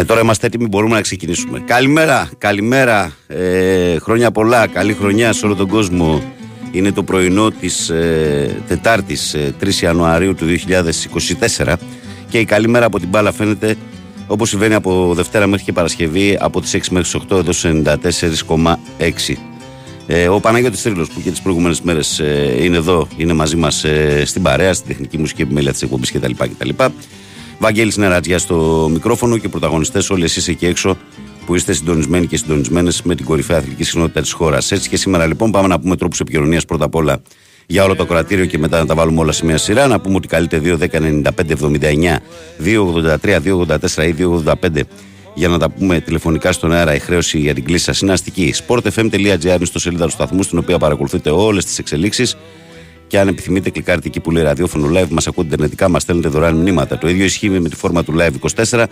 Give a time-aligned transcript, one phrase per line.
[0.00, 1.62] Ναι, τώρα είμαστε έτοιμοι, μπορούμε να ξεκινήσουμε.
[1.66, 6.22] Καλημέρα, καλημέρα, ε, χρόνια πολλά, καλή χρονιά σε όλο τον κόσμο.
[6.70, 11.76] Είναι το πρωινό της ε, Τετάρτης, ε, 3 Ιανουαρίου του 2024
[12.28, 13.76] και η καλή μέρα από την μπάλα φαίνεται
[14.26, 17.68] όπως συμβαίνει από Δευτέρα μέχρι και Παρασκευή από τις 6 μέχρι τις 8 εδώ σε
[17.68, 19.38] 94,6.
[20.06, 23.84] Ε, ο Παναγιώτης Τρίλος που και τις προηγούμενες μέρες ε, είναι εδώ, είναι μαζί μας
[23.84, 26.32] ε, στην παρέα, στην τεχνική μουσική επιμέλεια της εκπομπής κτλ.
[26.36, 26.68] κτλ.
[27.62, 30.96] Βαγγέλης Νερατζιά στο μικρόφωνο και πρωταγωνιστές όλοι εσείς εκεί έξω
[31.46, 34.72] που είστε συντονισμένοι και συντονισμένες με την κορυφαία αθλητική συχνότητα της χώρας.
[34.72, 37.22] Έτσι και σήμερα λοιπόν πάμε να πούμε τρόπους επικοινωνίας πρώτα απ' όλα
[37.66, 39.86] για όλο το κρατήριο και μετά να τα βάλουμε όλα σε μια σειρά.
[39.86, 42.20] Να πούμε ότι καλείτε 2, 10, 95, 79,
[42.58, 44.80] 283, 284 ή 285
[45.34, 46.94] για να τα πούμε τηλεφωνικά στον αέρα.
[46.94, 48.54] Η χρέωση για την κλίση σας είναι αστική.
[48.66, 52.36] sportfm.gr είναι στο σελίδα του σταθμού, στην οποία παρακολουθείτε όλες τις εξελίξεις.
[53.10, 56.56] Και αν επιθυμείτε, κλικάρετε εκεί που λέει ραδιόφωνο live, μας ακούτε ιντερνετικά, μας στέλνετε δωρεάν
[56.56, 56.98] μηνύματα.
[56.98, 58.32] Το ίδιο ισχύει με τη φόρμα του live
[58.70, 58.84] 24,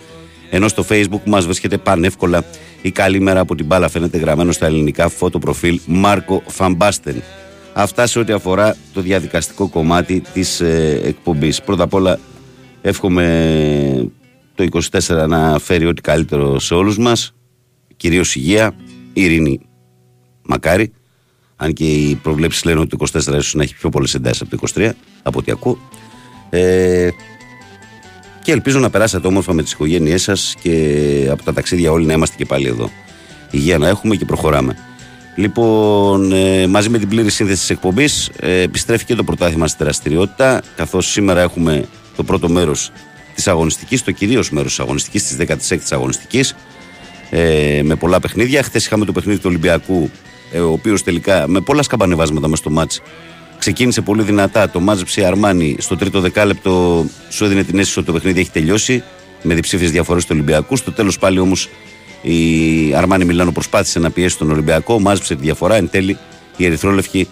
[0.49, 2.43] ενώ στο facebook μας βρίσκεται πανεύκολα
[2.81, 7.23] η καλή μέρα από την μπάλα φαίνεται γραμμένο στα ελληνικά φωτοπροφίλ Μάρκο Φαμπάστεν.
[7.73, 11.61] Αυτά σε ό,τι αφορά το διαδικαστικό κομμάτι της ε, εκπομπής.
[11.61, 12.19] Πρώτα απ' όλα,
[12.81, 14.11] εύχομαι
[14.55, 17.33] το 24 να φέρει ό,τι καλύτερο σε όλους μας
[17.97, 18.75] κυρίως υγεία,
[19.13, 19.59] ειρήνη
[20.41, 20.91] μακάρι
[21.61, 24.57] αν και οι προβλέψεις λένε ότι το 24 ίσως να έχει πιο πολλές εντάσεις από
[24.57, 24.89] το 23
[25.23, 25.77] από ό,τι ακούω.
[26.49, 27.09] Ε,
[28.43, 32.13] και ελπίζω να περάσετε όμορφα με τις οικογένειές σας και από τα ταξίδια όλοι να
[32.13, 32.89] είμαστε και πάλι εδώ.
[33.51, 34.77] Υγεία να έχουμε και προχωράμε.
[35.35, 39.83] Λοιπόν, ε, μαζί με την πλήρη σύνθεση της εκπομπής ε, επιστρέφει και το πρωτάθλημα στη
[39.83, 41.85] δραστηριότητα καθώς σήμερα έχουμε
[42.15, 42.91] το πρώτο μέρος
[43.35, 45.37] της αγωνιστικής, το κυρίως μέρος της αγωνιστικής, της
[45.69, 46.55] 16ης αγωνιστικής
[47.29, 48.63] ε, με πολλά παιχνίδια.
[48.63, 50.09] Χθες είχαμε το παιχνίδι του Ολυμπιακού, ε,
[50.55, 53.01] ο οποίος τελικά με πολλά σκαμπανεβάσματα μέσα στο μάτς
[53.59, 54.69] ξεκίνησε πολύ δυνατά.
[54.69, 58.51] Το μάζεψε η Αρμάνι στο τρίτο δεκάλεπτο, σου έδινε την αίσθηση ότι το παιχνίδι έχει
[58.51, 59.03] τελειώσει
[59.41, 60.75] με διψήφιες διαφορές του Ολυμπιακού.
[60.75, 61.69] Στο τέλος πάλι όμως
[62.21, 65.75] η Αρμάνι Μιλάνο προσπάθησε να πιέσει τον Ολυμπιακό, μάζεψε τη διαφορά.
[65.75, 66.17] Εν τέλει
[66.57, 67.27] οι Ερυθρόλευκοι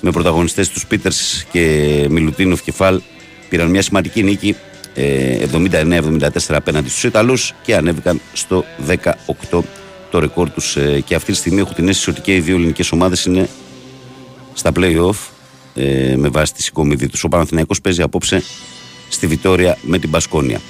[0.00, 3.00] με πρωταγωνιστές τους Πίτερς και Μιλουτίνοφ Κεφάλ
[3.48, 4.56] πήραν μια σημαντική νίκη
[4.94, 8.64] ε, 79-74 απέναντι στους Ιταλούς και ανέβηκαν στο
[9.50, 9.60] 18
[10.12, 12.54] το ρεκόρ τους ε, και αυτή τη στιγμή έχω την αίσθηση ότι και οι δύο
[12.54, 13.48] ελληνικές ομάδες είναι
[14.54, 15.14] στα play-off
[15.74, 17.24] ε, με βάση τη συγκομιδή τους.
[17.24, 18.42] Ο Παναθηναϊκός παίζει απόψε
[19.08, 20.60] στη Βιτόρια με την Πασκόνια.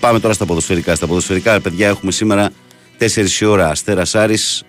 [0.00, 0.94] Πάμε τώρα στα ποδοσφαιρικά.
[0.94, 2.50] Στα ποδοσφαιρικά, παιδιά, έχουμε σήμερα
[2.98, 4.62] 4 η ώρα Αστέρας Άρης,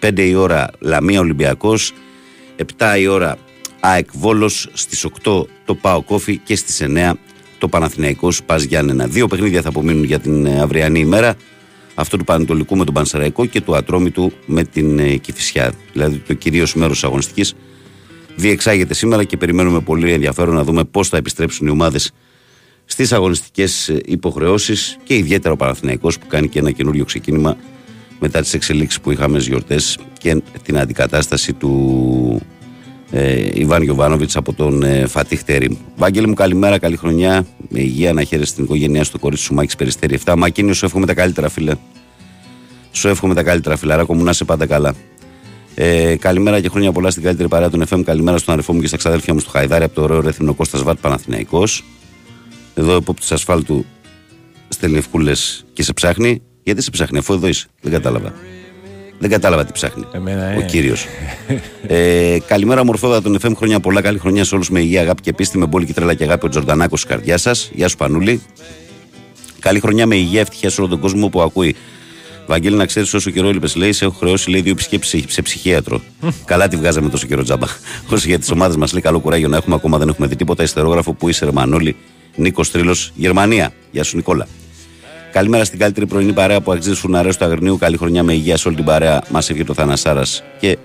[0.00, 1.92] 5 η ώρα Λαμία Ολυμπιακός,
[2.78, 3.36] 7 η ώρα
[3.80, 7.12] ΑΕΚ Βόλος, στις 8 το Πάο Κόφι και στις 9
[7.58, 9.06] το Παναθηναϊκός Πας Γιάννενα.
[9.06, 11.34] Δύο παιχνίδια θα απομείνουν για την ε, αυριανή ημέρα.
[11.94, 15.72] Αυτό του Πανετολικού με τον Πανσεραϊκό και του Ατρόμητου με την ε, Κηφισιά.
[15.92, 17.54] Δηλαδή το κυρίως μέρος της αγωνιστικής
[18.36, 22.12] διεξάγεται σήμερα και περιμένουμε πολύ ενδιαφέρον να δούμε πώς θα επιστρέψουν οι ομάδες
[22.84, 27.56] στις αγωνιστικές υποχρεώσεις και ιδιαίτερα ο Παναθηναϊκός που κάνει και ένα καινούριο ξεκίνημα
[28.20, 32.40] μετά τις εξελίξεις που είχαμε στις γιορτές και την αντικατάσταση του
[33.16, 35.76] ε, Ιβάν Γιοβάνοβιτ από τον ε, Φατίχ Τερίμ.
[35.96, 37.46] Βάγγελ μου, καλημέρα, καλή χρονιά.
[37.68, 40.34] Με υγεία να χαίρεσαι στην οικογένειά σου, κορίτσι σου Μάκης Περιστέρη 7.
[40.36, 41.74] Μακίνιο, σου εύχομαι τα καλύτερα, φίλε.
[42.92, 44.94] Σου εύχομαι τα καλύτερα, φιλαράκο μου, να είσαι πάντα καλά.
[45.74, 48.02] Ε, καλημέρα και χρόνια πολλά στην καλύτερη παρέα των FM.
[48.04, 50.82] Καλημέρα στον αριφό μου και στα ξαδέλφια μου στο Χαϊδάρι από το ωραίο ρέθινο Κώστας
[50.82, 51.84] Βάτ Παναθηναϊκός.
[52.74, 53.84] Εδώ υπόπτη ασφάλτου
[54.68, 55.32] στέλνει ευκούλε
[55.72, 56.42] και σε ψάχνει.
[56.62, 57.66] Γιατί σε ψάχνει, αφού εδώ είσαι.
[57.80, 58.32] Δεν κατάλαβα.
[59.18, 60.04] Δεν κατάλαβα τι ψάχνει.
[60.12, 60.62] Εμένα, Ο ε.
[60.62, 61.06] κύριος.
[61.86, 63.52] ε, καλημέρα, μορφόδα των FM.
[63.56, 64.00] Χρόνια πολλά.
[64.00, 65.58] Καλή χρονιά σε όλους με υγεία, αγάπη και πίστη.
[65.58, 67.70] Με μπόλικη τρέλα και αγάπη ο Τζορντανάκος στη καρδιά σας.
[67.74, 68.42] Γεια σου, Πανούλη.
[69.58, 71.76] Καλή χρονιά με υγεία, ευτυχία σε όλο τον κόσμο που ακούει.
[72.46, 76.00] Βαγγέλη, να ξέρεις όσο καιρό έλειπες, λέει, σε έχω χρεώσει λέει, δύο επισκέψει σε ψυχίατρο.
[76.44, 77.66] Καλά τη βγάζαμε τόσο καιρό τζάμπα.
[78.12, 80.62] Όσο για τις ομάδες μας λέει, καλό κουράγιο να έχουμε ακόμα δεν έχουμε δει τίποτα.
[80.62, 81.96] Ιστερόγραφο που είσαι, Ρεμανόλη,
[82.36, 83.72] Νίκος Τρίλος, Γερμανία.
[83.90, 84.46] Γεια σου, Νικόλα.
[85.34, 87.78] Καλημέρα στην καλύτερη πρωινή παρέα που αξίζει φουναρέ του Αγρινίου.
[87.78, 89.22] Καλή χρονιά με υγεία σε όλη την παρέα.
[89.30, 90.22] Μας εύχεται ο Θανασάρα
[90.60, 90.78] και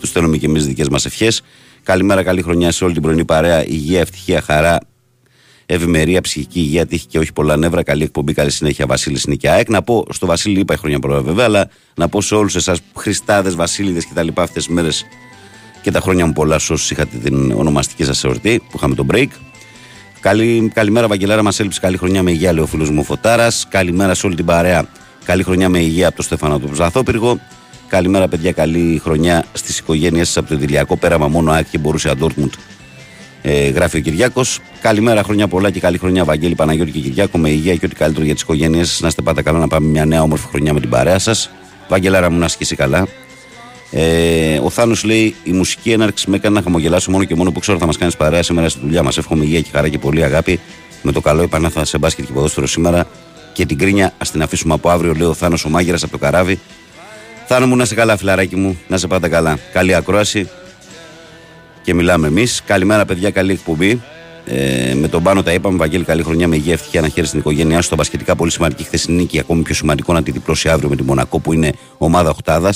[0.00, 1.42] τους στέλνουμε και εμείς δικές μας ευχές.
[1.82, 3.66] Καλημέρα, καλή χρονιά σε όλη την πρωινή παρέα.
[3.66, 4.78] Υγεία, ευτυχία, χαρά,
[5.66, 7.82] ευημερία, ψυχική υγεία, τύχη και όχι πολλά νεύρα.
[7.82, 9.68] Καλή εκπομπή, καλή συνέχεια, Βασίλης Νίκη ΑΕΚ.
[9.68, 13.54] Να πω στο Βασίλη, είπα χρόνια πολλά βέβαια, αλλά να πω σε όλους εσάς, Χριστάδες,
[13.54, 14.28] Βασίλειδες κτλ.
[14.34, 15.04] αυτές τις μέρες
[15.82, 19.06] και τα χρόνια μου πολλά σε όσους είχατε την ονομαστική σας εορτή που είχαμε το
[19.10, 19.28] break.
[20.26, 21.42] Καλή, καλημέρα, Βαγγελάρα.
[21.42, 23.66] Μα έλειψε καλή χρονιά με υγεία, λέει ο φίλος μου Φωτάρας.
[23.68, 24.84] Καλημέρα σε όλη την παρέα.
[25.24, 27.40] Καλή χρονιά με υγεία από το Στέφανο του Ζαθόπυργο.
[27.88, 28.52] Καλημέρα, παιδιά.
[28.52, 30.96] Καλή χρονιά στις οικογένειές σας από το Δηλιακό.
[30.96, 32.52] Πέραμα μόνο ΑΕΚ και μπορούσε Ντόρτμουντ.
[33.42, 34.60] Ε, γράφει ο Κυριάκος.
[34.80, 37.38] Καλημέρα, χρόνια πολλά και καλή χρονιά, Βαγγέλη Παναγιώτη και Κυριάκο.
[37.38, 39.00] Με υγεία και ό,τι καλύτερο για τις οικογένειές σας.
[39.00, 41.50] Να είστε πάντα καλά, να πάμε μια νέα όμορφη χρονιά με την παρέα σας.
[41.88, 43.06] Βαγγελάρα μου να ασκήσει καλά.
[43.90, 47.60] Ε, ο Θάνος λέει: Η μουσική έναρξη με έκανε να χαμογελάσω μόνο και μόνο που
[47.60, 49.18] ξέρω θα μας κάνεις παρέα σήμερα στη δουλειά μας.
[49.18, 50.60] Εύχομαι υγεία και χαρά και πολύ αγάπη.
[51.02, 53.06] Με το καλό επανάθα σε μπάσκετ και ποδόσφαιρο σήμερα.
[53.52, 56.18] Και την κρίνια ας την αφήσουμε από αύριο, λέει ο Θάνος ο Μάγειρας από το
[56.18, 56.60] καράβι.
[57.46, 59.58] Θάνο μου να είσαι καλά, φιλαράκι μου, να είσαι πάντα καλά.
[59.72, 60.48] Καλή ακρόαση
[61.82, 62.62] και μιλάμε εμείς.
[62.66, 64.02] Καλημέρα, παιδιά, καλή εκπομπή.
[64.46, 65.76] Ε, με τον πάνω τα είπαμε.
[65.76, 67.86] Βαγγέλη, καλή χρονιά με υγεία, ευτυχία να χαίρεσαι στην οικογένειά σου.
[67.86, 71.02] Στα μπασκετικά πολύ σημαντική χθεσινή και ακόμη πιο σημαντικό να τη διπλώσει αύριο με τη
[71.02, 72.74] Μονακό που είναι ομάδα οχτάδα.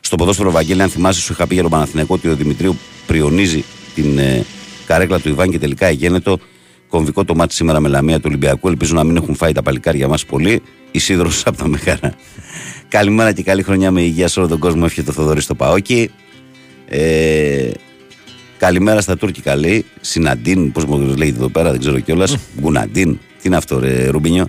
[0.00, 2.76] Στο ποδόσφαιρο, Βαγγέλη, αν θυμάσαι, σου είχα πει για τον Παναθηναϊκό ότι ο Δημητρίου
[3.06, 3.64] πριονίζει
[3.94, 4.44] την ε,
[4.86, 6.38] καρέκλα του Ιβάν και τελικά εγένετο.
[6.88, 8.68] Κομβικό το μάτι σήμερα με Λαμία του Ολυμπιακού.
[8.68, 10.62] Ελπίζω να μην έχουν φάει τα παλικάρια μας πολύ.
[10.90, 12.14] Ισίδρο από τα Μεγάρα.
[12.88, 14.82] Καλημέρα και καλή χρονιά με υγεία σε όλο τον κόσμο.
[14.84, 16.10] Εύχεται το Θοδωρής στο Παόκι.
[16.86, 17.70] Ε,
[18.58, 19.84] καλημέρα στα Τούρκικα λέει.
[20.00, 22.36] Συναντίν, πώς μου λέγεται εδώ πέρα, δεν ξέρω κιόλας.
[22.60, 23.12] Γκουναντίν.
[23.12, 24.46] Τι είναι αυτό, ρε, Ρουμπίνιο;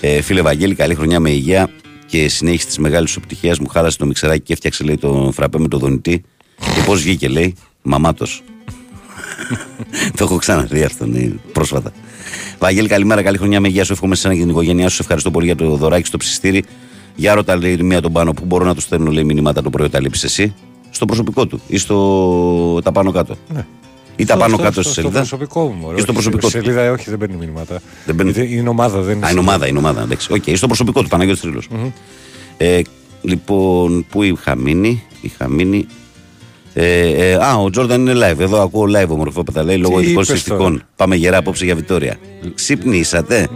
[0.00, 1.70] Ε, φίλε Βαγγέλη, καλή χρονιά με υγεία
[2.08, 3.56] και συνέχιση τη μεγάλη σου επιτυχία.
[3.60, 6.24] Μου χάλασε το μιξεράκι και έφτιαξε λέει τον φραπέ με το δονητή.
[6.58, 8.42] Και πώς βγήκε, λέει, μαμάτος.
[10.16, 11.92] το έχω ξαναδεί αυτό ναι, πρόσφατα.
[12.58, 13.92] Βαγγέλη, καλημέρα, καλή χρονιά με υγεία σου.
[13.92, 14.94] Εύχομαι σε εσένα και την οικογένειά σου.
[14.94, 16.64] Σε ευχαριστώ πολύ για το δωράκι στο ψιστήρι.
[17.16, 19.86] Για ρώτα, λέει μία τον πάνω που μπορώ να του στέλνω λέει, μηνύματα το πρωί
[19.86, 20.54] όταν λείπει εσύ.
[20.90, 23.36] Στο προσωπικό του ή στο τα πάνω κάτω.
[23.54, 23.66] Ναι.
[24.20, 25.18] Ή τα Στο- πάνω στο- κάτω στο- στη Στο σελίδα.
[25.18, 25.74] προσωπικό μου.
[25.80, 26.64] μωρέ, Ή στο όχι, προσωπικό στη του.
[26.64, 27.80] σελίδα, όχι, δεν παίρνει μηνύματα.
[28.06, 28.32] Δεν παίρνει.
[28.32, 29.26] Γιατί Είναι ομάδα, δεν είναι.
[29.26, 30.02] Α, είναι ομάδα, είναι ομάδα.
[30.02, 30.32] Εντάξει.
[30.32, 31.68] Οκ, στο προσωπικό του Παναγιώτης Τρίλος.
[32.56, 32.80] Ε,
[33.22, 35.86] λοιπόν, πού είχα μείνει, είχα μείνει.
[36.74, 38.38] Ε, ε, α, ο Τζόρνταν είναι live.
[38.38, 40.82] Εδώ ακούω live ομορφόπεδα λέει λόγω Τι ειδικών είπες συστικών.
[40.96, 42.16] Πάμε γερά απόψε για Βιτόρια.
[42.54, 43.48] Ξυπνήσατε.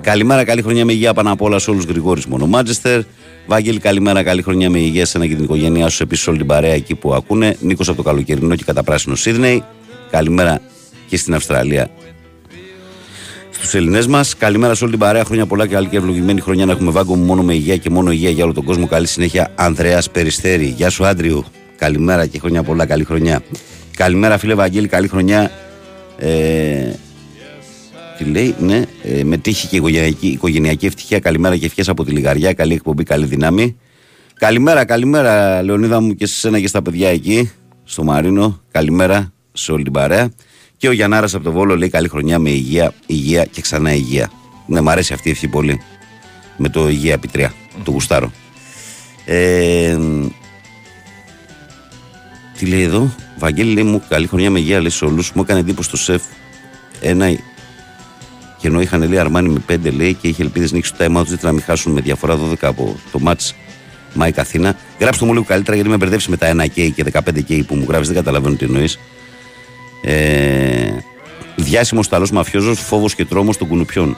[0.00, 3.00] Καλημέρα, καλή χρονιά με υγεία πάνω απ' όλα σε όλους Γρηγόρης μόνο Μάντσεστερ.
[3.46, 6.02] Βάγγελη, καλημέρα, καλή χρονιά με υγεία σε και την οικογένειά σου.
[6.02, 7.56] Επίσης, όλη την παρέα εκεί που ακούνε.
[7.60, 9.62] Νίκος από το καλοκαιρινό και καταπράσινο Σίδνεϊ.
[10.10, 10.60] Καλημέρα
[11.06, 11.90] και στην Αυστραλία
[13.60, 14.36] στους Ελληνές μας.
[14.36, 15.24] Καλημέρα σε όλη την παρέα.
[15.24, 17.90] Χρόνια πολλά και καλή και ευλογημένη χρονιά να έχουμε βάγκο μου μόνο με υγεία και
[17.90, 18.86] μόνο υγεία για όλο τον κόσμο.
[18.86, 20.64] Καλή συνέχεια, Ανδρέας Περιστέρη.
[20.64, 21.44] Γεια σου, Άντριου.
[21.76, 23.42] Καλημέρα και χρόνια πολλά, καλή χρονιά.
[23.96, 25.50] Καλημέρα, φίλε Βαγγέλη, καλή χρονιά.
[26.18, 26.92] Ε,
[28.18, 31.18] τι λέει, ναι, ε, με τύχη και οικογενειακή, οικογενειακή ευτυχία.
[31.18, 32.52] Καλημέρα και ευχές από τη Λιγαριά.
[32.52, 33.76] Καλή εκπομπή, καλή δύναμη.
[34.34, 37.50] Καλημέρα, καλημέρα, Λεωνίδα μου και σε σένα και στα παιδιά εκεί,
[37.84, 38.60] στο Μαρίνο.
[38.70, 40.30] Καλημέρα σε όλη την παρέα.
[40.76, 44.30] Και ο Γιαννάρας από το Βόλο λέει καλή χρονιά με υγεία, υγεία και ξανά υγεία.
[44.66, 45.80] Ναι, μου αρέσει αυτή η ευχή πολύ.
[46.56, 47.52] Με το υγεία επί τρία.
[47.84, 48.32] Το γουστάρω.
[49.24, 49.96] Ε,
[52.58, 55.32] Τι λέει εδώ, Βαγγέλη λέει μου, καλή χρονιά με υγεία λέει σε όλους.
[55.32, 56.22] Μου έκανε εντύπωση το σεφ
[57.00, 57.30] ένα
[58.58, 61.26] και ενώ είχαν λέει Αρμάνι με 5 λέει και είχε ελπίδες νίκη στο time out,
[61.26, 63.50] ζήτησε να μην χάσουν με διαφορά 12 από το match
[64.14, 64.76] Μάικ Αθήνα.
[65.00, 68.06] Γράψτε μου λίγο καλύτερα γιατί με μπερδεύσει με τα 1K και 15K που μου γράφεις,
[68.06, 68.98] δεν καταλαβαίνω τι εννοείς.
[70.02, 70.90] Ε,
[71.56, 74.16] Διάσημος Ιταλό μαφιόζος, φόβος και τρόμος των κουνουπιών.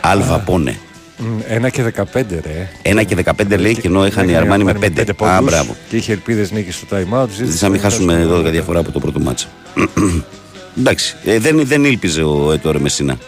[0.00, 0.76] Αλβα πόνε.
[1.18, 2.68] Μ, Ένα και 15 ρε.
[2.82, 5.00] 1 και 15 λέει και ενώ είχαν οι Αρμάνι με 5.
[5.10, 5.76] Α, πόντους μπράβο.
[5.88, 7.28] Και είχε ελπίδες νίκη στο time out.
[7.36, 9.46] Ζήτησα να μην χάσουμε 12 διαφορά από το πρώτο μάτσα.
[10.78, 13.18] Εντάξει, ε, δεν, δεν ήλπιζε ο Έτορε Μεσίνα.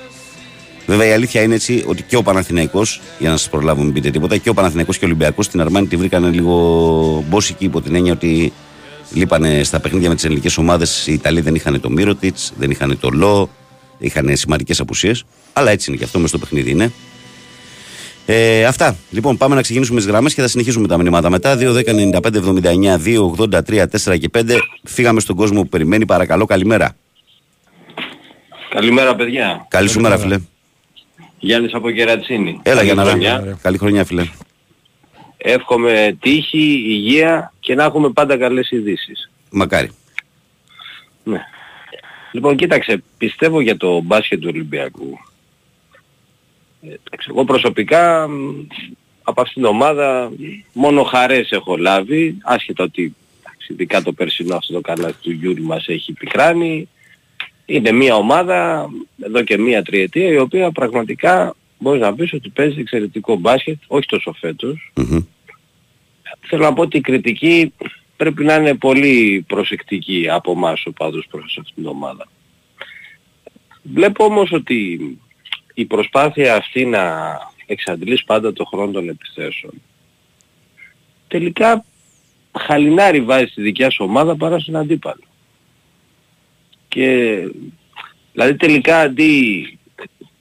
[0.86, 4.10] Βέβαια η αλήθεια είναι έτσι ότι και ο Παναθηναϊκός, για να σας προλάβω μην πείτε
[4.10, 7.94] τίποτα, και ο Παναθηναϊκός και ο Ολυμπιακός στην Αρμάνη τη βρήκαν λίγο μπόσικη υπό την
[7.94, 8.52] έννοια ότι
[9.12, 11.06] λείπανε στα παιχνίδια με τις ελληνικές ομάδες.
[11.06, 13.50] Οι Ιταλοί δεν είχαν το Μύρωτιτς, δεν είχαν το Λό,
[13.98, 15.24] είχαν σημαντικές απουσίες.
[15.52, 16.92] Αλλά έτσι είναι και αυτό μες στο παιχνίδι είναι.
[18.26, 18.96] Ε, αυτά.
[19.10, 21.56] Λοιπόν, πάμε να ξεκινήσουμε τις γραμμές και θα συνεχίσουμε τα μηνύματα μετά.
[21.56, 24.58] 2, 10, 95, 79, 2, 83, 4 και 5.
[24.84, 26.06] Φύγαμε στον κόσμο που περιμένει.
[26.06, 26.96] Παρακαλώ, καλημέρα.
[28.70, 29.66] Καλημέρα παιδιά.
[29.68, 30.36] Καλή σου μέρα, φίλε.
[31.38, 32.60] Γιάννης από Κερατσίνη.
[32.62, 33.36] Έλα Καλή για να χρονιά.
[33.36, 33.58] ράμε.
[33.62, 34.24] Καλή χρονιά, φίλε.
[35.46, 39.30] Εύχομαι τύχη, υγεία και να έχουμε πάντα καλές ειδήσεις.
[39.50, 39.90] Μακάρι.
[41.24, 41.40] Ναι.
[42.32, 45.18] Λοιπόν, κοίταξε, πιστεύω για το μπάσκετ του Ολυμπιακού.
[46.82, 48.66] Ε, εντάξει, Εγώ προσωπικά μ,
[49.22, 50.32] από αυτήν την ομάδα
[50.72, 55.62] μόνο χαρές έχω λάβει, άσχετα ότι εντάξει, ειδικά το περσινό αυτό το καλάθι του Γιουλ
[55.62, 56.88] μας έχει πικράνει.
[57.66, 58.90] Είναι μια ομάδα
[59.22, 64.06] εδώ και μια τριετία η οποία πραγματικά μπορείς να πεις ότι παίζει εξαιρετικό μπάσκετ, όχι
[64.06, 64.92] τόσο φέτος.
[64.94, 65.20] Μμμ.
[66.46, 67.72] Θέλω να πω ότι η κριτική
[68.16, 72.28] πρέπει να είναι πολύ προσεκτική από εμάς ο πάντως προς αυτήν την ομάδα.
[73.82, 74.98] Βλέπω όμως ότι
[75.74, 77.32] η προσπάθεια αυτή να
[77.66, 79.72] εξαντλείς πάντα το χρόνο των επιθέσεων
[81.34, 81.84] τελικά
[82.58, 85.24] χαλινάρι βάζει στη δικιά σου ομάδα παρά στον αντίπαλο.
[86.88, 87.38] Και
[88.32, 89.78] δηλαδή τελικά αντί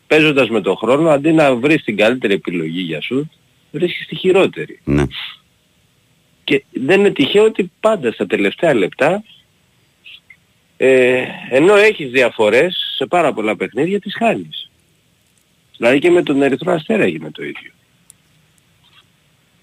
[0.07, 3.29] παίζοντας με το χρόνο αντί να βρεις την καλύτερη επιλογή για σου
[3.71, 4.79] βρίσκεις τη χειρότερη.
[4.83, 5.03] Ναι.
[6.43, 9.23] Και δεν είναι τυχαίο ότι πάντα στα τελευταία λεπτά
[10.77, 14.69] ε, ενώ έχεις διαφορές σε πάρα πολλά παιχνίδια τις χάνεις.
[15.77, 17.71] Δηλαδή και με τον Ερυθρό Αστέρα έγινε το ίδιο.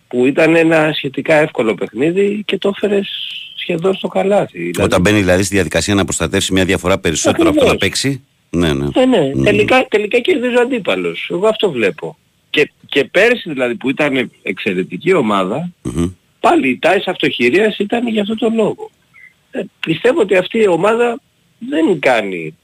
[0.09, 3.09] Που ήταν ένα σχετικά εύκολο παιχνίδι και το έφερες
[3.57, 4.59] σχεδόν στο καλάθι.
[4.59, 7.89] Δηλαδή, Όταν μπαίνει δηλαδή στη διαδικασία να προστατεύσει μια διαφορά περισσότερο από το να Ακριβώς.
[8.01, 8.25] παίξει.
[8.51, 8.87] Ναι, ναι.
[8.95, 9.31] Ναι, ναι.
[9.35, 9.43] Μμ.
[9.43, 11.29] Τελικά, τελικά κερδίζει ο αντίπαλος.
[11.31, 12.19] Εγώ αυτό βλέπω.
[12.51, 16.11] Και, και πέρσι δηλαδή που ήταν εξαιρετική ομάδα, Μμμ.
[16.41, 18.91] Πάλι η τάση αυτοχειρίας ήταν για αυτό το λόγο.
[19.51, 21.21] Ε, πιστεύω ότι αυτή η ομάδα
[21.59, 22.57] δεν κάνει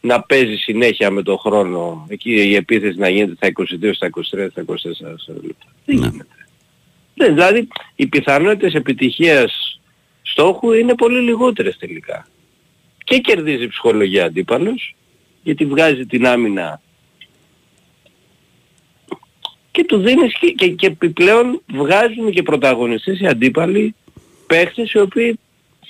[0.00, 4.46] να παίζει συνέχεια με τον χρόνο εκεί η επίθεση να γίνεται στα 22, στα 23,
[4.50, 5.66] στα 24 λεπτά.
[5.84, 6.06] Δεν Ναι.
[6.06, 6.26] γίνεται.
[7.14, 9.80] Ναι, δηλαδή οι πιθανότητες επιτυχίας
[10.22, 12.28] στόχου είναι πολύ λιγότερες τελικά.
[13.04, 14.94] Και κερδίζει ψυχολογία αντίπαλος
[15.42, 16.80] γιατί βγάζει την άμυνα
[19.74, 23.94] και του δίνεις και, και, και επιπλέον βγάζουν και πρωταγωνιστές οι αντίπαλοι
[24.46, 25.38] παίχτες οι οποίοι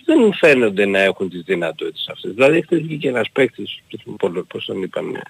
[0.04, 2.32] δεν φαίνονται να έχουν τις δυνατότητες αυτές.
[2.32, 5.20] Δηλαδή χθες βγήκε ένας παίχτης, δεν θυμάμαι πολύ πώς τον είπαμε,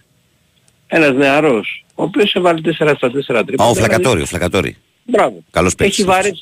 [0.87, 3.65] ένας νεαρός, ο οποίος έβαλε 4 στα 4 τρίποντα.
[3.65, 4.77] Α, ο δηλαδή- Φλακατόρη, ο Φλακατόρη.
[5.05, 5.45] Μπράβο.
[5.51, 5.99] Καλός παίκτης.
[5.99, 6.41] Έχει βαρέσει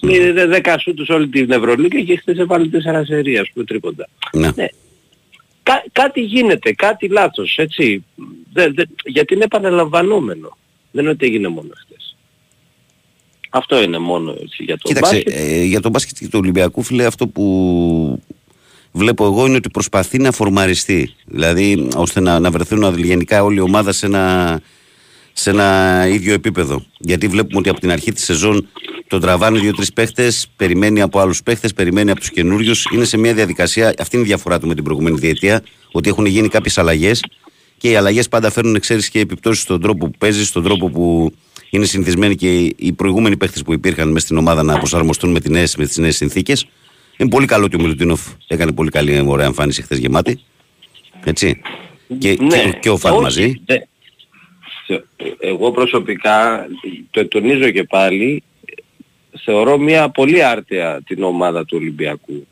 [0.62, 4.08] 10 σούτους όλη την Ευρωλίγα και χθες έβαλε 4 σερία, ας πούμε, τρίποντα.
[4.32, 4.50] Ναι.
[4.54, 4.66] Ναι.
[5.62, 8.04] Κά, κάτι γίνεται, κάτι λάθος, έτσι.
[8.52, 10.56] Δε, δε, γιατί είναι επαναλαμβανόμενο.
[10.90, 11.91] Δεν είναι ότι έγινε μόνο χθες.
[13.54, 15.34] Αυτό είναι μόνο έτσι, για το Κοίταξε, μπάσκετ.
[15.36, 18.22] ε, για τον μπάσκετ και του Ολυμπιακού, φίλε, αυτό που
[18.92, 21.14] βλέπω εγώ είναι ότι προσπαθεί να φορμαριστεί.
[21.24, 24.60] Δηλαδή, ώστε να, να βρεθούν γενικά όλη η ομάδα σε ένα,
[25.32, 26.84] σε ένα ίδιο επίπεδο.
[26.98, 28.68] Γιατί βλέπουμε ότι από την αρχή της σεζόν
[29.08, 32.86] τον τραβάνε δύο-τρεις παίχτες, περιμένει από άλλους παίχτες, περιμένει από τους καινούριους.
[32.92, 36.26] Είναι σε μια διαδικασία, αυτή είναι η διαφορά του με την προηγούμενη διετία, ότι έχουν
[36.26, 37.22] γίνει κάποιες αλλαγές
[37.82, 41.32] και οι αλλαγές πάντα φέρνουν εξαίρεση και επιπτώσεις στον τρόπο που παίζεις, στον τρόπο που
[41.70, 45.50] είναι συνηθισμένοι και οι προηγούμενοι παίχτες που υπήρχαν μέσα στην ομάδα να προσαρμοστούν με, τις
[45.50, 46.66] νέες, με τις νέες συνθήκες.
[47.16, 50.40] Είναι πολύ καλό και ο Μιλουτίνοφ έκανε πολύ καλή ωραία εμφάνιση χθες γεμάτη.
[51.24, 51.60] Έτσι.
[52.18, 53.16] Και, και, και ο Φαν Ναι.
[53.16, 53.60] όχι, μαζί.
[53.64, 53.78] δε-
[54.86, 55.04] θε-
[55.40, 56.66] Εγώ προσωπικά,
[57.10, 58.42] το τονίζω και πάλι,
[59.44, 62.46] θεωρώ μια πολύ άρτια την ομάδα του Ολυμπιακού.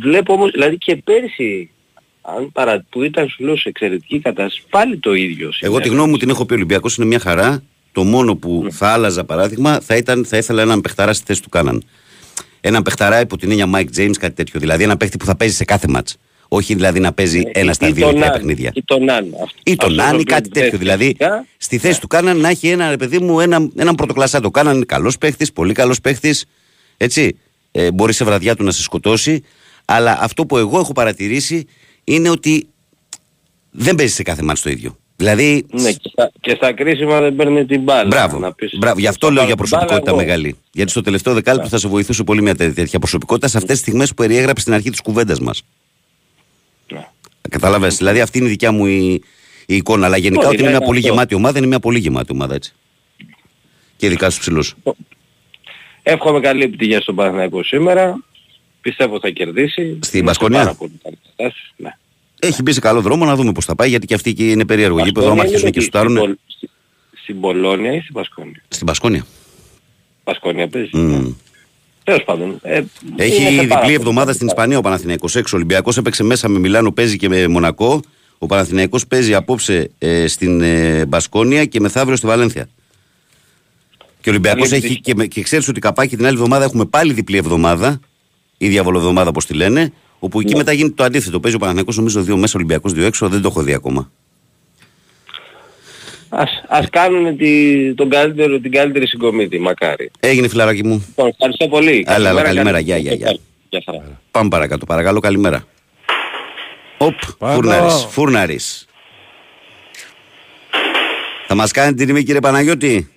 [0.00, 1.70] Βλέπω όμως, δηλαδή και πέρσι,
[2.20, 5.44] αν παρα, που ήταν σου λέω σε εξαιρετική κατάσταση, πάλι το ίδιο.
[5.60, 5.82] Εγώ συνέβη.
[5.82, 6.52] τη γνώμη μου την έχω πει.
[6.52, 7.62] Ο Ολυμπιακός είναι μια χαρά.
[7.92, 8.70] Το μόνο που Ναι.
[8.70, 11.82] θα άλλαζα παράδειγμα θα, ήταν, θα ήθελα έναν παιχταρά στη θέση του Κάναν.
[12.60, 14.60] Έναν παιχταρά υπό την έννοια Mike James, κάτι τέτοιο.
[14.60, 16.16] Δηλαδή ένα παίχτη που θα παίζει σε κάθε μάτς.
[16.48, 18.70] Όχι δηλαδή να παίζει ένα στα Ή δύο τον τρία Άν, παιχνίδια.
[18.74, 19.24] Ή τον Άν.
[19.42, 20.78] Αυτό- Ή τον αυτό Άν ή το κάτι οποίο τέτοιο.
[20.78, 24.40] Δηλαδή φυσικά, στη θέση του Κάναν να έχει ένα ρε παιδί μου ένα, έναν πρωτοκλασσά.
[24.40, 26.44] Το Κάναν είναι καλός παίχτης, πολύ καλός παίχτης.
[26.96, 27.36] Έτσι.
[27.72, 29.44] ε, μπορεί σε βραδιά του να σε σκοτώσει.
[29.84, 31.66] Αλλά αυτό που εγώ έχω παρατηρήσει
[32.08, 32.68] είναι ότι
[33.70, 34.96] δεν παίζει σε κάθε μάτς το ίδιο.
[35.16, 38.06] Δηλαδή, Ναι, και στα, και στα κρίσιμα δεν παίρνει την μπάλα.
[38.06, 39.00] μπράβο, Να πεις, μπράβο.
[39.00, 40.20] Γι' αυτό θα λέω πάρω για την μπάλα προσωπικότητα εγώ.
[40.20, 40.56] μεγάλη.
[40.72, 43.80] Γιατί στο τελευταίο δεκάλεπτο θα σε βοηθούσε πολύ μια τέ- τέτοια προσωπικότητα σε αυτές τις
[43.80, 45.62] στιγμές που περιέγραψε στην αρχή της κουβέντας μας.
[46.92, 47.06] Ναι.
[47.50, 49.12] Κατάλαβες; Δηλαδή, αυτή είναι η δικιά μου η,
[49.66, 50.06] η εικόνα.
[50.06, 51.10] Αλλά γενικά Όχι, ότι είναι ναι, μια πολύ αυτό.
[51.10, 52.74] γεμάτη ομάδα, είναι μια πολύ γεμάτη ομάδα έτσι.
[53.96, 54.74] Και ειδικά στου ψηλούς.
[56.02, 58.24] Εύχομαι καλή επιτυχία στον Παναθηναϊκό σήμερα.
[58.88, 59.82] Πιστεύω θα κερδίσει.
[59.82, 61.72] Στην Είναι σε Μπασκόνια; πάρα πολύ καλή κατάσταση.
[61.76, 61.90] Ναι.
[62.38, 64.64] Έχει μπει σε καλό δρόμο να δούμε πώς θα πάει γιατί και αυτή εκεί είναι
[64.64, 64.98] περίεργο.
[65.04, 66.16] Γήπεδο, άμα Μπασκόνια αρχίσουν είναι και εκεί, σουτάρουν.
[66.16, 66.70] στην Πολ- στη-
[67.22, 69.26] Στην Πολώνια ή στην Πασκόνια; Στην Πασκόνια.
[70.24, 70.90] Πασκόνια παίζει.
[70.96, 71.30] Μμ.
[72.04, 72.58] Τέλος πάντων.
[72.62, 74.46] ε, είναι Έχει σε πάρα διπλή πολύ εβδομάδα καλή στην κατάσταση.
[74.46, 75.54] Ισπανία ο Παναθηναϊκός έξω.
[75.56, 78.00] Ο Ολυμπιακός έπαιξε μέσα με Μιλάνο, παίζει και με Μονακό.
[78.38, 82.68] Ο Παναθηναϊκός παίζει απόψε ε, στην ε, Μπασκόνια και μεθαύριο στη Βαλένθια.
[84.20, 85.12] Και ο Ολυμπιακός Καλή έχει επιτυχία.
[85.12, 88.00] και, με- και ξέρεις ότι καπάκι την άλλη εβδομάδα έχουμε πάλι διπλή εβδομάδα,
[88.58, 90.58] ή διαβολοβδομάδα όπως τη λένε, όπου εκεί Ναι.
[90.58, 91.40] μετά γίνεται το αντίθετο.
[91.40, 94.10] Παίζει ο Παναθηναϊκός νομίζω δύο μέσα, Ολυμπιακός δύο έξω, δεν το έχω δει ακόμα.
[96.28, 100.10] Ας, ας κάνουν τη, τον καλύτερο, την καλύτερη συγκομίτη, μακάρι.
[100.20, 101.04] Έγινε φιλαράκι μου.
[101.08, 102.04] Λοιπόν, ευχαριστώ πολύ.
[102.08, 102.70] Άλλα, άλλα, καλημέρα.
[102.70, 103.38] καλή- Γεια, γεια, γεια.
[103.68, 104.20] Γεια χαρά.
[104.30, 104.86] Πάμε παρακάτω.
[104.86, 105.64] Παρακαλώ, καλημέρα.
[106.98, 107.54] Οπ, Πάνω.
[107.54, 108.86] φούρναρης, φούρναρης.
[111.46, 113.10] Θα μας κάνει την τιμή κύριε Παναγιώτη;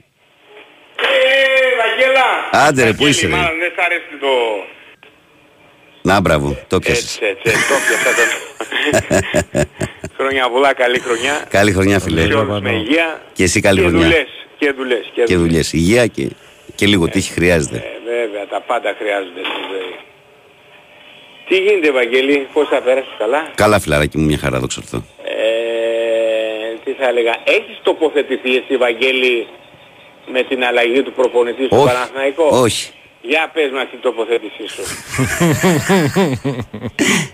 [0.95, 1.03] Ε,
[1.81, 2.65] Βαγγέλα.
[2.67, 4.27] Άντε, ρε, πού Βαγγέλη, είσαι, ρε; Μάλλον δεν σ' αρέσει το...
[6.01, 7.03] Να, μπράβο, το πιάσες.
[7.03, 8.27] Έτσι, έτσι, έτσι, το πιάσα τον.
[10.17, 11.45] Χρόνια πολλά, καλή χρονιά.
[11.49, 12.21] Καλή χρονιά, φίλε.
[12.21, 13.21] Σε όλους με υγεία.
[13.33, 14.07] Και εσύ καλή και χρονιά.
[14.07, 15.11] Δουλειές, και δουλειές.
[15.13, 15.73] Και, Και δουλειές.
[15.73, 16.29] Υγεία και,
[16.75, 17.77] και λίγο τύχη χρειάζεται.
[17.77, 19.95] Ε, βέβαια, τα πάντα χρειάζονται στη ζωή.
[21.47, 25.03] Τι γίνεται, Βαγγέλη, πώς θα πέρασεις καλά; Καλά, φιλαράκι μου, μια χαρά, δόξα τω Θεώ.
[25.23, 25.31] Ε,
[26.83, 29.47] τι θα έλεγα, έχεις τοποθετηθεί εσύ, Βαγγέλη,
[30.31, 32.91] με την αλλαγή του προπονητή στο Όχι, Παναθηναϊκό; όχι.
[33.21, 34.81] Για πες μας την τοποθέτησή σου.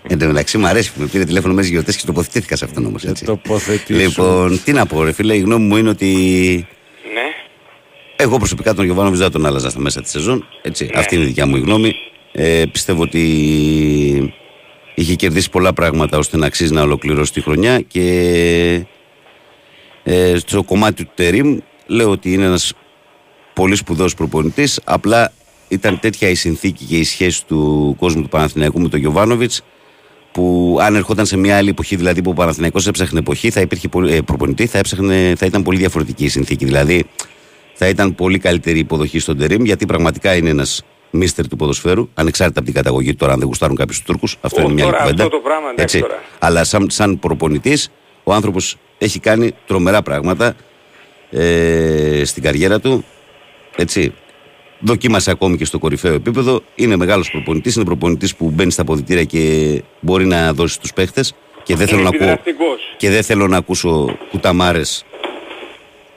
[0.12, 2.86] Εν τω μεταξύ μου αρέσει που με πήρε τηλέφωνο μέσα γιορτές και τοποθετήθηκα σε αυτόν
[2.86, 3.26] όμως, έτσι.
[3.26, 4.00] τοποθετήσου.
[4.00, 6.16] Λοιπόν, τι να πω ρε φίλε, η γνώμη μου είναι ότι
[7.14, 7.22] ναι.
[8.16, 10.48] Εγώ προσωπικά τον Γιωβάνοβιτ δεν τον άλλαζα στα μέσα της σεζόν.
[10.62, 11.00] Έτσι, Ναι.
[11.00, 11.94] Αυτή είναι η δικιά μου η γνώμη.
[12.32, 14.34] Ε, πιστεύω ότι
[14.96, 18.86] είχε κερδίσει πολλά πράγματα ώστε να αξίζει να ολοκληρώσει τη χρονιά και
[20.04, 22.74] ε, στο κομμάτι του Τερίμ λέω ότι είναι ένας
[23.54, 25.32] πολύ σπουδαίος προπονητής απλά
[25.68, 29.62] ήταν τέτοια η συνθήκη και η σχέση του κόσμου του Παναθηναϊκού με τον Γιωβάνοβιτς
[30.32, 33.88] που αν ερχόταν σε μια άλλη εποχή, δηλαδή που ο Παναθηναϊκός έψαχνε εποχή, θα υπήρχε
[33.88, 36.66] πολύ- ε, προπονητή, θα, έψαχνε, θα ήταν πολύ διαφορετική η συνθήκη.
[36.66, 37.06] Δηλαδή
[37.74, 42.60] θα ήταν πολύ καλύτερη υποδοχή στον Τερίμ, γιατί πραγματικά είναι ένας μίστερ του ποδοσφαίρου, ανεξάρτητα
[42.60, 44.38] από την καταγωγή του, τώρα αν δεν γουστάρουν κάποιους Τούρκους.
[44.42, 45.24] Αυτό Ω, είναι μια άλλη τώρα κουβέντα.
[45.24, 46.24] αυτό το πράγμα, εντάξει, τώρα.
[46.40, 47.90] Αλλά σαν, σαν προπονητής,
[48.24, 50.56] ο άνθρωπος έχει κάνει τρομερά πράγματα
[51.32, 53.06] ε, στην καριέρα του.
[53.76, 54.14] Έτσι.
[54.80, 56.62] Δοκίμασε ακόμη και στο κορυφαίο επίπεδο.
[56.76, 57.76] Είναι μεγάλος προπονητής.
[57.76, 61.34] Είναι προπονητής που μπαίνει στα αποδητήρια και μπορεί να δώσει στου παίχτες.
[61.64, 62.80] Και δεν θέλω Είναι να ακούω επιδραστικός.
[62.98, 65.06] και δεν θέλω να ακούσω κουταμάρες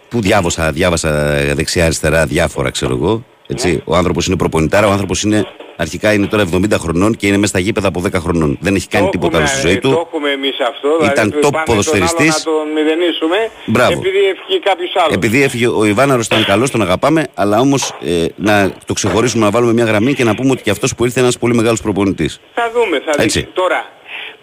[0.09, 1.11] που διάβασα, διάβασα
[1.55, 3.25] δεξιά-αριστερά διάφορα, ξέρω εγώ.
[3.47, 3.83] Έτσι.
[3.85, 5.47] Ο άνθρωπος είναι προπονητάρα, ο άνθρωπος είναι
[5.81, 8.59] αρχικά είναι τώρα 70 χρονών και είναι μέσα στα γήπεδα από 10 χρονών.
[8.61, 9.91] Δεν έχει κάνει Το τίποτα άλλο έχουμε, στη ζωή ε, του.
[9.91, 10.89] Το έχουμε εμείς αυτό.
[11.13, 12.43] Ήταν δηλαδή, top πάμε ποδοσφαιριστής.
[12.43, 13.37] Τον άλλο να τον μηδενίσουμε.
[13.67, 13.93] Μπράβο.
[13.93, 15.15] Επειδή έφυγε κάποιος άλλος.
[15.15, 19.51] Επειδή έφυγε ο Ιβάναρος ήταν καλός, τον αγαπάμε, αλλά όμως ε, να το ξεχωρίσουμε, να
[19.51, 21.81] βάλουμε μια γραμμή και να πούμε ότι και αυτός που ήρθε είναι ένας πολύ μεγάλος
[21.81, 22.41] προπονητής.
[22.55, 23.39] Θα δούμε, θα Έτσι.
[23.39, 23.53] δείξει.
[23.55, 23.81] Τώρα,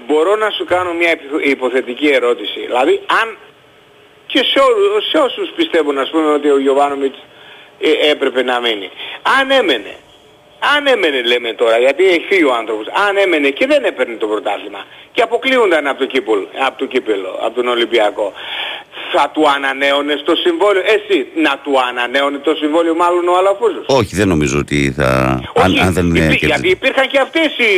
[0.07, 2.59] μπορώ να σου κάνω μια υπο- υποθετική ερώτηση.
[2.69, 3.37] Δηλαδή, αν
[4.31, 7.17] και σε, όλους, σε όσους πιστεύουν, ας πούμε, ότι ο Γιωβάνοβιτς
[7.79, 8.89] ε, έπρεπε να μείνει.
[9.39, 9.93] Αν έμενε,
[10.75, 14.27] αν έμενε λέμε τώρα, γιατί έχει φύγει ο άνθρωπος, αν έμενε και δεν έπαιρνε το
[14.27, 18.33] πρωτάθλημα και αποκλείονταν από το, κύπελο, από το κύπελο, από τον Ολυμπιακό,
[19.13, 23.85] θα του ανανέωνε το συμβόλαιο, εσύ να του ανανέωνε το συμβόλαιο μάλλον ο Αλαφούζος.
[23.87, 25.07] Όχι, δεν νομίζω ότι θα.
[25.55, 26.45] Αν, Όχι, αν δεν υπή- κέρδιζε.
[26.45, 27.71] γιατί υπήρχαν και αυτές οι,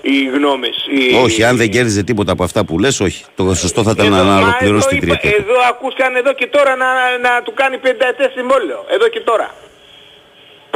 [0.00, 0.76] οι γνώμες.
[0.90, 3.24] οι- Όχι, αν δεν κέρδιζε τίποτα από αυτά που λες, όχι.
[3.36, 5.42] Το σωστό θα ήταν Εδώ- να μα ολοκληρώσει εδώ την είπα- τριετία.
[5.44, 5.50] του.
[5.50, 6.86] Εδώ ακούστηκαν εδώ και τώρα να,
[7.28, 8.84] να του κάνει πενταετές συμβόλαιο.
[8.88, 9.54] Εδώ και τώρα.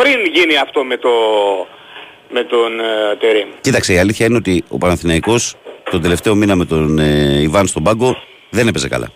[0.02, 1.10] Πριν γίνει αυτό με, το,
[2.30, 3.48] με τον ε, Τερίμ.
[3.60, 5.54] Κοίταξε, η αλήθεια είναι ότι ο Παναθηναϊκός
[5.90, 9.08] τον τελευταίο μήνα με τον ε, Ιβάν στον πάγκο δεν έπαιζε καλά.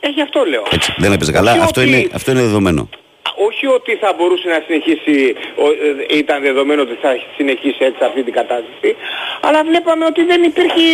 [0.00, 0.62] Ε, γι' αυτό λέω.
[0.72, 1.52] Έτσι, δεν έπαιζε καλά.
[1.52, 2.88] Όχι Αυτό ότι- είναι, αυτό είναι δεδομένο.
[3.48, 5.70] Όχι ότι θα μπορούσε να συνεχίσει, ο-
[6.12, 8.96] ε, ήταν δεδομένο ότι θα συνεχίσει έτσι αυτή την κατάσταση,
[9.40, 10.88] αλλά βλέπαμε ότι δεν υπήρχε,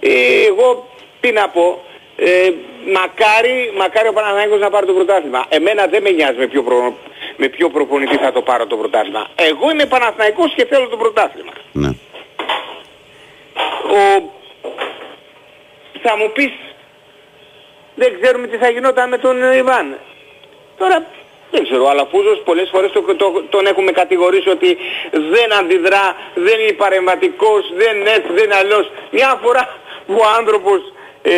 [0.00, 0.10] ε,
[0.48, 0.88] εγώ
[1.20, 1.84] τι να πω,
[2.16, 2.50] ε,
[2.92, 5.44] μακάρι, μακάρι ο Παναθηναϊκός να πάρει το πρωτάθλημα.
[5.48, 6.96] Εμένα δεν με νοιάζει με ποιο, προ,
[7.36, 9.26] με ποιο προπονητή θα το πάρω το πρωτάθλημα.
[9.36, 11.52] Εγώ είμαι Παναθηναϊκός και θέλω το πρωτάθλημα.
[11.72, 11.88] Ναι.
[13.96, 14.30] Ο...
[16.02, 16.52] Θα μου πεις,
[17.94, 19.98] δεν ξέρουμε τι θα γινόταν με τον ε, Ιβάν.
[20.78, 21.06] Τώρα
[21.50, 24.78] Δεν ξέρω, ο Αλαφούζος πολλές φορές το, το- τον έχουμε κατηγορήσει ότι
[25.10, 28.90] δεν αντιδρά, δεν είναι παρεμβατικός, δεν είναι έτσι, δεν είναι αλλιώς.
[29.10, 30.91] Μια φορά που ο άνθρωπος
[31.22, 31.32] ε,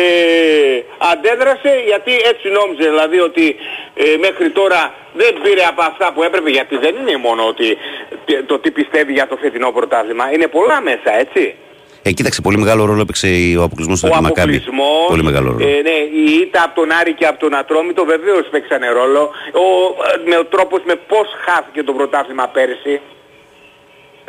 [1.11, 3.55] αντέδρασε γιατί έτσι νόμιζε δηλαδή ότι
[3.95, 7.77] ε, μέχρι τώρα δεν πήρε από αυτά που έπρεπε γιατί δεν είναι μόνο ότι
[8.25, 10.33] ε, το τι πιστεύει για το φετινό πρωτάθλημα.
[10.33, 11.55] Είναι πολλά μέσα, έτσι.
[12.07, 13.27] Ε, κοίταξε, πολύ μεγάλο ρόλο έπαιξε
[13.59, 14.39] ο αποκλεισμός του Ο Μακάμπι.
[14.41, 15.67] αποκλεισμός, Πολύ μεγάλο ρόλο.
[15.67, 19.21] Ε, ναι, η ήττα από τον Άρη και από τον Ατρόμητο βεβαίως παίξανε ρόλο.
[19.53, 19.65] Ο,
[20.25, 23.01] ε, με ο τρόπος με πώς χάθηκε το πρωτάθλημα πέρσι.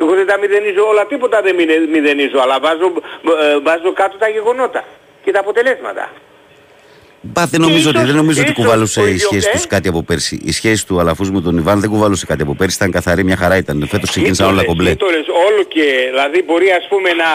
[0.01, 2.93] Εγώ δεν τα μηδενίζω όλα, τίποτα δεν μηδε- μηδενίζω, αλλά βάζω,
[3.43, 4.85] ε, βάζω κάτω τα γεγονότα
[5.27, 6.05] και τα αποτελέσματα.
[7.21, 9.53] Μπα, δεν νομίζω, ίσως- ότι, δεν νομίζω ότι ίσως κουβαλούσε ο η ίδιος, σχέση ε.
[9.53, 10.41] τους κάτι από πέρσι.
[10.45, 12.77] Η σχέση του Αλαφούζου με τον Ιβάν δεν κουβαλούσε κάτι από πέρσι.
[12.77, 13.87] Ήταν καθαρή, μια χαρά ήταν.
[13.89, 14.91] Φέτος ξεκίνησαν όλα κομπλέ.
[14.91, 17.31] Ήτολες, όλο και, δηλαδή μπορεί ας πούμε να,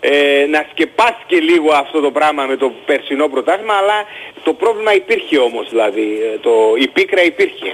[0.00, 3.98] ε, να σκεπάσει και λίγο αυτό το πράγμα με το περσινό πρωτάθλημα, αλλά
[4.42, 7.70] το πρόβλημα υπήρχε όμως, δηλαδή, ε, το, η πίκρα υπήρχε.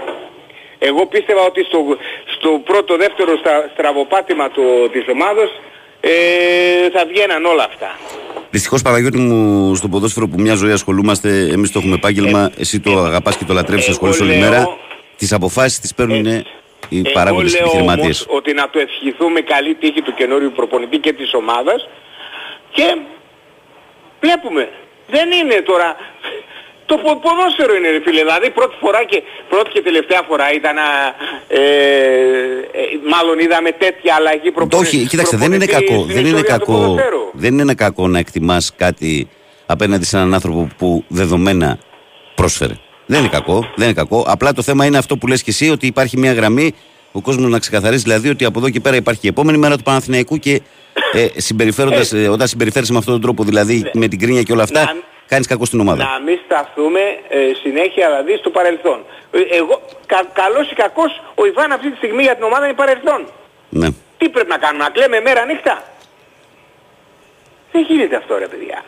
[0.78, 1.78] Εγώ πίστευα ότι στο,
[2.36, 5.50] στο πρώτο δεύτερο στα, στραβοπάτημα του, της ομάδος
[6.00, 6.10] ε,
[6.94, 7.90] θα βγαίναν όλα αυτά.
[8.50, 12.98] Δυστυχώς, Παναγιώτη μου, στο ποδόσφαιρο που μια ζωή ασχολούμαστε, εμείς το έχουμε επάγγελμα, εσύ το
[12.98, 14.76] αγαπάς και το λατρεύεις, εγώ ασχολείσαι όλη λέω- μέρα.
[15.16, 16.26] Τις αποφάσεις τις παίρνουν
[16.88, 18.20] οι παράγοντες Εγώ λέω επιχειρηματίες.
[18.26, 21.88] όμως ότι να το ευχηθούμε καλή τύχη του καινούριου προπονητή και της ομάδας
[22.70, 22.96] και
[24.20, 24.68] βλέπουμε.
[25.10, 25.96] Δεν είναι τώρα...
[26.90, 30.76] Το πο- ποδόσφαιρο είναι ρε φίλε, δηλαδή πρώτη φορά και, πρώτη και τελευταία φορά ήταν,
[30.78, 30.88] α,
[31.48, 31.60] ε,
[32.80, 34.96] ε, μάλλον είδαμε τέτοια αλλαγή προπονητή.
[34.96, 36.04] Όχι, κοίταξε, δεν είναι κακό.
[36.16, 36.96] Δεν είναι κακό,
[37.32, 39.28] δεν είναι κακό να εκτιμάς κάτι
[39.66, 41.78] απέναντι σε έναν άνθρωπο που δεδομένα
[42.34, 42.74] πρόσφερε.
[43.06, 44.24] Δεν είναι κακό, δεν είναι κακό.
[44.28, 46.74] Απλά το θέμα είναι αυτό που λες και εσύ, ότι υπάρχει μια γραμμή,
[47.12, 49.82] ο κόσμος να ξεκαθαρίσει δηλαδή ότι από εδώ και πέρα υπάρχει η επόμενη μέρα του
[49.82, 50.60] Παναθηναϊκού και
[51.12, 54.62] ε, συμπεριφέροντας, ε, όταν συμπεριφέρεσαι με αυτόν τον τρόπο, δηλαδή με την κρίνια και όλα
[54.62, 54.94] αυτά,
[55.30, 56.04] Να- κάνεις κακό στην ομάδα.
[56.04, 59.04] Να μην σταθούμε ε, συνέχεια δηλαδή στο παρελθόν.
[59.32, 62.74] Ε, εγώ, κα, καλός ή κακός, ο Ιβάν αυτή τη στιγμή για την ομάδα είναι
[62.74, 63.26] παρελθόν.
[63.68, 63.88] Ναι.
[64.18, 65.82] Τι πρέπει να κάνουμε, να κλαίμε μέρα νύχτα;
[67.72, 68.84] Δεν γίνεται αυτό ρε παιδιά.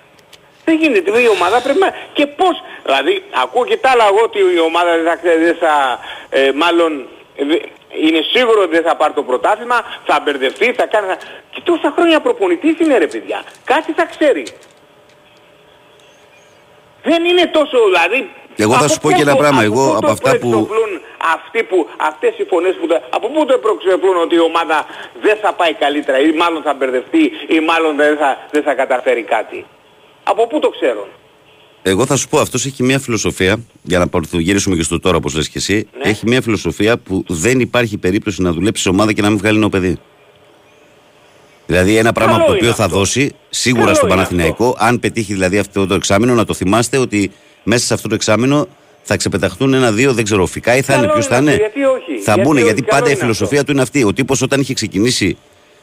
[0.65, 1.21] Δεν γίνεται.
[1.21, 1.95] Η ομάδα πρέπει να...
[2.13, 2.63] Και πώς...
[2.85, 5.17] Δηλαδή, ακούω και τα άλλα εγώ ότι η ομάδα δεν θα...
[5.39, 5.99] Δεν θα
[6.31, 7.09] ε, μάλλον...
[7.37, 7.59] ε, δε-
[8.07, 11.07] είναι σίγουρο ότι δεν θα πάρει το πρωτάθλημα, θα μπερδευτεί, θα κάνει...
[11.07, 11.19] θα-
[11.51, 13.43] Και τόσα χρόνια προπονητής είναι ρε παιδιά.
[13.65, 14.47] Κάτι θα ξέρει.
[17.11, 18.21] Δεν είναι τόσο, δηλαδή...
[18.57, 19.61] Εγώ θα από σου πω πού και ένα το- πράγμα.
[19.63, 20.93] από Εγώ πού από το αυτά που- προεξοφλούν
[21.37, 21.79] αυτοί που,
[22.11, 22.87] αυτές οι φωνές που...
[22.87, 24.79] τα- Από πού το προεξοφλούν ότι η ομάδα
[25.23, 27.23] δεν θα πάει καλύτερα ή μάλλον θα μπερδευτεί
[27.57, 29.59] ή μάλλον δεν θα, δεν θα καταφέρει κάτι;
[30.23, 31.09] Από πού το ξέρουν;
[31.83, 35.17] Εγώ θα σου πω, αυτός έχει μια φιλοσοφία, για να το γυρίσουμε και στο τώρα,
[35.17, 35.89] όπως λες και εσύ.
[36.03, 36.11] Ναι.
[36.11, 39.59] Έχει μια φιλοσοφία που δεν υπάρχει περίπτωση να δουλέψει σε ομάδα και να μην βγάλει
[39.59, 39.99] νέο παιδί.
[41.67, 42.97] Δηλαδή, ένα πράγμα Καλό το οποίο είναι θα αυτό.
[42.99, 46.97] δώσει σίγουρα Καλό στον είναι Παναθηναϊκό, αν πετύχει δηλαδή αυτό το εξάμεινο, να το θυμάστε
[46.99, 47.31] ότι
[47.63, 48.67] μέσα σε αυτό το εξάμεινο
[49.03, 51.51] θα ξεπεταχτούν ένα-δύο, δεν ξέρω, φικά ή θα Καλό είναι, ποιος είναι θα είναι.
[51.51, 53.65] αυτό, γιατί όχι, Θα γιατί μπουν, όχι, γιατί καλό πάντα η είναι φιλοσοφία αυτό.
[53.65, 54.05] του είναι αυτή.
[54.05, 55.37] Ο τύπος όταν είχε ξεκινήσει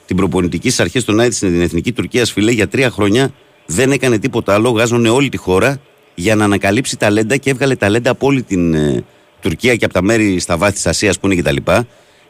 [0.05, 3.33] την προπονητική στις αρχές των Άιτ στην Εθνική Τουρκίας, φιλέ, για τρία χρόνια
[3.65, 4.69] δεν έκανε τίποτα άλλο.
[4.69, 5.77] Γάζωνε όλη τη χώρα
[6.15, 9.03] για να ανακαλύψει ταλέντα και έβγαλε ταλέντα από όλη την ε,
[9.41, 11.55] Τουρκία και από τα μέρη στα βάθη της Ασίας που είναι κτλ.
[11.55, 11.83] Και,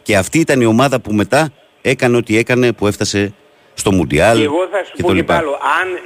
[0.04, 3.34] και αυτή ήταν η ομάδα που μετά έκανε ό,τι έκανε που έφτασε
[3.74, 4.38] στο Μουντιάλ.
[4.38, 5.34] Και εγώ θα σου και πω το και λοιπά.
[5.36, 5.48] πάλι,
[5.82, 6.00] αν, ε,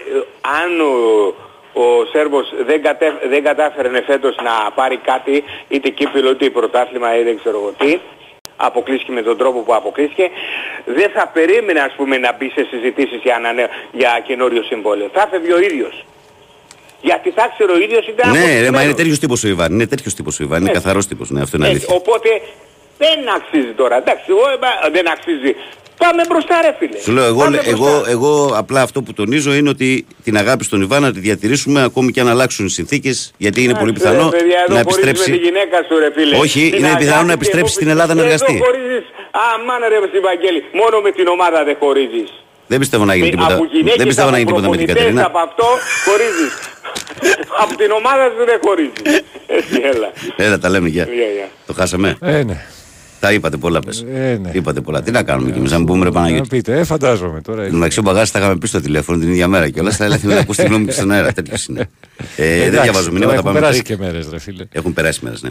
[0.61, 0.91] αν ο,
[1.81, 7.23] ο Σέρβος δεν, κατέ, δεν κατάφερε φέτος να πάρει κάτι, είτε κύπηλο είτε πρωτάθλημα ή
[7.23, 7.99] δεν ξέρω εγώ τι,
[8.57, 10.29] αποκλείστηκε με τον τρόπο που αποκλείστηκε,
[10.85, 15.09] δεν θα περίμενε ας πούμε να μπει σε συζητήσεις για, ανανέ, για καινούριο συμβόλαιο.
[15.13, 16.05] Θα φεύγει ο ίδιος.
[17.01, 18.95] Γιατί θα ξέρει ο ίδιος ήταν Ναι, ρε, μα είναι αποτυχημένος.
[18.95, 19.71] τέτοιος τύπος ο Ιβάν.
[19.73, 20.59] Είναι τέτοιος τύπος ο Ιβάν.
[20.61, 20.75] Είναι Ναι.
[20.75, 21.29] καθαρός τύπος.
[21.29, 21.95] Ναι, αυτό είναι Έτσι, αλήθεια.
[21.95, 22.29] οπότε
[23.03, 23.95] δεν αξίζει τώρα.
[24.03, 24.45] Εντάξει, εγώ,
[24.85, 25.51] ε, δεν αξίζει.
[26.03, 26.97] Πάμε μπροστά ρε φίλε.
[27.05, 28.09] Σου λέω, εγώ, Πάμε εγώ, μπροστά.
[28.15, 29.89] εγώ απλά αυτό που τονίζω είναι ότι
[30.23, 33.73] την αγάπη στον Ιβάν να τη διατηρήσουμε ακόμη και αν αλλάξουν οι συνθήκες, γιατί είναι
[33.81, 35.29] πολύ Εντάξει, πιθανό ρε, παιδιά, εδώ να χωρίζεις επιστρέψει.
[35.31, 36.35] με τη γυναίκα σου, ρε, φίλε.
[36.37, 38.53] Όχι, Την είναι αγάπη πιθανό να και επιστρέψει εγώ- στην Ελλάδα να Εδώ εργαστεί.
[38.65, 39.03] χωρίζεις,
[39.41, 42.29] α, μάνα ρε, στην Βαγγέλη, μόνο με την ομάδα δεν χωρίζεις.
[42.71, 43.53] Δεν πιστεύω να γίνει Με- τίποτα.
[43.55, 45.25] από γυναίκες, Δεν πιστεύω να γίνει από τίποτα με την προπονητές, Κατερίνα.
[45.31, 45.67] Από αυτό
[46.07, 46.51] χωρίζεις.
[47.63, 49.01] από την ομάδα σου δεν χωρίζεις.
[49.57, 50.09] Έτσι, έλα.
[50.45, 51.05] Έλα, τα λέμε γεια.
[51.19, 51.47] Γεια, γεια.
[51.69, 52.09] Το χάσαμε.
[52.21, 52.57] Ε, ναι.
[53.23, 54.05] Τα είπατε πολλά, πες.
[54.13, 54.49] Ε, ναι.
[54.53, 55.01] Είπατε πολλά.
[55.01, 56.47] Τι να κάνουμε κι εμείς, να μην πούμε ρε Να Παναγιώτη.
[56.47, 57.63] πείτε, ε, φαντάζομαι τώρα.
[57.63, 60.05] Εν μεταξύ, ο Μπαγάς τα είχαμε πει στο τηλέφωνο την ίδια μέρα και όλα στα
[60.05, 61.31] έλεγχε να ακούσει τη γνώμη του στον αέρα.
[61.33, 61.79] Τέτοιος είναι.
[62.35, 63.33] Ε, δεν Εντάξει, διαβάζω τώρα μηνύματα.
[63.33, 63.85] Έχουν Πάμε περάσει break.
[63.87, 64.63] και μέρες ρε φίλε.
[64.71, 65.49] Έχουν περάσει μέρες, ναι.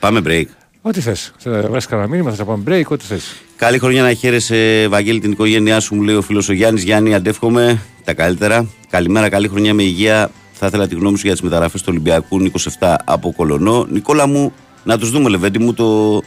[0.00, 0.44] Πάμε break.
[0.80, 1.32] Ό,τι θες.
[1.38, 3.34] Θα βρεις κανένα μήνυμα, θα σε πάμε break, ό,τι θες.
[3.56, 6.82] Καλή χρονιά να χαίρεσαι, Βαγγέλη, την οικογένειά σου, μου λέει ο φίλος ο Γιάννης.
[6.82, 8.66] Γιάννη, αντεύχομαι τα καλύτερα.
[8.90, 10.30] Καλημέρα, καλή χρονιά με υγεία.
[10.52, 13.86] Θα ήθελα τη γνώμη σου για τις μεταγραφές του Ολυμπιακού Νίκος 7 από Κολονό.
[13.90, 14.52] Νικόλα μου,
[14.84, 15.74] να τους δούμε, Λεβέντι μου.
[15.74, 16.20] Το,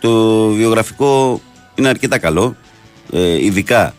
[0.00, 1.40] το βιογραφικό
[1.74, 2.56] είναι αρκετά καλό.
[3.12, 3.94] Ε, ειδικά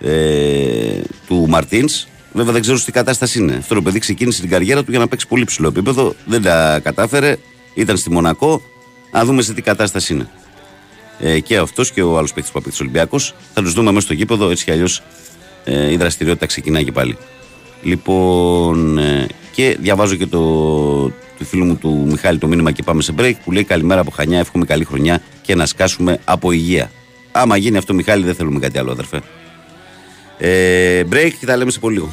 [0.00, 2.06] ε, του Μαρτίνς.
[2.32, 3.54] Βέβαια δεν ξέρω σε τι κατάσταση είναι.
[3.54, 6.14] Αυτό το παιδί ξεκίνησε την καριέρα του για να παίξει πολύ ψηλό επίπεδο.
[6.24, 7.36] Δεν τα κατάφερε.
[7.74, 8.62] Ήταν στη Μονακό.
[9.12, 10.28] Να δούμε σε τι κατάσταση είναι.
[11.18, 13.34] Ε, και αυτός και ο άλλος παίκτης που απέκτησε ο Ολυμπιακός.
[13.54, 15.02] Θα τους δούμε μέσα στο γήπεδο, έτσι κι αλλιώς
[15.64, 17.16] ε, η δραστηριότητα ξεκινάει και πάλι.
[17.82, 23.02] Λοιπόν, ε, και διαβάζω και το του φίλου μου του Μιχάλη το μήνυμα και πάμε
[23.02, 26.90] σε break που λέει Καλημέρα από Χανιά, εύχομαι καλή χρονιά και να σκάσουμε από υγεία.
[27.32, 29.20] Άμα γίνει αυτό, Μιχάλη, δεν θέλουμε κάτι άλλο, αδερφέ.
[30.38, 32.12] Ε, break και θα λέμε σε πολύ λίγο.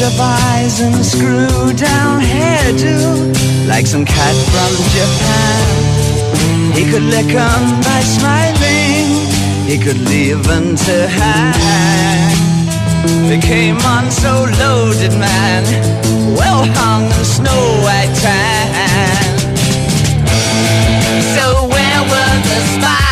[0.00, 3.68] Screwed up eyes and a screw down hairdo.
[3.68, 6.72] Like some cat from Japan.
[6.74, 9.28] He could lick 'em by smiling.
[9.66, 12.34] He could leave 'em to hang.
[13.28, 15.64] They came on so loaded man.
[16.34, 19.22] Well hung in snow white tan.
[21.34, 23.09] So where were the spiders?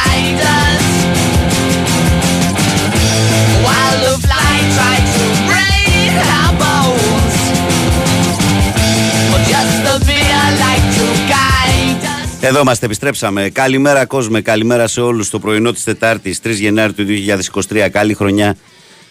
[12.59, 13.49] Εδώ είμαστε, επιστρέψαμε.
[13.49, 14.41] Καλημέρα, κόσμε.
[14.41, 15.31] Καλημέρα σε όλους.
[15.31, 17.05] Το πρωινό της Τετάρτης, 3 Γενάρη του
[17.69, 17.89] 2023.
[17.91, 18.57] Καλή χρονιά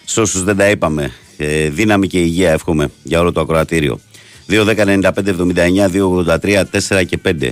[0.04, 1.12] σε όσους δεν τα είπαμε.
[1.36, 4.00] Ε, δύναμη και υγεία, εύχομαι για όλο το ακροατήριο.
[4.48, 7.50] 2.10.95.79, 2.83, 4 και 5.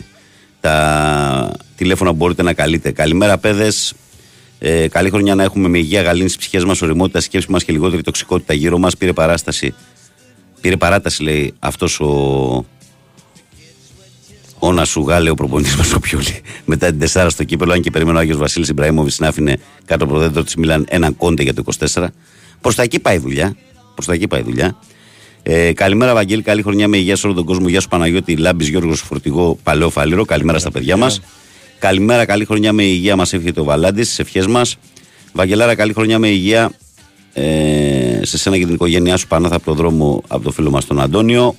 [0.61, 2.91] Τα τηλέφωνα που μπορείτε να καλείτε.
[2.91, 3.95] Καλημέρα, παιδες.
[4.59, 7.73] Ε, καλή χρονιά να έχουμε με υγεία, γαλήνης στι ψυχές μας, ωριμότητα, σκέψη μας και
[7.73, 8.97] λιγότερη τοξικότητα γύρω μας.
[8.97, 9.75] Πήρε παράσταση.
[10.61, 12.65] Πήρε παράταση, λέει αυτός ο,
[14.59, 16.41] ο Νασουγάλε, ο προπονητής μας ο Πιόλη.
[16.65, 20.05] Μετά την 4 στο κύπελο, αν και περιμένω ο Άγιος Βασίλης Ιμπραήμοβιτ να άφηνε κάτω
[20.05, 21.63] από το δέντρο της Μιλάν έναν κόντε για το
[21.95, 22.07] 24.
[22.61, 23.57] Προς τα εκεί πάει η δουλειά.
[23.95, 24.77] Προς τα εκεί πάει η δουλειά.
[25.43, 26.43] Ε, καλημέρα, Βαγγέλη.
[26.43, 27.69] Καλή χρονιά με υγεία σε όλο τον κόσμο.
[27.69, 30.25] Γεια σου Παναγιώτη Λάμπης Γιώργος Φορτηγό Παλαιό Φάληρο.
[30.25, 31.21] Καλημέρα στα παιδιά μας.
[31.79, 33.17] Καλημέρα, καλή χρονιά με υγεία.
[33.17, 34.77] Μας εύχεται ο Βαλάντης στις ευχές μας.
[35.33, 36.73] Βαγγελάρα, καλή χρονιά με υγεία
[37.33, 40.87] ε, σε σένα και την οικογένειά σου πάνω από το δρόμο από το φίλο μας
[40.87, 41.57] τον Αντώνιο.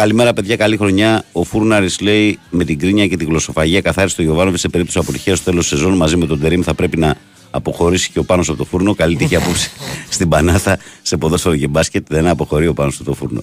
[0.00, 1.24] Καλημέρα, παιδιά, καλή χρονιά.
[1.32, 5.38] Ο Φούρναρης λέει με την κρίνια και την γλωσσοφαγία καθάρισε το Γιωβάνοβι σε περίπτωση αποτυχίας
[5.38, 7.16] στο τέλος σεζόν μαζί με τον Τερήμ θα πρέπει να
[7.50, 8.94] αποχωρήσει και ο πάνω από το φούρνο.
[8.94, 9.70] Καλή τύχη απόψε
[10.08, 12.06] στην Πανάθα σε ποδόσφαιρο και μπάσκετ.
[12.08, 13.42] Δεν αποχωρεί ο πάνω στο φούρνο.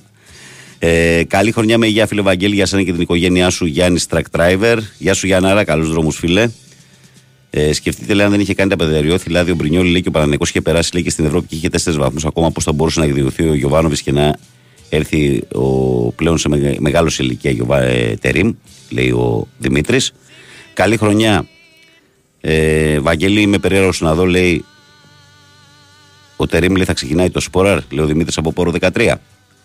[0.79, 4.25] Ε, καλή χρονιά με υγεία, φίλε Βαγγέλη, για σένα και την οικογένειά σου, Γιάννης Τρακ
[4.31, 4.77] Driver.
[4.97, 6.49] Γεια σου, Γιάνναρα, καλούς δρόμους, φίλε.
[7.49, 10.11] Ε, σκεφτείτε, λέει, αν δεν είχε κάνει τα παιδεριώθη, δηλαδή ο Μπρινιόλη λέει και ο
[10.11, 12.51] Παναναναϊκός είχε περάσει λέει, και στην Ευρώπη και είχε τέσσερις βαθμούς ακόμα.
[12.51, 14.35] Πώς θα μπορούσε να εκδιωθεί ο Γιωβάνοβι και να
[14.89, 15.67] έρθει ο
[16.11, 18.53] πλέον σε μεγα- μεγάλος σε ηλικία Γιωβά, ε, Τερίμ,
[18.89, 20.11] λέει ο Δημήτρης.
[20.73, 21.47] Καλή χρονιά.
[22.41, 24.65] Ε, Βαγγέλη, είμαι περίεργος να δω, λέει.
[26.35, 29.15] Ο Τερίμ λέει θα ξεκινάει το Σποράρ, λέει ο Δημήτρης από πόρο 13.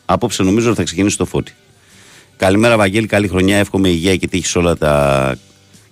[0.05, 1.53] Απόψε νομίζω ότι θα ξεκινήσει το φώτι.
[2.37, 3.57] Καλημέρα, Βαγγέλη, καλή χρονιά.
[3.57, 5.37] Εύχομαι υγεία και τύχη σε όλα τα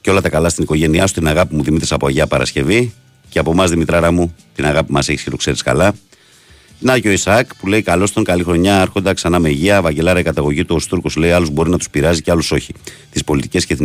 [0.00, 2.92] και όλα τα καλά στην οικογένειά σου, την αγάπη μου Δημήτρης από Αγία Παρασκευή
[3.28, 5.92] και από εμάς Δημητράρα μου, την αγάπη μας έχεις και το ξέρεις καλά.
[6.82, 9.82] Να και ο Ισαάκ που λέει καλώς τον καλή χρονιά, άρχοντα ξανά με υγεία.
[9.82, 12.74] Βαγγελάρα η καταγωγή του ως Τούρκος λέει άλλους μπορεί να τους πειράζει και άλλους όχι.
[13.10, 13.76] Τις πολιτικές και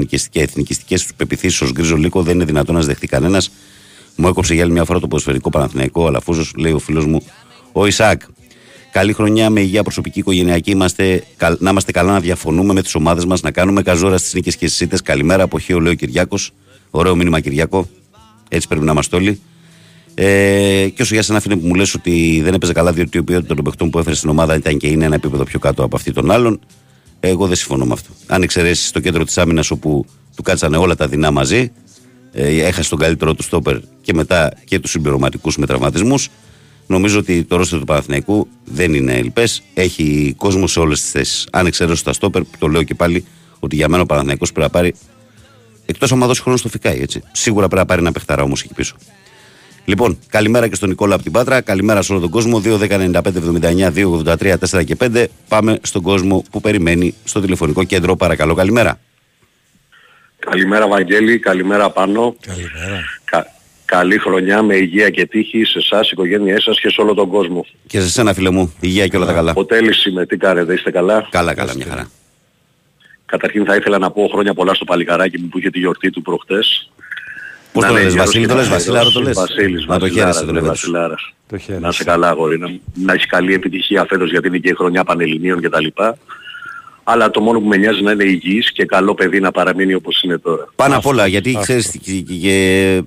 [0.42, 3.52] εθνικιστικές τους πεπιθήσεις ως γκρίζο λύκο δεν είναι δυνατόν να σε δεχτεί κανένας.
[4.16, 7.22] Μου έκοψε για άλλη μια φορά το ποδοσφαιρικό Παναθηναϊκό, αλλά φούζο λέει ο φίλος μου
[7.72, 8.22] ο Ισαάκ.
[8.92, 10.72] Καλή χρονιά με υγεία προσωπική, οικογενειακή.
[10.72, 14.34] Είμαστε, καλ- να είμαστε καλά να διαφωνούμε με τις ομάδες μας, να κάνουμε καζόρα στις
[14.34, 14.98] νίκες και στις ήττε.
[15.04, 16.52] Καλημέρα από Χίο, λέει ο Κυριάκος.
[16.90, 17.90] Ωραίο μήνυμα, Κυριάκο.
[18.50, 19.42] Έτσι πρέπει να είμαστε όλοι.
[20.18, 23.24] Ε, και όσο για σένα, φίλε, που μου λες ότι δεν έπαιζε καλά, διότι η
[23.24, 25.96] ποιότητα των παιχτών που έφερε στην ομάδα ήταν και είναι ένα επίπεδο πιο κάτω από
[25.96, 26.60] αυτή των άλλων.
[27.20, 28.10] Εγώ δεν συμφωνώ με αυτό.
[28.28, 31.72] Αν εξαιρέσεις το κέντρο της άμυνας όπου του κάτσανε όλα τα δεινά μαζί,
[32.32, 36.30] ε, έχασε τον καλύτερο του στόπερ και μετά και τους συμπληρωματικούς με τραυματισμούς.
[36.88, 39.64] Νομίζω ότι το ρόστερ του Παναθηναϊκού δεν είναι ελπές.
[39.74, 41.48] Έχει κόσμο σε όλες τις θέσεις.
[41.52, 43.26] Αν εξαιρέσω τα στόπερ, το λέω και πάλι
[43.60, 44.96] ότι για μένα ο Παναθηναϊκός πρέπει να πάρει.
[45.86, 47.22] Εκτός αν δώσει χρόνο στο φυκάι, έτσι.
[47.32, 48.96] Σίγουρα πρέπει να πάρει ένα παιχταρά όμως εκεί πίσω.
[49.86, 51.62] Λοιπόν, καλημέρα και στον Νικόλα από την Πάτρα.
[51.62, 52.62] Καλημέρα σε όλο τον κόσμο.
[52.66, 53.22] 2.195.79,
[53.94, 55.26] 2.83, 4 και 5.
[55.48, 58.16] Πάμε στον κόσμο που περιμένει στο τηλεφωνικό κέντρο.
[58.16, 59.00] Παρακαλώ, καλημέρα.
[60.40, 62.36] Καλημέρα Βαγγέλη, καλημέρα πάνω.
[62.46, 63.04] Καλημέρα.
[63.26, 63.48] Κα...
[63.86, 67.66] Καλή χρονιά με υγεία και τύχη σε εσάς, οικογένειές σας και σε όλο τον κόσμο.
[67.88, 69.54] Και σε σένα φίλε μου, υγεία και όλα τα καλά.
[69.56, 72.10] Ο Τέλης είμαι, τι κάνετε, είστε καλά; Καλά, καλά, μια χαρά.
[73.26, 76.22] Καταρχήν θα ήθελα να πω χρόνια πολλά στο παλικαράκι μου που είχε τη γιορτή του
[76.22, 76.90] προχτές.
[77.76, 79.34] Πώς Να το είναι λες, γέρος Βασίλη, και το λες, να Βασίλαρο το λες.
[79.36, 80.68] Βασίλης, Να το Βασιλάρας, χαίρεσαι το ναι, λέμε.
[80.68, 81.34] Βασιλάρας.
[81.50, 81.86] Το χαίρεσαι.
[81.86, 85.04] Να σε καλά αγόρι, να, να έχεις καλή επιτυχία φέτος γιατί είναι και η χρονιά
[85.04, 85.86] Πανελληνίων κτλ.
[87.04, 90.22] Αλλά το μόνο που με νοιάζει να είναι υγιής και καλό παιδί να παραμείνει όπως
[90.24, 90.68] είναι τώρα.
[90.76, 91.62] Πάνω απ' όλα, γιατί αυτό.
[91.62, 93.04] ξέρεις, και- και- και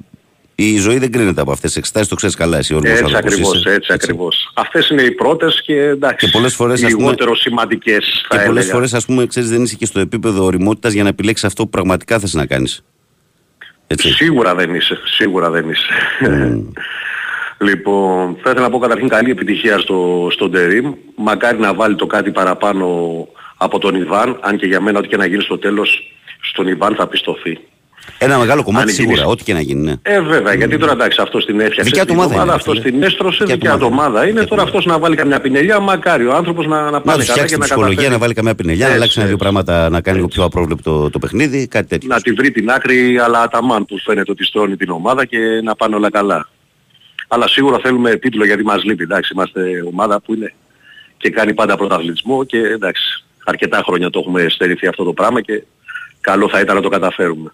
[0.55, 3.33] η ζωή δεν κρίνεται από αυτές τις εξετάσεις, το ξέρεις καλά εσύ όρμος Έτσι άνθρωπος
[3.33, 3.71] ακριβώς, είσαι.
[3.71, 4.51] έτσι ακριβώς.
[4.55, 8.45] Αυτές είναι οι πρώτες και εντάξει, Και πολλές φορές, ας πούμε, λιγότερο σημαντικές θα Και
[8.45, 8.75] πολλές έλεγα.
[8.75, 11.69] φορές, ας πούμε, ξέρεις, δεν είσαι και στο επίπεδο οριμότητας για να επιλέξεις αυτό που
[11.71, 12.83] πραγματικά θες να κάνεις.
[13.91, 14.13] Έτσι.
[14.13, 15.93] Σίγουρα δεν είσαι, σίγουρα δεν είσαι.
[17.69, 20.95] λοιπόν, θα ήθελα να πω καταρχήν καλή επιτυχία στο, στον Τερίμ.
[21.17, 22.87] Μακάρι να βάλει το κάτι παραπάνω
[23.57, 26.95] από τον Ιβάν, αν και για μένα ό,τι και να γίνει στο τέλος, στον Ιβάν
[26.95, 27.59] θα πιστωθεί.
[28.19, 29.95] Ένα μεγάλο κομμάτι Αν σίγουρα, γίνεις- ό,τι και να γίνει, ναι.
[30.03, 31.83] Ε, βέβαια, γιατί τώρα εντάξει, αυτός την έφτιαξε.
[31.83, 32.91] Δικιά του την ομάδα είναι, αυτός φίλε.
[32.91, 34.03] την έστρωσε, Δικιά του δικιά του ομάδα.
[34.09, 34.27] ομάδα είναι.
[34.31, 34.79] Δικιά του Τώρα ομάδα.
[34.79, 37.41] αυτός να βάλει καμιά πινελιά, μακάρι ο άνθρωπος να, να Να πάνε του καλά φτιάξει
[37.43, 38.13] και την να ψυχολογία, καταφέρει.
[38.15, 39.45] να βάλει καμιά πινελιά, να Έτσι, αλλάξει ένα-δύο έτσι.
[39.51, 42.09] πράγματα, να κάνει λίγο πιο απρόβλεπτο το παιχνίδι, κάτι τέτοιο.
[42.09, 45.75] να τη βρει την άκρη αλλά αταμάν που φαίνεται ότι στρώνει την ομάδα και να
[45.77, 46.49] πάνε όλα καλά.
[47.29, 49.03] Αλλά σίγουρα θέλουμε τίτλο γιατί μας λείπει.
[49.03, 49.61] Εντάξει, είμαστε
[49.93, 50.53] ομάδα που είναι
[51.17, 55.63] και κάνει πάντα πρωταθλητισμό και εντάξει, αρκετά χρόνια το έχουμε στερηθεί αυτό το πράγμα και
[56.21, 57.53] καλό θα ήταν να το καταφέρουμε.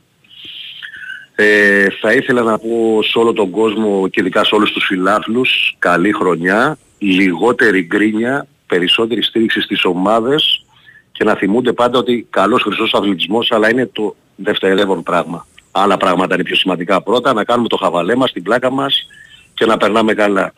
[1.35, 5.77] Ε, θα ήθελα να πω σε όλο τον κόσμο και ειδικά σε όλους τους φιλάθλους
[5.79, 10.65] καλή χρονιά, λιγότερη γκρίνια, περισσότερη στήριξη στις ομάδες
[11.13, 15.47] και να θυμούνται πάντα ότι καλός χρυσός αθλητισμός αλλά είναι το δευτερεύον πράγμα.
[15.71, 19.07] Άλλα πράγματα είναι πιο σημαντικά πρώτα, να κάνουμε το χαβαλέ μας, την πλάκα μας
[19.55, 20.53] και να περνάμε καλά.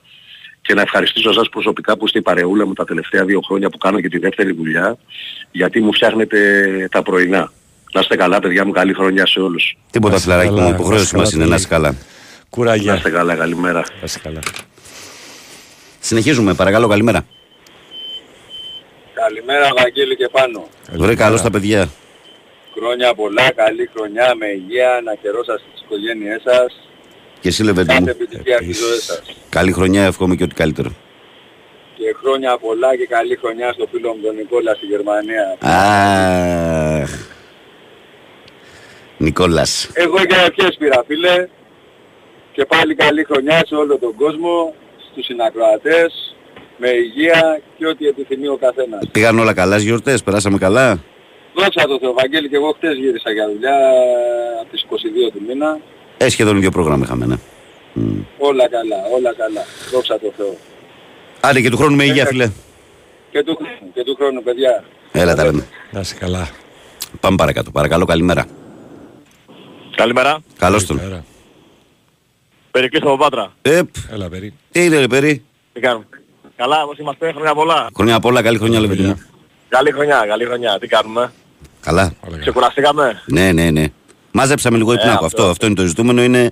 [0.60, 3.78] Και να ευχαριστήσω εσάς προσωπικά που είστε η παρεούλα μου τα τελευταία δύο χρόνια που
[3.78, 4.96] κάνω και τη δεύτερη δουλειά
[5.50, 6.38] γιατί μου φτιάχνετε
[6.90, 7.52] τα πρωινά.
[7.94, 9.76] Να είστε καλά παιδιά μου, καλή χρονιά σε όλους.
[9.90, 11.80] Τίποτα Να είσαι φιλαράκι καλά, μου, να υποχρέωση είσαι μας καλά, είναι να είσαι Τέλη.
[11.82, 11.90] καλά.
[11.90, 11.96] Να
[12.50, 12.94] Κουράγια.
[12.94, 13.78] είστε καλά, καλημέρα.
[13.78, 14.38] Να είσαι καλά.
[16.00, 17.24] Συνεχίζουμε, παρακαλώ, καλημέρα.
[19.14, 20.68] Καλημέρα Βαγγέλη και πάνω.
[20.92, 21.88] Βρε καλώς τα παιδιά.
[22.78, 26.88] Χρόνια πολλά, καλή χρονιά με υγεία, να χαιρόσαστε στις οικογένειές σας.
[27.40, 28.08] Και εσύ Λεβέντη Κάθε μου.
[28.08, 28.86] επιτυχία στις Επίσης.
[28.86, 29.22] ζωές σας.
[29.48, 30.90] Καλή χρονιά, εύχομαι και ό,τι καλύτερο.
[31.96, 35.56] Και χρόνια πολλά και καλή χρονιά στο φίλο μου τον Νικόλα στη Γερμανία.
[35.60, 37.10] Αχ.
[39.16, 39.90] Νικόλας.
[39.92, 41.48] Εγώ για ευχές πήρα φίλε.
[42.52, 44.74] Και πάλι καλή χρονιά σε όλο τον κόσμο,
[45.10, 46.36] στους συνακροατές,
[46.76, 49.08] με υγεία και ό,τι επιθυμεί ο καθένας.
[49.12, 51.02] Πήγαν όλα καλά στις γιορτές, περάσαμε καλά;
[51.54, 53.76] Δόξα τω Θεώ, Βαγγέλη, και εγώ χτες γύρισα για δουλειά
[54.60, 55.78] από τις 22 του μήνα.
[56.16, 57.36] Ε, σχεδόν ίδιο πρόγραμμα είχαμε, ναι.
[57.92, 58.20] Μμ.
[58.38, 59.64] Όλα καλά, όλα καλά.
[59.92, 60.56] Δόξα τω Θεώ.
[61.40, 62.50] Άντε και του χρόνου με υγεία, φίλε.
[63.30, 64.84] Και του χρόνου, και του χρόνου παιδιά.
[65.12, 65.66] Έλα τα λέμε.
[65.90, 66.48] Να είσαι καλά.
[67.20, 67.70] Πάμε παρακάτω.
[67.70, 68.46] Παρακαλώ, καλημέρα.
[69.96, 70.38] Καλημέρα.
[70.58, 70.96] Καλώς τον.
[70.96, 71.24] Καλημέρα.
[72.70, 73.52] Περικλής από Πάτρα.
[73.62, 74.54] Επ, Έλα, περί.
[74.70, 76.04] τι είναι ρε περί; Τι κάνουμε;
[76.56, 77.88] Καλά, πώς είμαστε, χρόνια πολλά.
[77.96, 79.20] Χρόνια πολλά, καλή χρονιά Λεβέντη μου.
[79.68, 80.78] Καλή χρονιά, καλή χρονιά.
[80.78, 81.32] Τι κάνουμε;
[81.80, 82.02] Καλά.
[82.02, 82.38] Όλα καλά.
[82.38, 83.84] Ξεκουραστήκαμε; Ναι, ναι, ναι.
[84.32, 85.24] Μάζεψαμε λίγο την Ε, άκου.
[85.24, 85.26] αυτό.
[85.42, 86.22] Αυτό, αυτό είναι το ζητούμενο.
[86.22, 86.50] Είναι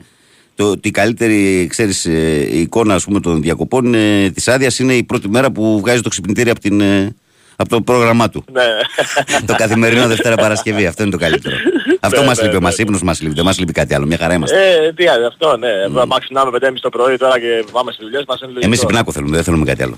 [0.54, 4.78] το, ότι η καλύτερη ξέρεις, ε, η εικόνα ας πούμε, των διακοπών ε, της άδειας
[4.78, 7.14] είναι η πρώτη μέρα που βγάζει το ξυπνητήρι από, την, ε,
[7.57, 8.45] από το πρόγραμμά του.
[8.53, 8.62] Ναι.
[9.47, 10.87] το καθημερινό Δευτέρα Παρασκευή.
[10.87, 11.57] Αυτό είναι το καλύτερο.
[12.01, 12.55] αυτό Ναι, μας ναι, λείπει.
[12.55, 12.61] ναι.
[12.61, 13.35] Μας ύπνος μας λείπει.
[13.35, 14.07] Δεν μας λείπει κάτι άλλο.
[14.07, 14.85] Μια χαρά είμαστε.
[14.85, 15.69] Ε, τι άλλο, αυτό, ναι.
[15.69, 18.67] Εδώ άμα ξυπνάμε 5.30 το πρωί τώρα και πάμε στις δουλειές μας είναι λογικό.
[18.67, 19.35] Εμείς υπνάκο θέλουμε.
[19.35, 19.97] Δεν θέλουμε κάτι άλλο.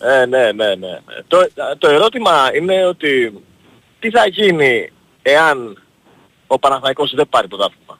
[0.00, 0.98] Ε, ναι, ναι, ναι.
[1.26, 3.32] Το, το ερώτημα είναι ότι
[4.00, 4.90] τι θα γίνει
[5.22, 5.82] εάν
[6.46, 7.98] ο Παναθηναϊκός δεν πάρει πρωτάθλημα.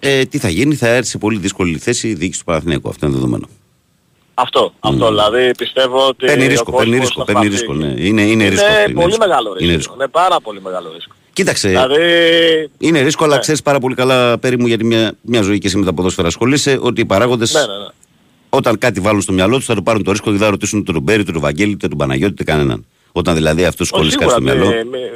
[0.00, 2.88] Ε, τι θα γίνει, θα έρθει σε πολύ δύσκολη θέση η διοίκηση του Παναθηναϊκού.
[2.88, 3.48] Αυτό είναι δεδομένο.
[4.34, 7.72] Αυτό, αυτό δηλαδή πιστεύω ότι Παίρνει ο ρίσκο, παίρνει κόσμος ρίσκο, θα παίρνει σπαθεί.
[7.72, 7.72] ρίσκο.
[7.94, 8.06] Ναι.
[8.06, 8.66] Είναι, είναι ρίσκο.
[8.66, 9.26] αυτό, Είναι πολύ ρίσκο.
[9.26, 9.64] μεγάλο ρίσκο.
[9.64, 9.94] Είναι ρίσκο.
[9.94, 11.14] Είναι πάρα πολύ μεγάλο ρίσκο.
[11.32, 11.96] Κοίταξε, Δηλαδή,
[12.78, 13.40] είναι ρίσκο, αλλά Ναι.
[13.40, 16.28] ξέρεις πάρα πολύ καλά, Πέρι μου, γιατί μια, μια ζωή και εσύ με τα ποδόσφαιρα
[16.28, 17.86] ασχολείσαι, ότι οι παράγοντες ναι, ναι, ναι.
[18.48, 20.84] όταν κάτι βάλουν στο μυαλό τους θα το πάρουν το ρίσκο και δεν θα ρωτήσουν
[20.84, 22.86] τον Ρομπέρι, τον Βαγγέλη, τον Παναγιώτη, ούτε κανέναν.
[23.12, 24.76] Όταν δηλαδή αυτός Όχι, κολλήσει κάτι σίγουρα, στο μυαλό.
[24.76, 25.10] μη- μη-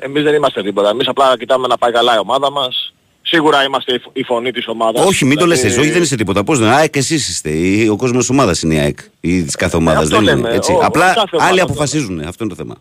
[0.00, 0.88] εμείς δεν είμαστε τίποτα.
[0.88, 2.94] Εμείς απλά κοιτάμε να πάει καλά η ομάδα μας.
[3.32, 5.06] Σίγουρα είμαστε η φ- η φωνή της ομάδας.
[5.06, 6.44] Όχι, μην το λες Δηλαδή, εσύ, όχι δεν είσαι τίποτα.
[6.44, 7.50] Πώς δεν ΑΕΚ εσεί είστε.
[7.50, 10.00] ή Ο κόσμος της ομάδας είναι η ΑΕΚ ή της κάθε ομάδας.
[10.00, 10.54] Ε, αυτό Δεν είναι λέμε.
[10.56, 10.72] έτσι.
[10.72, 12.20] Ο- Απλά κάθε ομάδα άλλοι το αποφασίζουν.
[12.20, 12.74] Αυτό είναι το θέμα.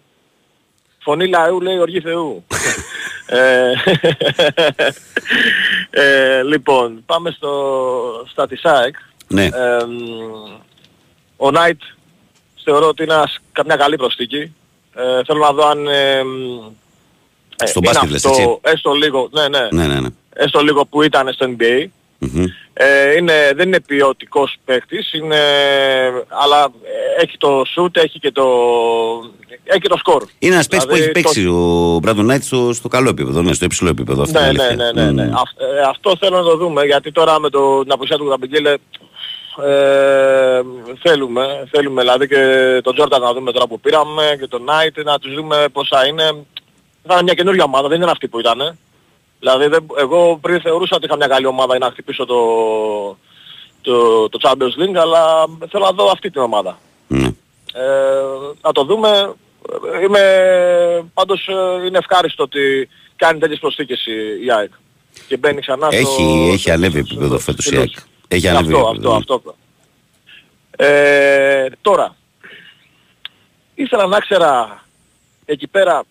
[1.00, 2.46] Φωνή λαού λέει οργή Θεού.
[3.26, 3.72] ε,
[5.90, 8.96] ε, λοιπόν, πάμε στο, στα της ΑΕΚ.
[9.28, 9.44] Ναι.
[9.46, 10.62] Ε, μ,
[11.38, 11.82] ο Νάιτ
[12.64, 14.54] θεωρώ ότι είναι ένας- καμιά καλή προσθήκη.
[14.96, 15.88] Ε, θέλω να δω αν...
[15.88, 16.30] Ε, μ,
[17.64, 18.58] ε, Στον είναι μπάσκετ λες, αυτό, έτσι.
[18.62, 20.08] Έστω λίγο, ναι, ναι, Ναι, ναι, ναι.
[20.34, 21.86] Έστω λίγο που ήταν στο NBA.
[22.20, 22.46] Μμμ.
[22.74, 25.38] Ε, είναι, δεν είναι ποιοτικός παίκτης, είναι,
[26.28, 28.44] αλλά ε, έχει το shoot, έχει και το,
[29.64, 30.24] έχει και το σκορ.
[30.40, 33.54] Είναι ένας παίκτης που Δηλαδή, έχει παίξει ο Μπράντον Νάιτς στο, στο καλό επίπεδο, ναι,
[33.54, 34.22] στο υψηλό επίπεδο.
[34.22, 34.92] Αυτή Ναι, είναι η ναι, αλήθεια.
[34.94, 35.24] ναι, ναι, ναι.
[35.26, 35.34] Μμμ.
[35.36, 38.74] Αυ- ε, αυτό θέλω να το δούμε γιατί τώρα με το, την απουσία του Γραμπικέλε
[39.64, 40.62] ε,
[41.02, 42.38] θέλουμε, θέλουμε δηλαδή και
[42.84, 46.24] τον Τζόρνταν να δούμε τώρα που πήραμε και τον Νάιτ να τους δούμε πόσα είναι.
[47.08, 48.78] Θα είναι μια καινούργια ομάδα, δεν είναι αυτή που ήταν.
[49.42, 52.38] Δηλαδή δεν, εγώ πριν θεωρούσα ότι είχα μια καλή ομάδα για να χτυπήσω το,
[53.82, 56.80] το, το Champions League αλλά θέλω να δω αυτή την ομάδα.
[57.08, 57.28] Ναι.
[57.74, 57.82] Ε,
[58.62, 59.34] να το δούμε.
[59.94, 60.24] Ε, Είμαι,
[61.14, 64.72] πάντως ε, είναι ευχάριστο ότι κάνει τέτοιες προσθήκες η, η ΑΕΚ.
[65.28, 65.98] Και μπαίνει ξανά στο...
[66.00, 67.92] Έχει, έχει ανέβει στο- επίπεδο στο- φέτος η στο- ΑΕΚ.
[68.28, 69.16] Έχει ανέβει αυτό, επίπεδο.
[69.16, 69.56] αυτό, αυτό.
[70.76, 72.16] Ε, τώρα,
[73.76, 74.84] ήθελα να ξέρα
[75.46, 76.04] εκεί πέρα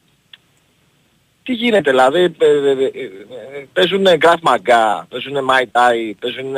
[1.50, 6.54] τι γίνεται, δηλαδή ε, ε, ε, ε, παίζουν Γκραφ Μαγκά, παίζουν Mai Tai, παίζουν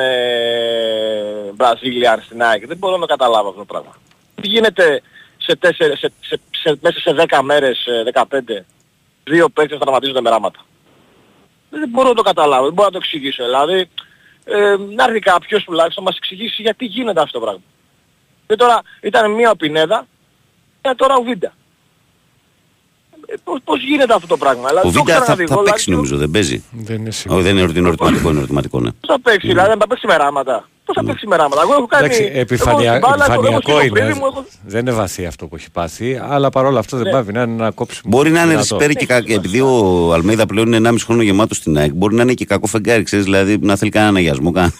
[1.56, 2.66] Brazilian στην ΑΕΚ.
[2.66, 3.96] Δεν μπορώ να καταλάβω αυτό το πράγμα.
[4.34, 5.02] Τι γίνεται
[5.36, 8.24] σε, τέσσερι, σε, σε, σε, μέσα σε 10 μέρες, ε, 15,
[9.24, 10.60] δύο παίκτες τραυματίζονται με ράματα.
[11.70, 13.44] Δεν μπορώ να το καταλάβω, δεν μπορώ να το εξηγήσω.
[13.44, 13.88] Δηλαδή,
[14.44, 17.62] ε, να έρθει κάποιος τουλάχιστον να μας εξηγήσει γιατί γίνεται αυτό το πράγμα.
[18.46, 20.06] Και τώρα ήταν μία ο Πινέδα
[20.80, 21.52] και τώρα ο Βίντα.
[23.26, 25.70] Ε, πώς, πώς γίνεται αυτό το πράγμα; Δηλαδή, Ο το Βίντα θα, ξαναδεί, θα δηλαδή,
[25.70, 26.62] παίξει νομίζω, δεν παίζει.
[26.72, 27.40] Δεν είναι Όχι, σίγουρο.
[27.42, 28.90] δεν είναι ερωτημα- ερωτηματικό, είναι ερωτηματικό, ναι.
[28.90, 30.68] Πώς θα παίξει, δηλαδή δεν θα παίξει με ράματα.
[30.84, 32.04] Πώς θα παίξει με ράματα; Εγώ έχω κάνει...
[32.04, 32.88] Εντάξει, εγώ επιφανεια...
[32.88, 34.18] στην μπάλα, έχω- έχω επιφανειακό σκυλοφρένη είναι.
[34.18, 37.12] μου, έχω- Δεν είναι βαθύ αυτό που έχει πάθει, αλλά παρόλα αυτό δεν Ναι.
[37.12, 38.02] πάβει να είναι ένα κόψιμο.
[38.16, 38.76] Μπορεί να είναι δυνατό.
[38.76, 42.22] ρεσπέρι και κα- επειδή ο Αλμέιδα πλέον είναι 1,5 χρόνο γεμάτο στην ΑΕΚ, μπορεί να
[42.22, 44.50] είναι και κακό φεγγάρι, ξέρεις, δηλαδή να θέλει κανένα αναγιασμό.
[44.52, 44.72] κανένα-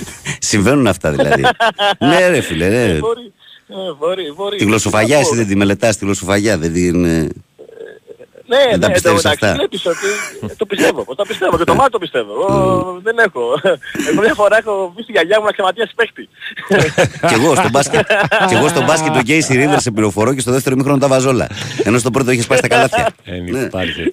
[0.38, 1.42] Συμβαίνουν αυτά δηλαδή.
[2.08, 2.82] ναι, ρε φίλε, ναι.
[2.82, 3.32] Ε, Μπορεί,
[3.68, 4.56] ε, μπορεί, μπορεί.
[4.56, 5.50] Τη γλωσσοφαγιά, Τι εσύ να δεν πω.
[5.52, 7.04] τη μελετάς, τη γλωσσοφαγιά δεν την.
[8.48, 10.06] Ε, Ναι, Δεν τα ναι, πιστεύεις το, εντάξει, αυτά; βλέπεις ότι
[10.50, 12.32] ε, το πιστεύω, το πιστεύω και το μάτι το πιστεύω.
[12.32, 13.42] Εγώ δεν έχω.
[14.10, 16.28] Εγώ μια φορά έχω πει στη γιαγιά μου να ξεματιάσει παίχτη.
[17.28, 18.06] Κι εγώ στον μπάσκετ.
[18.48, 21.48] Κι εγώ στον μπάσκετ τον Casey Rivers σε πληροφορώ και στο δεύτερο ημίχρονο τα βαζόλα.
[21.84, 23.08] Ενώ στο πρώτο είχες σπάσει τα καλάθια.
[23.24, 23.58] Δεν Ναι.
[23.58, 24.08] υπάρχει.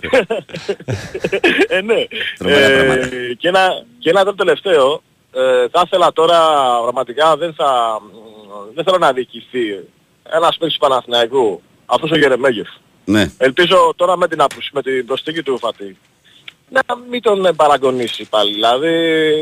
[1.68, 1.96] ε, ναι.
[2.38, 3.08] Τρομερά πράγματα.
[3.38, 3.70] και, ένα,
[4.00, 5.02] και ένα άλλο τελευταίο.
[5.36, 6.38] Ε, θα ήθελα τώρα
[6.82, 8.00] πραγματικά δεν θα
[8.76, 9.60] δεν θέλω να διοικηθεί
[10.36, 12.68] ένας παίκτης του Παναθηναϊκού αυτός ο Γερεμέγεφ.
[13.06, 13.32] Ναι.
[13.38, 15.97] Ελπίζω τώρα με την, απουσ- με την προσθήκη του Φατή
[16.74, 18.54] να μην τον ε, παραγωνίσει πάλι.
[18.54, 18.89] Δηλαδή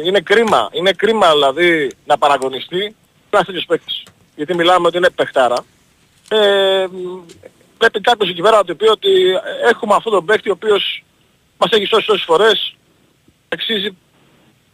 [0.06, 0.70] είναι κρίμα.
[0.72, 2.96] Είναι κρίμα δηλαδή να παραγωνιστεί
[3.30, 4.04] ένας τέτοιος παίκτης.
[4.36, 5.66] Γιατί μιλάμε ότι είναι παιχτάρα.
[6.30, 7.20] Ε, μ,
[7.78, 9.10] πρέπει κάποιος εκεί πέρα να του πει ότι
[9.70, 11.04] έχουμε αυτόν τον παίκτη ο οποίος
[11.58, 12.76] μας έχει σώσει τόσες φορές
[13.50, 13.98] αξίζει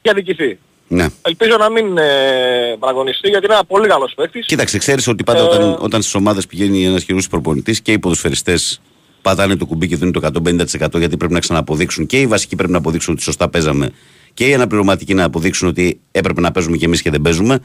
[0.02, 0.60] και αδικηθεί.
[0.88, 1.08] Ναι.
[1.22, 4.46] Ελπίζω να μην ε, παραγωνιστεί γιατί είναι ένα πολύ καλός παίκτης.
[4.46, 8.00] Κοίταξε, ξέρεις ότι πάντα Ε, όταν, όταν στις ομάδες πηγαίνει ένας χειρούση προπονητής και οι
[8.00, 8.82] ποδοσφαιριστές
[9.22, 12.72] πατάνε το κουμπί και δίνουν το 150% γιατί πρέπει να ξαναποδείξουν και οι βασικοί πρέπει
[12.72, 13.92] να αποδείξουν ότι σωστά παίζαμε
[14.34, 17.60] και οι αναπληρωματικοί να αποδείξουν ότι έπρεπε να παίζουμε και εμείς και δεν παίζουμε.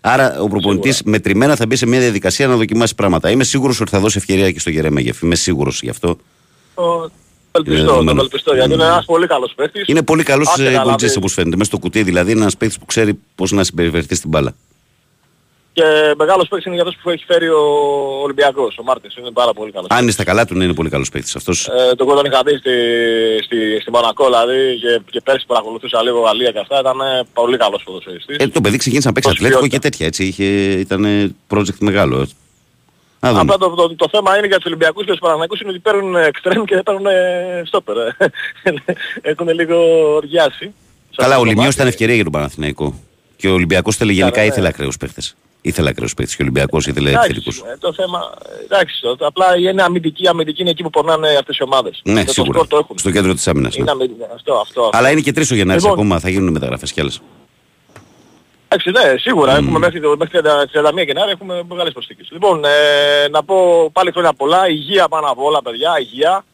[0.00, 3.30] Άρα ο προπονητής μετρημένα θα μπει σε μια διαδικασία να δοκιμάσει πράγματα.
[3.30, 5.20] Είμαι σίγουρος ότι θα δώσει ευκαιρία και στο Γερεμέγεφ.
[5.22, 6.18] Είμαι σίγουρος γι' αυτό.
[6.74, 7.10] Το
[7.58, 8.16] ελπιστώ, δεδομένο.
[8.18, 9.84] το ελπιστώ γιατί είναι ένας πολύ καλός παίκτης.
[9.88, 11.18] Είναι πολύ καλός Άσε καλά, εγωιτζή δηλαδή.
[11.18, 11.56] όπως φαίνεται.
[11.56, 14.54] Μέσα στο κουτί δηλαδή είναι ένας παίκτης που ξέρει πώς να συμπεριφερθεί στην μπάλα.
[15.72, 15.84] Και
[16.16, 17.62] μεγάλος παίκτης είναι για αυτός που έχει φέρει ο
[18.22, 19.18] Ολυμπιακός, ο Μάρτins.
[19.18, 19.86] Είναι πάρα πολύ καλός.
[19.90, 21.68] Αν είναι στα καλά του, ναι, είναι πολύ καλός παίκτης αυτός.
[21.68, 22.70] Ε, τον τον είχα δει στη,
[23.44, 27.22] στη, στη Μονακό δηλαδή και, και πέρσι που παρακολουθούσα λίγο Γαλλία και αυτά ήταν ε,
[27.32, 28.36] πολύ καλός ποδοσφαιριστής.
[28.38, 29.88] Ε, το παιδί ξεκίνησε να παίξει Προς ατλέτικο ποιότητα.
[29.88, 30.06] και τέτοια.
[30.06, 32.28] Έτσι, είχε, ήταν project μεγάλο.
[33.20, 33.34] Έτσι.
[33.34, 33.40] Να δούμε.
[33.40, 36.14] Απλά το, το, το, θέμα είναι για τους Ολυμπιακούς και τους Παναθηναϊκούς είναι ότι παίρνουν
[36.16, 37.06] εξτρέμ και δεν παίρνουν
[37.66, 37.96] στόπερ.
[39.30, 39.76] Έχουν λίγο
[40.14, 40.64] οργιάσει.
[41.10, 41.74] Σε Καλά, αυτό ο το Λιμιός μάτι.
[41.74, 42.94] ήταν ευκαιρία για τον Παναθηναϊκό.
[43.36, 44.46] Και ο Ολυμπιακός θέλει γενικά ναι.
[44.46, 45.36] ήθελε ακραίους παίχτες.
[45.60, 47.70] Ήθελε ακραίους παίχτες και ο Ολυμπιακός ήθελε Εντάξει, επιθετικούς.
[47.72, 48.20] ε, το θέμα,
[48.60, 51.62] ε, εντάξει, το, το- απλά είναι αμυντική, η αμυντική είναι εκεί που πονάνε αυτές οι
[51.62, 52.00] ομάδες.
[52.04, 52.52] Ναι, Και το σίγουρα.
[52.52, 52.98] σκορ το έχουν.
[52.98, 53.74] Στο κέντρο της άμυνας.
[53.76, 53.80] ναι.
[53.82, 54.82] Είναι αμυντική, αυτό, αυτό.
[54.82, 54.98] αυτό.
[54.98, 55.98] Αλλά είναι και τρεις ο Γενάρης Λοιπόν.
[55.98, 57.20] ακόμα, θα γίνουν μεταγραφές κι άλλες.
[58.70, 59.56] Εντάξει, ναι, σίγουρα.
[59.56, 62.28] Έχουμε μέχρι, το, μέχρι 31 Γενάρη έχουμε μεγάλες προσθήκες.
[62.30, 64.68] Λοιπόν, ε, να πω πάλι χρόνια πολλά.
[64.68, 65.98] Υγεία πάνω απ' όλα, παιδιά.
[65.98, 66.44] Υγεία.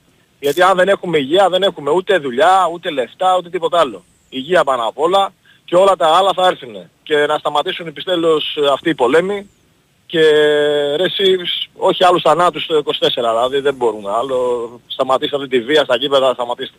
[0.41, 4.05] Γιατί αν δεν έχουμε υγεία δεν έχουμε ούτε δουλειά, ούτε λεφτά, ούτε τίποτα άλλο.
[4.29, 5.33] Υγεία πάνω απ' όλα
[5.65, 6.75] και όλα τα άλλα θα έρθουν.
[7.03, 9.51] Και να σταματήσουν επιστέλους αυτοί οι πολέμοι
[10.07, 10.21] και
[10.97, 12.85] ρε εσείς, όχι άλλους θανάτους το 24,
[13.15, 14.81] δηλαδή δεν μπορούμε άλλο.
[14.87, 16.77] Σταματήστε αυτή τη βία στα γήπεδα, σταματήστε.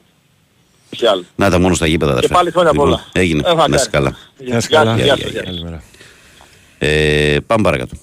[0.93, 1.23] Όχι άλλο.
[1.35, 2.11] Να τα μόνο στα γήπεδα.
[2.11, 2.33] Και αδερφέ.
[2.35, 3.05] πάλι χρόνια Λοιπόν, πολλά.
[3.13, 3.43] Έγινε.
[3.49, 4.17] Ε, Να είσαι καλά.
[4.37, 4.91] Γεια σας Γεια καλά.
[4.97, 5.53] σας, Γεια, γεια σας, γεια, γεια σας.
[5.53, 5.83] Καλημέρα.
[6.77, 7.95] Ε, πάμε παρακάτω.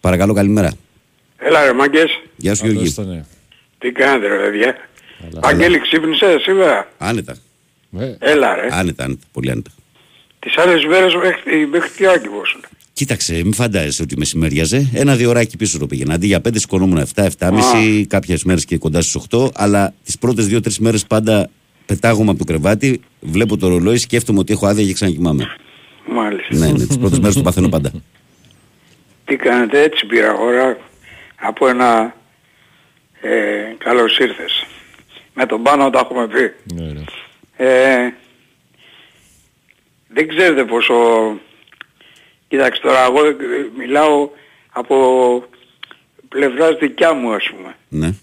[0.00, 0.72] Παρακαλώ, καλημέρα.
[1.38, 2.94] Έλα ρε μάγκες, Γεια σου, Καλώς Γιώργη.
[2.94, 3.24] το, ναι.
[3.78, 4.76] τι κάνετε ρε παιδιά;
[5.32, 5.40] Καλά.
[5.48, 7.36] Αγγέλη ξύπνησες σήμερα; Άνετα.
[7.98, 8.68] Ε, Έλα ρε.
[8.70, 9.20] Άνετα, άνετα.
[9.32, 9.70] Πολύ άνετα.
[10.38, 12.58] Τις άλλες μέρες μέχρι, μέχρι τι άκυβος.
[12.92, 14.90] Κοίταξε, μην φαντάζεσαι ότι μεσημέριαζε.
[14.94, 16.14] Ένα-δύο ωράκι πίσω το πήγαινα.
[16.14, 19.48] Αντί για 5 σηκωνόμουν 7-7,5, κάποιες μέρες και κοντά στις 8.
[19.54, 21.50] Αλλά τις πρώτες 2-3 μέρες πάντα
[21.88, 25.56] πετάγομαι από το κρεβάτι, βλέπω το ρολόι, σκέφτομαι ότι έχω άδεια και ξανακοιμάμαι.
[26.06, 26.56] Μάλιστα.
[26.56, 27.92] Ναι, ναι, τις πρώτες μέρες το παθαίνω πάντα.
[29.24, 30.78] Τι κάνετε έτσι πήρα ώρα
[31.36, 32.14] από ένα
[33.20, 34.66] ε, καλώς ήρθες.
[35.34, 36.74] Με τον πάνω τα έχουμε πει.
[36.74, 37.04] Ναι, ναι.
[37.56, 38.14] Ε,
[40.08, 40.94] δεν ξέρετε πόσο...
[42.48, 43.34] Κοιτάξτε τώρα, εγώ ε,
[43.78, 44.28] μιλάω
[44.72, 44.96] από
[46.28, 47.76] πλευράς δικιά μου ας πούμε.
[47.88, 48.14] Ναι.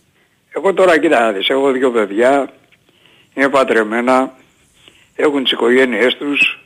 [0.56, 2.54] Εγώ τώρα κοίτα να δεις, έχω δύο παιδιά,
[3.36, 4.36] είναι πατρεμένα,
[5.16, 6.60] έχουν τις οικογένειές τους,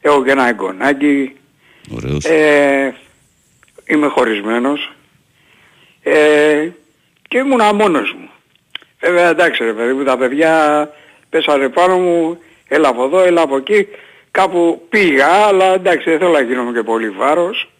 [0.00, 1.36] έχω και ένα εγγονάκι,
[1.94, 2.24] Ωραίος.
[2.24, 2.94] ε,
[3.84, 4.92] είμαι χωρισμένος
[6.02, 6.68] ε,
[7.28, 8.28] και ήμουνα μόνος μου.
[9.00, 10.88] Βέβαια εντάξει ρε παιδί μου, τα παιδιά
[11.30, 12.38] πέσανε πάνω μου,
[12.68, 13.86] έλα από εδώ, έλα από εκεί,
[14.30, 17.70] κάπου πήγα, αλλά εντάξει δεν θέλω να γίνομαι και πολύ βάρος,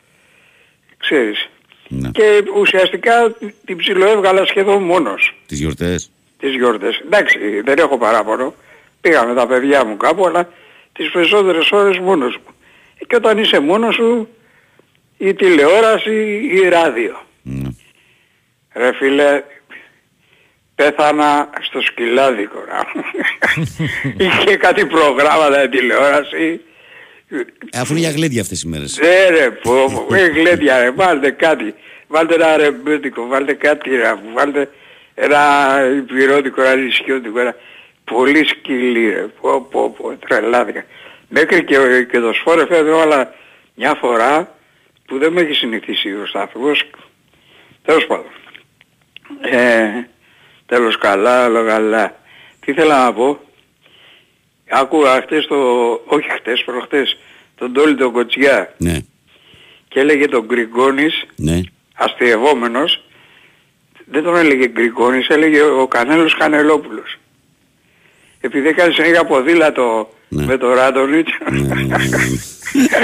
[0.98, 1.48] ξέρεις.
[1.88, 2.10] Ναι.
[2.10, 6.10] Και ουσιαστικά την ψιλοέβγαλα σχεδόν μόνος Τις γιορτές.
[6.40, 7.02] Τις γιορτές.
[7.04, 8.54] Εντάξει, δεν έχω παράπονο.
[9.00, 10.48] Πήγα με τα παιδιά μου κάπου, αλλά
[10.92, 12.54] τις περισσότερες ώρες μόνος μου.
[13.06, 14.28] Και όταν είσαι μόνος σου,
[15.18, 16.14] η τηλεόραση
[16.52, 17.20] ή η ράδιο.
[17.42, 17.68] Ναι.
[18.74, 19.42] Ρε φίλε,
[20.74, 22.58] πέθανα στο σκυλάδικο.
[22.68, 22.84] να.
[24.24, 26.60] Είχε κάτι προγράμματα η τηλεόραση.
[27.28, 27.40] Ε,
[27.80, 28.98] αφού είναι για γλέντια αυτές οι μέρες.
[28.98, 31.74] Ναι ρε πω, πω, ε, γλέντια ρε, βάλτε κάτι.
[32.06, 34.68] Βάλτε ένα ρεμπέτικο, βάλτε κάτι ρε, βάλτε
[35.22, 37.54] ένα υπηρώτικο, ένα νησιώτικο, ένα
[38.04, 40.84] πολύ σκυλί ρε, πω πω πω, τρελάθηκα.
[41.28, 41.76] Μέχρι και,
[42.10, 43.34] και το σφόρε φέτο όλα
[43.74, 44.54] μια φορά
[45.06, 46.82] που δεν με έχει συνηθίσει ο σταθμός.
[47.84, 48.26] Τέλος πάντων.
[49.40, 49.88] Ε,
[50.66, 52.16] τέλος καλά, άλλο καλά.
[52.60, 53.40] Τι ήθελα να πω;
[54.70, 55.56] Άκουγα χτες το,
[56.06, 57.16] όχι χτες, προχτες,
[57.56, 58.98] τον Τόλι τον Κοτσιά Ναι.
[59.88, 61.60] και έλεγε τον Γκριγκόνης, Ναι.
[61.94, 63.04] αστειευόμενος,
[64.10, 67.18] δεν τον έλεγε Γκριγκόνης, έλεγε ο Κανέλος Κανελόπουλος.
[68.40, 70.44] Επειδή έκανε συνέχεια ποδήλατο Ναι.
[70.44, 72.96] με τον Ράντονιτς, Ναι, ναι, ναι, ναι.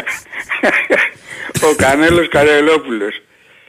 [1.71, 3.21] ο Κανέλος Κανελόπουλος.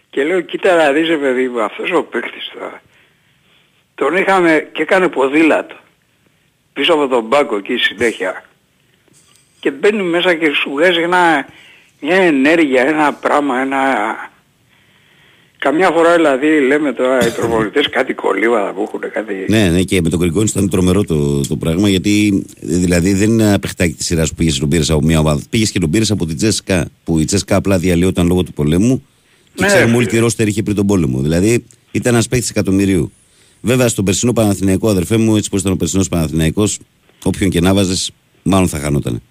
[0.10, 2.82] Και λέω, κοίτα να δεις ρε παιδί μου, αυτός ο παίκτης τώρα.
[3.96, 5.76] Τον είχαμε και έκανε ποδήλατο.
[6.74, 8.44] Πίσω από τον μπάκο εκεί συνέχεια.
[9.60, 11.48] Και μπαίνει μέσα και σου βγάζει ένα,
[12.00, 13.82] μια ενέργεια, ένα πράγμα, ένα...
[15.60, 19.46] Καμιά φορά δηλαδή λέμε τώρα οι προπονητές κάτι κολλήματα που έχουν κάτι...
[19.48, 23.44] Ναι, ναι, και με τον Γκριγκόνη ήταν τρομερό το, το πράγμα γιατί δηλαδή δεν είναι
[23.44, 25.42] ένα παιχτάκι της σειράς που πήγες και τον πήρε από μια ομάδα.
[25.50, 29.06] Πήγες και τον πήρε από την Τζέσκα που η Τζέσκα απλά διαλύονταν λόγω του πολέμου
[29.54, 30.22] και Ναι, ξέρουμε ρε όλη τη φίλε.
[30.22, 31.20] ρόστερ είχε πριν τον πόλεμο.
[31.22, 33.12] Δηλαδή ήταν ένας παίχτη εκατομμυρίου.
[33.62, 36.80] Βέβαια στον περσινό Παναθηναϊκό, αδερφέ μου, έτσι πώ ήταν ο περσινός Παναθηναϊκός,
[37.24, 38.12] όποιον και να βάζε,
[38.44, 39.22] μάλλον θα χανόταν.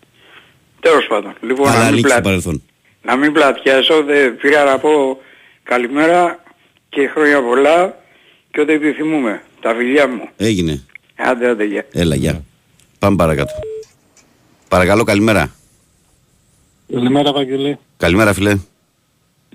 [0.81, 1.35] Τέλος πάντων.
[1.41, 2.21] Λοιπόν, Αλλά να μην, ανήκει στο πλα...
[2.21, 2.63] παρελθόν.
[3.03, 5.19] να μην πλατιάσω, δεν πήρα να πω
[5.67, 6.43] καλημέρα
[6.89, 7.97] και χρόνια πολλά
[8.51, 9.43] και ό,τι επιθυμούμε.
[9.61, 10.29] Τα φιλιά μου.
[10.37, 10.85] Έγινε.
[11.17, 11.87] Άντε, άντε, γεια.
[11.93, 12.43] Έλα, γεια.
[12.99, 13.53] Πάμε παρακάτω.
[14.69, 15.51] Παρακαλώ, καλημέρα.
[16.93, 17.79] Καλημέρα, Βαγγελή.
[17.97, 18.57] Καλημέρα, φιλέ.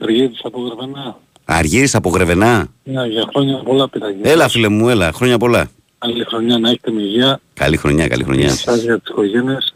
[0.02, 1.20] Αργύρης από Γρεβενά.
[1.46, 2.68] Αργύρης από Γρεβενά.
[2.84, 4.08] Ναι, για χρόνια πολλά πήρα.
[4.22, 5.12] Έλα, φίλε μου, έλα.
[5.12, 5.70] Χρόνια πολλά.
[5.98, 7.40] Άλλη χρονιά να έχετε με υγεία.
[7.54, 8.46] Καλή χρονιά, καλή χρονιά.
[8.46, 9.74] Εσάς για τις οικογένειες.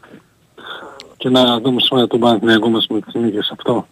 [1.16, 3.86] Και να δούμε σήμερα τον Παναθηναϊκό μας με τις νίκες αυτό.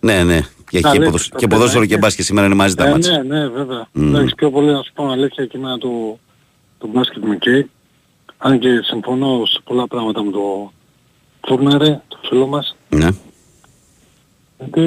[0.00, 0.40] Ναι, ναι.
[0.68, 1.28] Και, Τα και, λέτε, ποδοσ...
[1.28, 1.98] τα και ποδόσφαιρο και παιδάκια.
[1.98, 3.22] μπάσκετ σήμερα είναι μαζί τα Ε, μάτια.
[3.22, 3.88] ναι, ναι, βέβαια.
[3.92, 4.08] Μμμ.
[4.14, 6.18] Εντάξει, πιο πολύ να σου πω αλήθεια και εμένα το,
[6.78, 7.70] το μπάσκετ με καίει.
[8.38, 10.72] Αν και συμφωνώ σε πολλά πράγματα με το
[11.40, 12.76] Τούρνερε, το φίλο μας.
[12.88, 13.08] Ναι.
[14.58, 14.80] Γιατί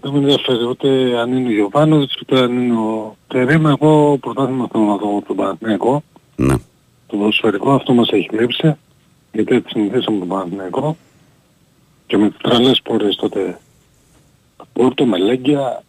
[0.00, 3.70] δεν με ενδιαφέρει ούτε αν είναι ο Γιωβάνοβιτς, ούτε αν είναι ο Τερίμα.
[3.80, 6.02] Εγώ πρωτάθλημα θέλω να δω τον Παναθηναϊκό.
[6.36, 6.54] ναι.
[7.08, 8.76] Το ποδοσφαιρικό αυτό μας έχει λείψει.
[9.32, 10.96] Γιατί έτσι συνηθίσαμε τον Παναθηναϊκό.
[12.06, 13.58] Και με τις τρελές πόρες τότε
[14.76, 15.82] Πόρτο, Μελέγγια,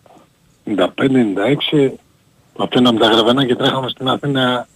[0.66, 1.90] 95-96.
[2.58, 4.68] Αφήναμε τα γραβενά και τρέχαμε στην Αθήνα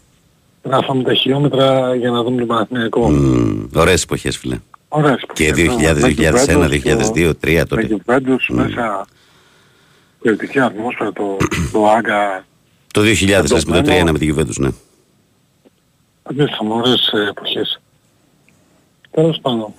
[0.64, 3.09] γράφαμε τα χιλιόμετρα για να δούμε τον Παναθηναϊκό.
[3.09, 4.59] Μμ, ωραίες εποχές, φίλε.
[4.88, 6.57] Ωραίες Και εποχές, 2000, ναι.
[6.57, 7.88] Με 2001, Juventus, 2002, 2003 Με τότε.
[8.05, 9.07] Juventus μέσα
[10.22, 11.38] κριτική ατμόσφαιρα, το,
[11.72, 12.45] το Άγκα.
[12.93, 14.70] Το 2000, λες, με το 3-1 με τη Juventus, ναι.
[16.24, 17.82] Αντίστοιχα, ωραίες ε, εποχές.
[19.12, 19.74] Τέλος πάντων.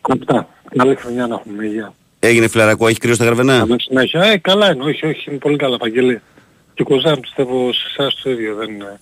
[0.00, 0.48] Αυτά.
[0.76, 1.94] Καλή χρονιά να έχουμε υγεία.
[2.26, 3.58] Έγινε φιλαρακό, έχει κρύο στα γραβενά.
[3.58, 4.22] Καλή συνέχεια.
[4.22, 4.84] Ε, καλά είναι.
[4.84, 5.30] Όχι, όχι.
[5.30, 6.20] Είναι πολύ καλά, Παγγελή.
[6.74, 9.00] Και κοζάν πιστεύω σε εσάς το ίδιο δεν είναι.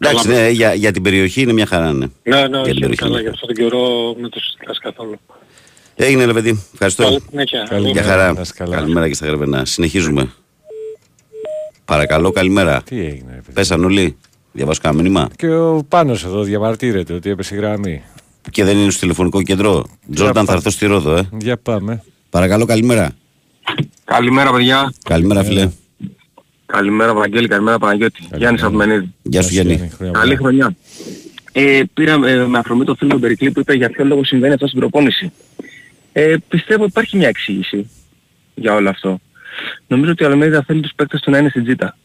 [0.00, 2.06] Εντάξει, ναι, για, για την περιοχή είναι μια χαρά, ναι.
[2.22, 3.14] Ναι, ναι, Για την όχι, είναι περιοχή, καλά.
[3.14, 3.20] ναι.
[3.20, 5.18] Για αυτόν τον καιρό με το συστηκάς καθόλου.
[5.96, 6.62] Έγινε, ρε παιδί.
[6.72, 7.02] Ευχαριστώ.
[7.02, 7.66] Καλή συνέχεια.
[7.68, 8.32] Καλή Για μέρα, χαρά.
[8.32, 8.76] να είσαι καλά.
[8.76, 9.64] Καλημέρα και στα γραβενά.
[9.64, 10.30] Συνεχίζουμε.
[11.84, 12.82] Παρακαλώ, καλημέρα.
[12.84, 13.52] Τι έγινε, ρε παιδί.
[13.52, 14.16] Πέσαν όλοι.
[14.52, 15.28] Διαβάζω κανένα μήνυμα.
[15.36, 18.02] Και ο Πάνος εδώ διαμαρτύρεται ότι έπεσε η γραμμή.
[18.50, 19.84] Και δεν είναι στο τηλεφωνικό κέντρο.
[20.14, 21.28] Τζόρνταν, θα έρθω στη Ρόδο, ε.
[21.40, 22.02] Για πάμε.
[22.30, 23.10] Παρακαλώ, καλημέρα.
[24.04, 24.92] Καλημέρα παιδιά.
[25.04, 25.70] Καλημέρα, φίλε.
[26.66, 28.28] Καλημέρα Βαγγέλη, καλημέρα Παναγιώτη.
[28.36, 29.14] Γιάννης Απμενίδη.
[29.22, 29.90] Γεια σου, Γιάννη.
[29.96, 30.36] χρόνια Καλή πολλά.
[30.36, 30.76] χρονιά.
[31.52, 34.52] ε, πήρα ε, με αφορμή το φίλο τον Περικλή που είπε για ποιο λόγο συμβαίνει
[34.54, 35.32] αυτό στην προπόνηση.
[36.12, 37.90] Ε, πιστεύω υπάρχει μια εξήγηση
[38.54, 39.18] για όλο αυτό.
[39.86, 41.96] Νομίζω ότι ο Αλμέιδα θέλει τους παίκτες του να είναι στην τζίτα.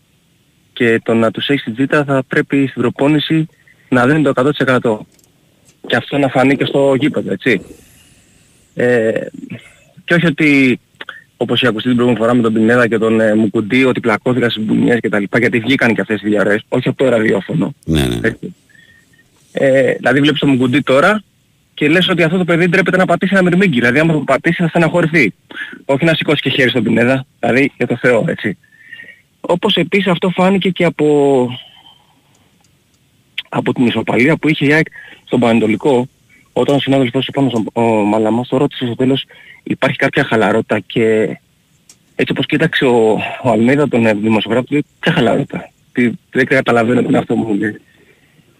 [0.73, 3.45] Και το να τους έχει στην τζίτα θα πρέπει στην προπόνηση
[3.89, 4.31] να δίνει το
[4.65, 4.97] 100%.
[5.87, 7.61] Και αυτό να φανεί και στο γήπεδο, έτσι.
[8.73, 9.11] Ε,
[10.03, 10.79] και όχι ότι
[11.37, 14.49] όπως είχε ακουστεί την προηγούμενη φορά με τον Πινέδα και τον ε, Μουκουντή ότι πλακώθηκαν
[14.49, 17.73] στις μπουνιές και τα λοιπά γιατί βγήκαν και αυτές οι διαρροές, όχι από το ραδιόφωνο.
[17.85, 18.19] Ναι, ναι.
[18.21, 18.55] Έτσι.
[19.51, 21.23] Ε, δηλαδή βλέπεις τον Μουκουντή τώρα
[21.73, 23.79] και λες ότι αυτό το παιδί ντρέπεται να πατήσει ένα μυρμήγκι.
[23.79, 25.33] Δηλαδή άμα το πατήσει θα στεναχωρηθεί.
[25.85, 27.25] Όχι να σηκώσει και χέρι στον Πινέδα.
[27.39, 28.57] Δηλαδή για το Θεό έτσι.
[29.39, 31.49] Όπως επίσης αυτό φάνηκε και από,
[33.49, 34.87] από την ισοπαλία που είχε η ΑΕΚ
[35.25, 36.07] στον Πανετολικό
[36.53, 39.25] όταν ο συνάδελφος ο Πάνος ο Μαλαμάς το ρώτησε στο τέλος
[39.63, 41.37] υπάρχει κάποια χαλαρότητα και
[42.15, 45.71] έτσι όπως κοίταξε ο, ο Αλμέιδα τον ε, δημοσιογράφο του λέει ποια χαλαρότητα.
[45.91, 47.81] Τι, δεν καταλαβαίνω τι είναι αυτό μου λέει.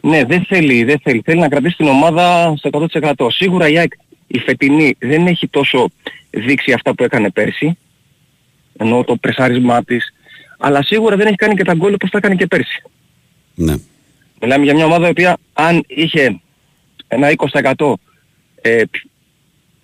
[0.02, 1.22] Ναι, δεν θέλει, δεν θέλει.
[1.26, 3.28] Θέλει να κρατήσει την ομάδα στο 100%.
[3.30, 3.92] Σίγουρα η ΑΕΚ
[4.28, 5.90] η φετινή δεν έχει τόσο
[6.30, 7.78] δείξει αυτά που έκανε πέρσι,
[8.78, 10.14] ενώ το πρεσάρισμά της,
[10.60, 12.84] αλλά σίγουρα δεν έχει κάνει και τα γκολ όπως τα έκανε και πέρσι.
[13.56, 13.76] Ναι.
[14.42, 16.40] Μιλάμε για μια ομάδα η οποία αν είχε
[17.08, 17.34] ένα
[17.78, 17.94] 20%
[18.62, 18.82] ε,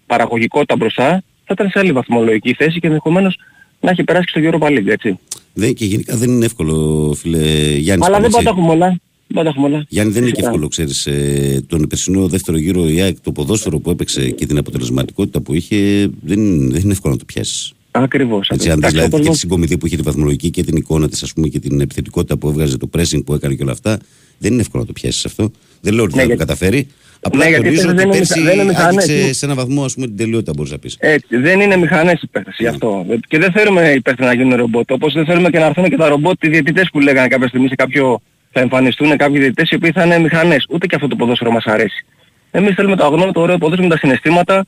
[0.06, 3.38] παραγωγικότητα μπροστά, θα ήταν σε άλλη βαθμολογική θέση και ενδεχομένως
[3.80, 5.20] να έχει περάσει και στο Europa League, έτσι.
[5.54, 8.08] Δεν, και γενικά δεν είναι εύκολο, φίλε Γιάννης.
[8.08, 9.00] Αλλά δεν πάντα έχουμε όλα.
[9.34, 9.86] Πάντα έχουμε όλα.
[9.90, 10.54] Γιάννη, δεν είναι και Φυσικά.
[10.54, 14.58] εύκολο, ξέρεις, ε, τον περσινό δεύτερο γύρο η ΑΕΚ, το ποδόσφαιρο που έπαιξε και την
[14.58, 17.74] αποτελεσματικότητα που είχε, δεν, δεν είναι εύκολο να το πιάσεις.
[18.04, 18.50] Ακριβώς.
[18.50, 18.74] Έτσι, ακριβώς.
[18.74, 20.76] αν δεις Εντάξει, δηλαδή ο και τη κόσμος- συγκομιδή που είχε τη βαθμολογική και την
[20.76, 23.72] εικόνα της ας πούμε και την επιθετικότητα που έβγαζε, το pressing που έκανε και όλα
[23.72, 24.00] αυτά,
[24.38, 25.52] δεν είναι εύκολο να το πιάσεις αυτό.
[25.82, 26.88] Δεν λέω ότι Ναι, δεν θα το γιατί- καταφέρει.
[27.22, 29.46] Απλά Ναι, γιατί τονίζω δεν ότι είναι πέρσι μηχα- δεν είναι μηχανές, άγγιξε είναι- σε
[29.46, 30.96] ένα βαθμό ας πούμε την τελειότητα μπορείς να πεις.
[31.00, 33.06] Έτσι, δεν είναι μηχανές οι παίχτες γι' αυτό.
[33.28, 34.92] Και δεν θέλουμε οι παίχτες να γίνουν ρομπότ.
[34.92, 37.68] Όπως δεν θέλουμε και να έρθουν και τα ρομπότ οι διαιτητές που λέγανε κάποια στιγμή
[37.68, 38.22] σε κάποιο...
[38.52, 40.66] θα εμφανιστούν κάποιοι διαιτητές οι οποίοι θα είναι μηχανές.
[40.70, 42.06] Ούτε και αυτό το ποδόσφαιρο μας αρέσει.
[42.52, 44.66] Εμείς θέλουμε το αγνό, το ωραίο ποδόσφαιρο με τα συναισθήματα,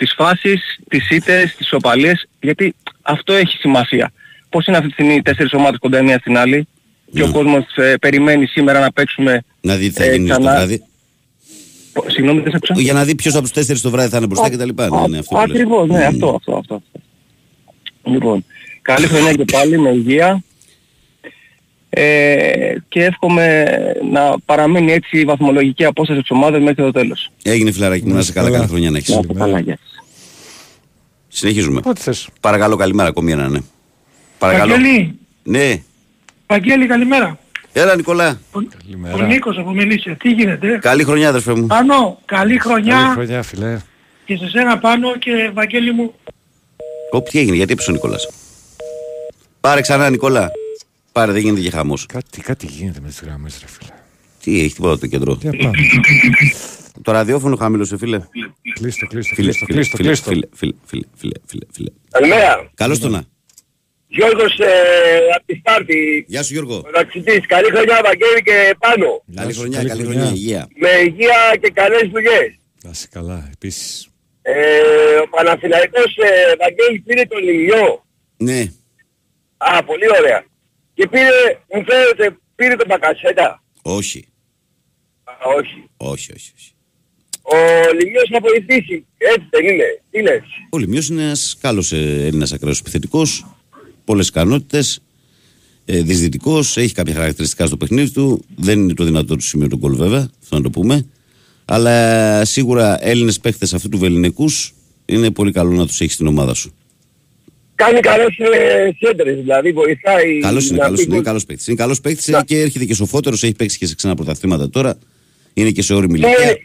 [0.00, 4.12] τις φάσεις, τις ήττες, τις οπαλίες, γιατί αυτό έχει σημασία.
[4.48, 6.66] Πώς είναι αυτή τη στιγμή οι τέσσερις ομάδες κοντά η μία στην άλλη
[7.12, 7.32] και ο Ναι.
[7.32, 9.42] κόσμος ε, περιμένει σήμερα να παίξουμε...
[9.60, 10.82] Να δει τι θα ε, γίνει το ξανά- βράδυ.
[11.92, 12.80] Πο- Συγγνώμη, δεν σε άκουσα.
[12.82, 14.88] Για να δει ποιος από τους τέσσερις το βράδυ θα είναι μπροστά και τα λοιπά.
[14.88, 15.50] Ναι, ναι, αυτό που λες.
[15.50, 16.06] Ακριβώς, ναι, Μμμ.
[16.06, 16.74] αυτό, αυτό, αυτό.
[16.74, 16.90] αυτό.
[18.10, 18.44] Λοιπόν,
[18.82, 20.42] καλή χρονιά και πάλι με υγεία
[21.90, 23.64] ε, και εύχομαι
[24.10, 27.30] να παραμείνει έτσι η βαθμολογική απόσταση της ομάδας μέχρι το τέλος.
[27.42, 28.58] Έγινε φιλαράκι μου, να είσαι καλά, καλά.
[28.58, 29.14] καλή χρονιά να έχεις.
[29.14, 29.89] Να είστε καλά, γεια σας.
[31.32, 31.80] Συνεχίζουμε.
[31.84, 32.28] Ό,τι θες.
[32.40, 33.58] Παρακαλώ, καλημέρα ακόμη ένα, ναι.
[34.38, 34.72] Παρακαλώ.
[34.72, 35.82] Βαγγέλη, Ναι.
[36.46, 37.38] Βαγγέλη καλημέρα.
[37.72, 38.40] Έλα Νικολά.
[38.52, 39.26] Ο Καλημέρα.
[39.26, 40.16] Νίκος από Μελίσια.
[40.16, 41.66] Τι γίνεται; Καλή χρονιά αδερφέ μου.
[41.66, 43.78] Πάνω, καλή χρονιά Καλή χρονιά, φιλέ.
[44.24, 46.14] και σε σένα πάνω και Βαγγέλη μου.
[47.12, 48.28] Ω, τι έγινε, γιατί έπεσε ο Νικόλας;
[49.60, 50.50] Πάρε ξανά Νικόλα.
[51.12, 52.06] Πάρε, δεν γίνεται και χαμός.
[52.06, 53.90] Κάτι, κάτι γίνεται με τις γραμμές, ρε φίλε.
[54.42, 55.36] Τι έχει τίποτα το κέντρο.
[55.36, 55.70] Τι να πάμε.
[57.02, 58.20] Το ραδιόφωνο χαμήλωσε φίλε.
[58.74, 60.30] Κλείστο, κλείστο, Φίλε, κλείστο, φίλε, κλείστο, φίλε, κλείστο.
[60.30, 61.90] φίλε, φίλε, φίλε, φίλε, φίλε, φίλε.
[62.10, 62.70] Καλημέρα.
[62.74, 63.24] Καλώς το να.
[64.06, 64.68] Γιώργος ε,
[65.36, 66.24] από τη Σπάρτη.
[66.28, 66.80] Γεια σου Γιώργο.
[66.92, 67.46] Ταξιτής.
[67.46, 69.22] Καλή χρονιά Βαγγέλη και πάνω.
[69.34, 70.20] Καλή σου, χρονιά, καλή καλή χρονιά.
[70.20, 70.68] χρονιά, υγεία.
[70.76, 72.50] Με υγεία και καλές δουλειές.
[72.82, 74.08] Να είσαι καλά, επίσης.
[74.42, 74.80] Ε,
[75.24, 78.04] ο Παναθηναϊκός ε, Βαγγέλη πήρε τον Λιμιό.
[78.36, 78.72] Ναι,
[79.56, 80.44] Α, πολύ ωραία.
[80.94, 81.30] Και πήρε,
[81.74, 83.62] μου φαίνεται, πήρε τον Μπακασέτα.
[83.82, 84.28] όχι,
[85.24, 85.84] Α, όχι.
[85.96, 86.52] όχι, όχι.
[86.56, 86.72] όχι.
[87.52, 87.56] Ο
[88.00, 89.04] Λιμιός θα βοηθήσει.
[89.16, 89.84] Έτσι δεν είναι.
[90.10, 91.96] Τι λες; Ο Λιμιός είναι ένας καλός ε,
[92.26, 93.46] Έλληνας ακραίος επιθετικός,
[94.04, 95.02] πολλές ικανότητες,
[95.84, 99.76] ε, δυσδυτικός, έχει κάποια χαρακτηριστικά στο παιχνίδι του, δεν είναι το δυνατό του σημείο του
[99.76, 101.06] γκολ βέβαια, αυτό να το πούμε,
[101.64, 104.74] αλλά σίγουρα Έλληνες παίχτες αυτού του βεληνικούς
[105.06, 106.74] είναι πολύ καλό να τους έχεις στην ομάδα σου.
[107.74, 110.38] Κάνει καλές ε, σέντρες, δηλαδή βοηθάει.
[110.40, 111.24] Καλός είναι, να καλός πει είναι, είναι γκολ.
[111.24, 111.66] καλός παίκτης.
[111.66, 112.44] Είναι καλός παίκτης Να.
[112.44, 114.98] και έρχεται και σοφότερος, έχει παίξει και σε ξένα πρωταθλήματα τώρα,
[115.54, 116.58] είναι και σε όριμη Είναι, ηλικία.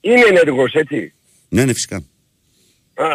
[0.00, 1.12] Είναι ενεργός, έτσι.
[1.48, 1.96] Ναι, ναι, φυσικά.
[2.94, 3.06] Α,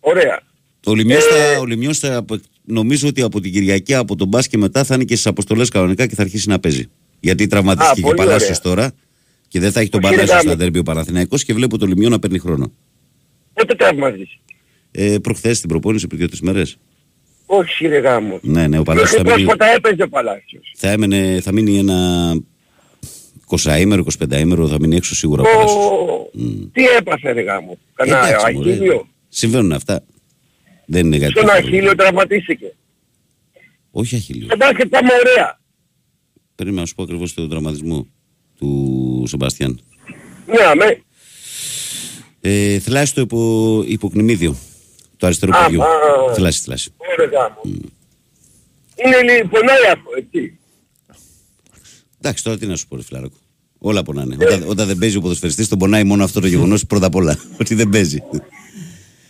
[0.00, 0.40] ωραία.
[0.86, 4.28] Ο Λιμιός, Ε, θα, ο Λιμιός θα, απο- νομίζω ότι από την Κυριακή, από τον
[4.28, 6.84] μπάσκετ μετά θα είναι και στις αποστολές κανονικά και θα αρχίσει να παίζει.
[7.20, 8.74] Γιατί τραυματίστηκε Α, και πολύ Παλάσιος ωραία.
[8.74, 8.92] τώρα
[9.48, 10.58] και δεν θα έχει τον Όχι, ρε Παλάσιο στα γάμο.
[10.62, 12.72] δέρμπι ο Παναθηναϊκός και βλέπω το Λιμιό να παίρνει χρόνο.
[13.52, 14.38] Πότε τραυμάζεις;
[14.90, 16.76] Ε, προχθές την προπόνηση πριν δύο-τρεις μέρες.
[17.46, 18.38] Όχι ρε γάμο.
[18.42, 20.72] Ναι, ναι, ο Παλάσιος Και θα μείνει, πρόσφατα έπαιζε ο Παλάσιος.
[20.76, 22.32] θα, έμενε, θα μείνει ένα
[23.48, 25.74] 20 ημέρο, 25 ημέρο, θα μείνει έξω σίγουρα ο Παλάσιος.
[25.84, 26.30] Ο...
[26.72, 27.78] Τι έπαθε ρε γάμο.
[27.94, 28.70] Κανένα Εντάξει, μωρέ.
[28.72, 29.08] αχίλιο.
[29.28, 30.04] Συμβαίνουν αυτά.
[30.86, 31.58] Δεν είναι κάτι Στον τέτοιο.
[31.68, 32.74] αχίλιο τραυματίστηκε.
[33.90, 34.44] Όχι αχίλιο.
[34.46, 35.60] Στο μπάσκετ πάμε ωραία.
[36.54, 38.06] Περίμενα να σου πω ακριβώς το τραυματισμό
[38.58, 39.80] του Σεμπαστιάν.
[40.46, 41.02] Ναι, αμέ.
[42.40, 44.56] Ε, θλάσσει το υπο, υποκνημίδιο.
[45.16, 45.82] Το αριστερό Α, παιδιού.
[45.82, 45.86] α.
[46.34, 46.90] Θλάσσει, θλάσσει.
[47.18, 47.60] Ωραία γάμο.
[49.04, 50.58] Είναι λίγο πονάει αυτό, έτσι.
[52.24, 53.36] Εντάξει, τώρα τι να σου πω, ρε φιλάρακο.
[53.78, 54.36] Όλα πονάνε.
[54.40, 57.38] Όταν, όταν δεν παίζει ο ποδοσφαιριστής, τον πονάει μόνο αυτό το γεγονός πρώτα απ' όλα.
[57.60, 58.22] Ότι δεν παίζει.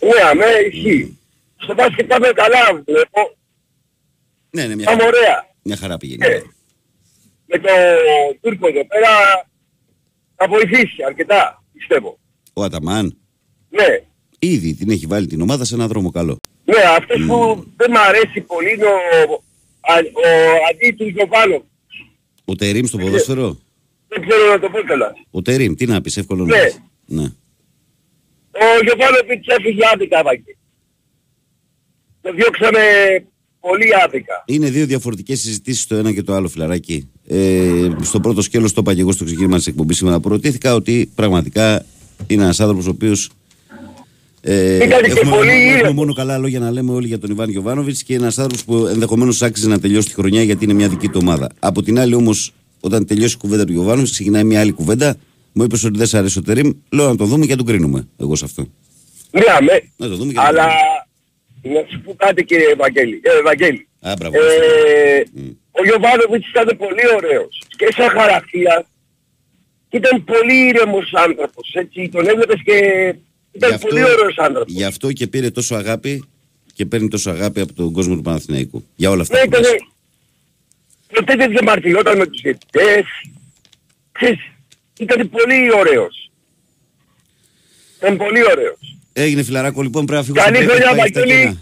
[0.01, 1.19] Ναι, αμέ, ισχύει.
[1.57, 3.37] Στο μπάσκετ πάμε καλά, βλέπω.
[4.51, 5.47] ναι, ναι, μια, Πάμε ωραία.
[5.63, 6.27] μια χαρά πηγαίνει.
[6.27, 6.41] Ναι.
[7.47, 7.69] Με το
[8.41, 9.09] Τούρκο εδώ πέρα
[10.37, 12.19] θα βοηθήσει αρκετά, πιστεύω.
[12.53, 13.19] Ο Αταμάν
[13.71, 13.87] Ναι.
[14.39, 16.37] ήδη την έχει βάλει την ομάδα σε έναν δρόμο καλό.
[16.65, 19.33] Ναι, αυτός που δεν μ' αρέσει πολύ είναι ο,
[19.81, 20.29] α, ο
[20.71, 21.65] αντί του Γιωβάνο.
[22.53, 23.59] Ο Τερίμ στο ποδόσφαιρο;
[24.09, 25.13] Δεν ξέρω να το πω κιόλας.
[25.31, 26.57] Ο Τερίμ, τι να πεις, εύκολο Ναι.
[26.57, 26.83] να πεις.
[27.07, 27.23] Ναι.
[28.53, 30.57] Ο Γιωβάνοβιτς έφυγε άδικα, Βαγγέλη.
[32.21, 32.81] Το διώξαμε
[33.61, 34.45] πολύ άδικα.
[34.47, 37.11] Είναι δύο διαφορετικές συζητήσεις το ένα και το άλλο φιλαράκι.
[37.27, 40.75] Ε, στο πρώτο σκέλος το είπα και εγώ στο ξεκίνημα της εκπομπής σήμερα που ρωτήθηκα
[40.75, 41.85] ότι πραγματικά
[42.27, 43.31] είναι ένας άνθρωπος ο οποίος
[44.45, 45.93] ε, Ήταν και έχουμε, πολύ έχουμε ήρεμος.
[45.95, 49.43] μόνο καλά λόγια να λέμε όλοι για τον Ιβάν Γιωβάνοβιτς και ένας άνθρωπος που ενδεχομένως
[49.43, 51.49] άξιζε να τελειώσει τη χρονιά γιατί είναι μια δική του ομάδα.
[51.59, 55.17] Από την άλλη όμως όταν τελειώσει η κουβέντα του Γιωβάνοβιτς ξεκινάει μια άλλη κουβέντα.
[55.53, 56.71] Μου είπες ότι δεν σ' αρέσει ο Τερίμ.
[56.93, 58.09] Λέω να το δούμε και να τον κρίνουμε.
[58.19, 58.63] Εγώ σε αυτό.
[59.31, 59.83] Ναι, αμέ.
[59.97, 60.67] Να το δούμε και να το Αλλά
[61.63, 61.81] κρίνουμε.
[61.81, 63.21] να σου πω κάτι κύριε Ευαγγέλη.
[63.25, 63.87] Ε, Ευαγγέλη.
[64.01, 64.35] Α, μπράβο.
[64.37, 64.41] Ε,
[65.71, 67.63] ο Γιωβάνοβιτς ήταν πολύ ωραίος.
[67.77, 68.85] Και σαν χαρακτήρα.
[69.89, 71.71] Και ήταν πολύ ήρεμος άνθρωπος.
[71.75, 72.77] Έτσι, τον έβλεπες και
[73.53, 74.73] ήταν Γι' αυτό- πολύ ωραίος άνθρωπος.
[74.73, 76.25] Γι' αυτό και πήρε τόσο αγάπη
[76.75, 78.85] και παίρνει τόσο αγάπη από τον κόσμο του Παναθηναϊκού.
[78.97, 79.39] Για όλα αυτά.
[79.39, 79.63] Ναι, που ήταν...
[79.63, 79.77] λες.
[81.15, 83.05] Ποτέ δεν διαμαρτυρόταν με τους διαιτητές.
[84.13, 84.39] Ξέρεις,
[84.99, 86.31] ήταν πολύ ωραίος.
[87.99, 88.79] Ήταν πολύ ωραίος.
[89.13, 90.45] Έγινε φιλαράκο, λοιπόν πρέπει να φύγω.
[90.45, 91.41] Καλή στο break, χρονιά, πάει στα Βαγγέλη.
[91.41, 91.57] κενά.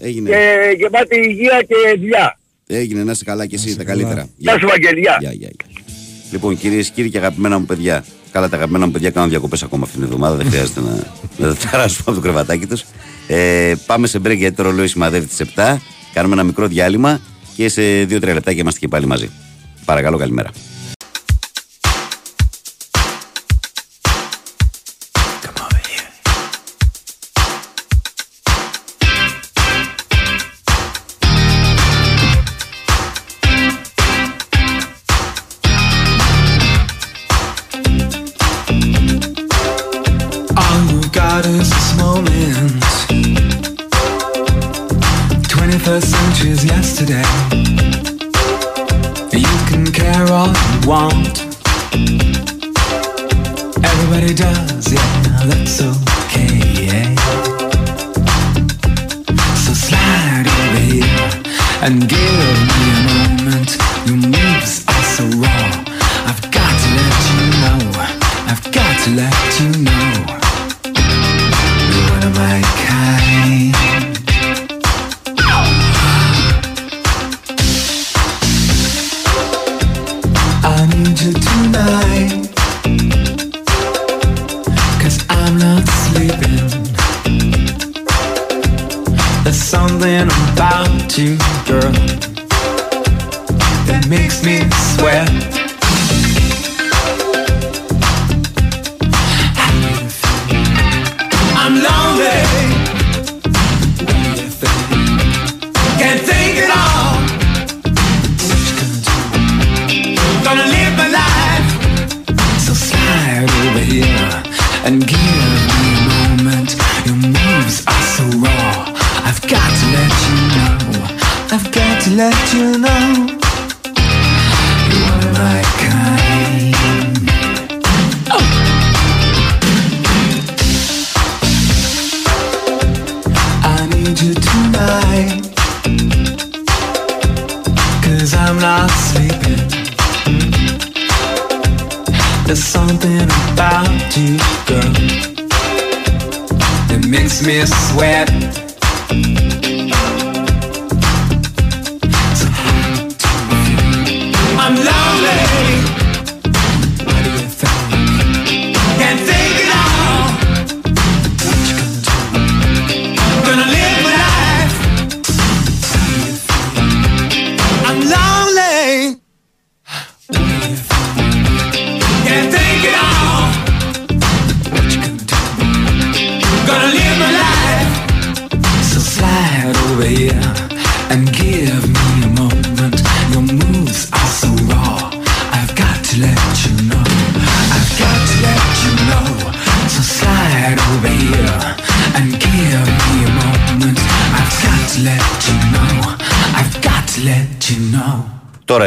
[0.00, 0.30] Έγινε.
[0.30, 2.38] Και γεμάτη υγεία και δουλειά.
[2.66, 4.28] Έγινε, να είσαι καλά και εσύ, τα καλύτερα.
[4.36, 5.16] Γεια σου Βαγγελιά.
[5.20, 5.84] Γεια, γεια, γεια.
[6.32, 8.04] Λοιπόν, κυρίες και κύριοι και αγαπημένα μου παιδιά.
[8.34, 10.36] Καλά, τα αγαπημένα μου παιδιά κάνουν διακοπές ακόμα αυτήν την εβδομάδα.
[10.36, 10.90] Δεν χρειάζεται να,
[11.48, 12.84] να τα ταράσουμε από το κρεβατάκι τους.
[13.26, 15.76] Ε, πάμε σε break γιατί το ρολόι σημαδεύει τις 7.
[16.12, 17.20] Κάνουμε ένα μικρό διάλειμμα
[17.56, 19.30] και σε 2-3 λεπτάκια είμαστε και πάλι μαζί.
[19.84, 20.50] Παρακαλώ, καλημέρα.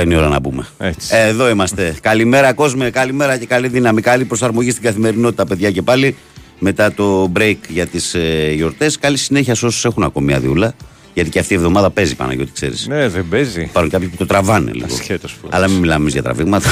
[0.08, 0.68] Είναι η ώρα να πούμε.
[0.78, 1.16] Έτσι.
[1.16, 1.96] Ε, εδώ είμαστε.
[2.02, 4.02] Καλημέρα κόσμε, καλημέρα και καλή δύναμη.
[4.02, 6.16] Καλή προσαρμογή στην καθημερινότητα, παιδιά και πάλι.
[6.60, 8.98] Μετά το break για τις ε, γιορτές.
[8.98, 10.74] Καλή συνέχεια σε όσους έχουν ακόμη αδειούλα.
[11.14, 12.88] Γιατί και αυτή η εβδομάδα παίζει Παναγιώτη, ξέρεις.
[12.88, 13.62] Ναι, δεν παίζει.
[13.62, 14.86] Υπάρχουν κάποιοι που το τραβάνε λίγο.
[14.86, 16.70] Ασχέτως που Αλλά μην μιλάμε εμείς για τραβήγματα.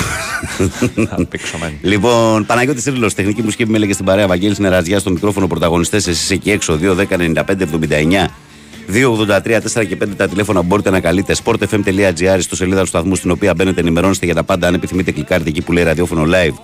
[1.09, 1.77] Απεξωμένοι.
[1.81, 6.07] λοιπόν, Παναγιώτη Τρίλο, τεχνική μουσική που με έλεγε στην παρέα Βαγγέλης Νεραζιάς στο μικρόφωνο πρωταγωνιστές.
[6.07, 8.25] Εσείς εκεί έξω, 2, 10, 95, 79.
[8.93, 11.35] 283 4 και 5 τα τηλέφωνα που μπορείτε να καλείτε.
[11.43, 14.67] sportfm.gr στο σελίδα του σταθμού στην οποία μπαίνετε, ενημερώνεστε για τα πάντα.
[14.67, 16.55] Αν επιθυμείτε, κλικάρετε εκεί που λέει ραδιόφωνο live.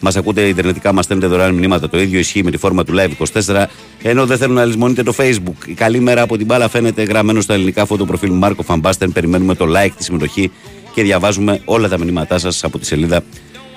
[0.00, 1.88] Μας ακούτε ιντερνετικά, μας στέλνετε δωρεάν μηνύματα.
[1.88, 3.64] Το ίδιο ισχύει με τη φόρμα του Live 24.
[4.02, 5.66] Ενώ δεν θέλουν να λησμονείτε το Facebook.
[5.66, 9.12] Η καλή μέρα από την μπάλα φαίνεται γραμμένο στα ελληνικά φωτοπροφίλ Μάρκο Φαμπάστεν.
[9.12, 10.50] Περιμένουμε το like, τη συμμετοχή
[10.94, 13.22] και διαβάζουμε όλα τα μηνύματά σας από τη σελίδα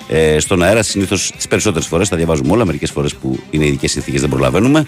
[0.08, 0.82] ε, στον αέρα.
[0.82, 2.64] Συνήθως τις περισσότερες φορές τα διαβάζουμε όλα.
[2.64, 4.86] Μερικές φορές που είναι ειδικές συνθήκες δεν προλαβαίνουμε.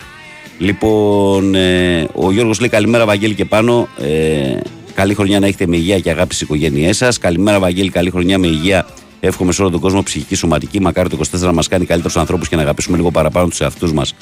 [0.59, 3.89] Λοιπόν, ε, ο Γιώργος λέει καλημέρα, Βαγγέλη και πάνω.
[4.01, 4.57] Ε,
[4.95, 7.19] καλή χρονιά να έχετε με υγεία και αγάπη στις οικογένειές σας.
[7.19, 8.87] Καλημέρα, Βαγγέλη, καλή χρονιά με υγεία.
[9.21, 10.81] Εύχομαι σε όλο τον κόσμο ψυχική, σωματική.
[10.81, 13.93] Μακάρι το 24 να μας κάνει καλύτερους ανθρώπους και να αγαπήσουμε λίγο παραπάνω τους εαυτούς
[13.93, 14.15] μας.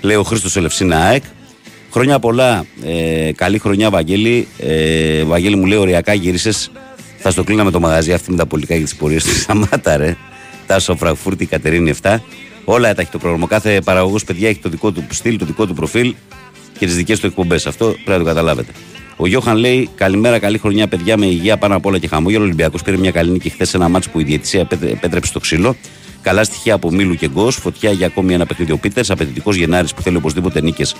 [0.00, 1.22] Λέει ο Χρήστος Ελευσίνα ΑΕΚ.
[1.90, 2.64] Χρόνια πολλά.
[2.84, 4.48] Ε, καλή χρονιά, Βαγγέλη.
[4.58, 6.70] Ε, Βαγγέλη μου λέει: Οριακά γύρισες.
[7.18, 9.34] Θα στο κλείναμε το μαγαζί αυτή με τα πολιτικά για τις πορείες του.
[9.34, 10.16] Σταμάτα, ρε.
[10.66, 12.22] Τάσο Φραγκφούρτη, Κατερίνη 7.
[12.72, 13.46] Όλα τα έχει το πρόγραμμα.
[13.46, 16.14] Κάθε παραγωγός, παιδιά, έχει το δικό του στυλ, το δικό του προφίλ
[16.78, 17.66] και τις δικές του εκπομπές.
[17.66, 18.72] Αυτό πρέπει να το καταλάβετε.
[19.16, 22.42] Ο Γιώχαν λέει: Καλημέρα, καλή χρονιά, παιδιά, με υγεία πάνω απ' όλα και χαμόγελο.
[22.42, 25.32] Ο Ολυμπιακός πήρε μια καλή νίκη χθες σε ένα μάτσο που η διαιτησία επέτρε- επέτρεψε
[25.32, 25.76] το ξύλο.
[26.22, 27.56] Καλά στοιχεία από Μίλου και Γκος.
[27.56, 29.10] Φωτιά για ακόμη ένα παιχνίδι ο Πίτερς.
[29.10, 30.94] Απαιτητικός Γενάρης που θέλει οπωσδήποτε νίκες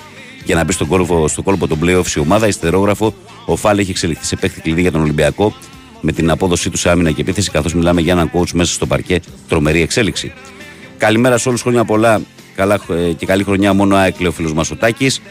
[0.44, 2.46] για να μπει στον κόλπο, στο κόλπο των playoffs η ομάδα.
[2.46, 3.14] Ιστερόγραφο,
[3.46, 5.54] ο Φάλ έχει εξελιχθεί σε παίχτη κλειδί για τον Ολυμπιακό
[6.00, 8.86] με την απόδοσή του σε άμυνα και επίθεση, καθώς μιλάμε για έναν coach μέσα στο
[8.86, 9.20] παρκέ.
[9.48, 10.32] Τρομερή εξέλιξη.
[11.01, 12.20] Καλημέρα σε όλους, χρόνια πολλά
[12.55, 13.72] καλά, ε, και καλή χρονιά.
[13.72, 15.22] Μόνο ΑΕΚ λέει ο φίλος μας ο Τάκης.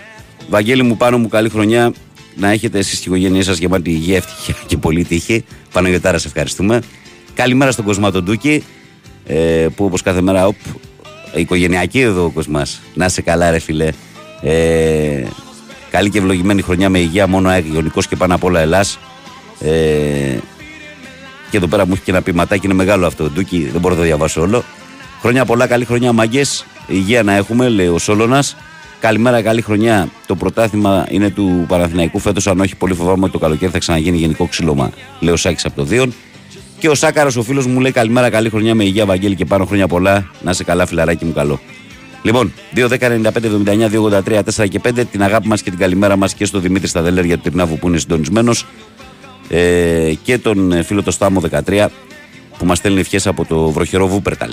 [0.49, 1.93] Βαγγέλη μου, πάνω μου, καλή χρονιά.
[2.36, 5.45] Να έχετε εσείς και οι οικογένειέ σας γεμάτη υγεία, ευτυχία και πολύ τύχη.
[5.72, 6.82] Παναγιωτάρα, σε ευχαριστούμε.
[7.34, 8.63] Καλημέρα στον Κοσμάτο Ντούκη,
[9.26, 10.55] ε, που όπως κάθε μέρα, οπ,
[11.36, 12.82] οικογενειακή εδώ ο Κοσμάς.
[12.93, 13.89] Να είσαι καλά, ρε φιλέ.
[14.41, 15.24] Ε,
[15.91, 18.99] καλή και ευλογημένη χρονιά με υγεία, μόνο ΑΕΚ Ιωνικός και πάνω απ' όλα Ελλάς.
[19.59, 19.70] Ε,
[21.51, 23.30] και εδώ πέρα μου έχει και ένα ποιηματάκι, είναι μεγάλο αυτό.
[23.30, 24.63] Ντούκι, δεν μπορώ να το διαβάσω όλο.
[25.22, 26.65] Χρόνια πολλά, καλή χρονιά, μάγκες.
[26.88, 28.55] Υγεία να έχουμε, λέει ο Σόλωνας.
[28.99, 30.09] Καλημέρα, καλή χρονιά.
[30.26, 32.47] Το πρωτάθλημα είναι του Παναθηναϊκού φέτος.
[32.47, 34.91] Αν όχι, πολύ φοβάμαι ότι το καλοκαίρι θα ξαναγίνει γενικό ξύλωμα.
[35.20, 36.13] Λέει ο Σάκης από το Δίον.
[36.80, 39.65] Και ο Σάκαρο, ο φίλος μου, λέει καλημέρα, καλή χρονιά με υγεία, Βαγγέλη και πάνω
[39.65, 40.32] χρόνια πολλά.
[40.41, 41.59] Να είσαι καλά, φιλαράκι μου, καλό.
[42.22, 45.05] Λοιπόν, 2, 10, 95, 79, 2, 83, 4 και 5.
[45.11, 47.88] Την αγάπη μας και την καλημέρα μας και στο Δημήτρη Σταδελέρ για του Τυρνάβου που
[47.88, 48.65] είναι συντονισμένος.
[49.49, 51.86] Ε, και τον ε, φίλο το Στάμο 13
[52.57, 54.51] που μας στέλνει ευχές από το βροχερό Βούπερταλ.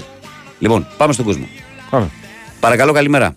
[0.58, 1.48] Λοιπόν, πάμε στον κόσμο.
[1.90, 2.10] Πάμε.
[2.60, 3.36] Παρακαλώ, καλημέρα.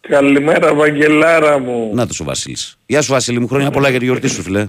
[0.00, 1.90] Καλημέρα Βαγγελάρα μου.
[1.94, 2.78] Να ο Βασίλης.
[2.86, 3.48] Γεια σου, Βασίλη μου.
[3.48, 4.68] Χρόνια πολλά για τη γιορτή σου, φιλέ.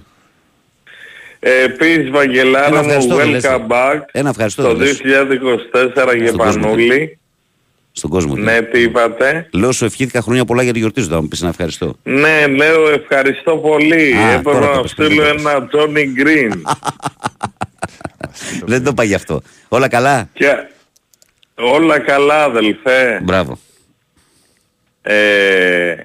[1.39, 3.43] Ε, Επίσης Βαγγελάρα Ένα μου, ευχαριστώ, δεν λες.
[3.47, 3.99] welcome back.
[4.11, 4.61] Ένα ευχαριστώ.
[4.63, 5.01] Το δεν λες.
[5.03, 6.61] 2024 για Στον κόσμο.
[6.61, 7.19] Πανούλη.
[7.91, 8.35] Στον κόσμο.
[8.35, 11.07] Ναι, τι είπατε; Λέω σου ευχήθηκα χρόνια πολλά για τη γιορτή σου.
[11.09, 11.95] Θα μου πεις να ευχαριστώ.
[12.03, 14.13] Ναι, λέω ευχαριστώ πολύ.
[14.15, 16.61] Α, Έπρεπε τώρα το να πες, στείλω τώρα το ένα Johnny Green.
[18.71, 19.41] Δεν το είπα γι' αυτό.
[19.67, 20.55] Όλα καλά; Και
[21.59, 23.19] όλα καλά αδελφέ.
[23.23, 23.59] Μπράβο.
[25.01, 25.95] Ε,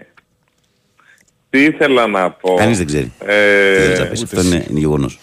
[1.51, 3.13] τι ήθελα να πω; Κανείς δεν ξέρει.
[3.19, 5.19] Ε, Τι θέλεις να πεις; Αυτό είναι, είναι γεγονός.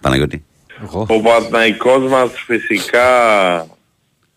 [0.00, 0.44] Παναγιώτη.
[0.90, 3.06] Ο Παναθηναϊκός μας φυσικά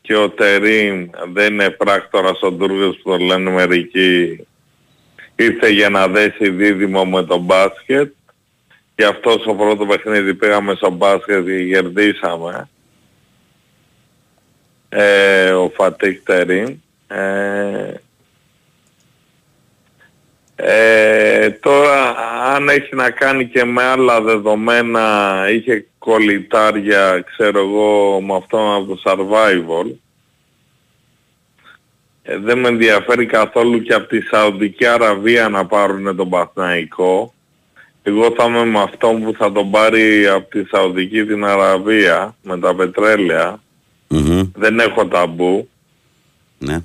[0.02, 4.48] και ο Τερίμ δεν είναι πράκτορας ο Ντούργος που το λένε μερικοί
[5.36, 8.14] ήρθε για να δέσει δίδυμο με το μπάσκετ
[8.96, 12.70] και αυτός στο πρώτο παιχνίδι πήγαμε στο μπάσκετ και κερδίσαμε
[14.94, 16.76] ε, ο Φατίχ Τερίμ
[17.08, 17.94] ε,
[20.56, 22.16] ε, τώρα
[22.56, 28.86] αν έχει να κάνει και με άλλα δεδομένα είχε κολλητάρια ξέρω εγώ με αυτό από
[28.86, 29.96] το survival.
[32.24, 37.34] Ε, δεν με ενδιαφέρει καθόλου και από τη Σαουδική Αραβία να πάρουν τον Παθναϊκό
[38.04, 42.60] εγώ θα είμαι με αυτόν που θα τον πάρει από τη Σαουδική την Αραβία με
[42.60, 43.60] τα πετρέλαια
[44.56, 45.70] δεν έχω ταμπού
[46.58, 46.80] Ναι.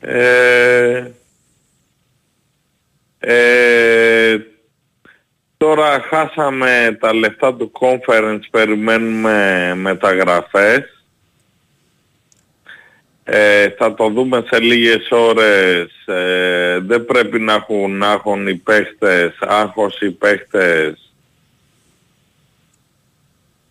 [0.00, 1.10] ε,
[3.18, 4.38] ε,
[5.56, 11.04] τώρα χάσαμε τα λεφτά του conference, περιμένουμε μεταγραφές.
[13.24, 16.06] Ε, θα το δούμε σε λίγες ώρες.
[16.06, 21.09] Ε, δεν πρέπει να έχουν, να έχουν οι παίχτες, άγχος οι παίχτες.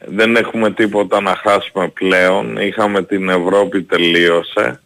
[0.06, 2.58] Δεν έχουμε τίποτα να χάσουμε πλέον.
[2.58, 4.80] Είχαμε την Ευρώπη τελείωσε.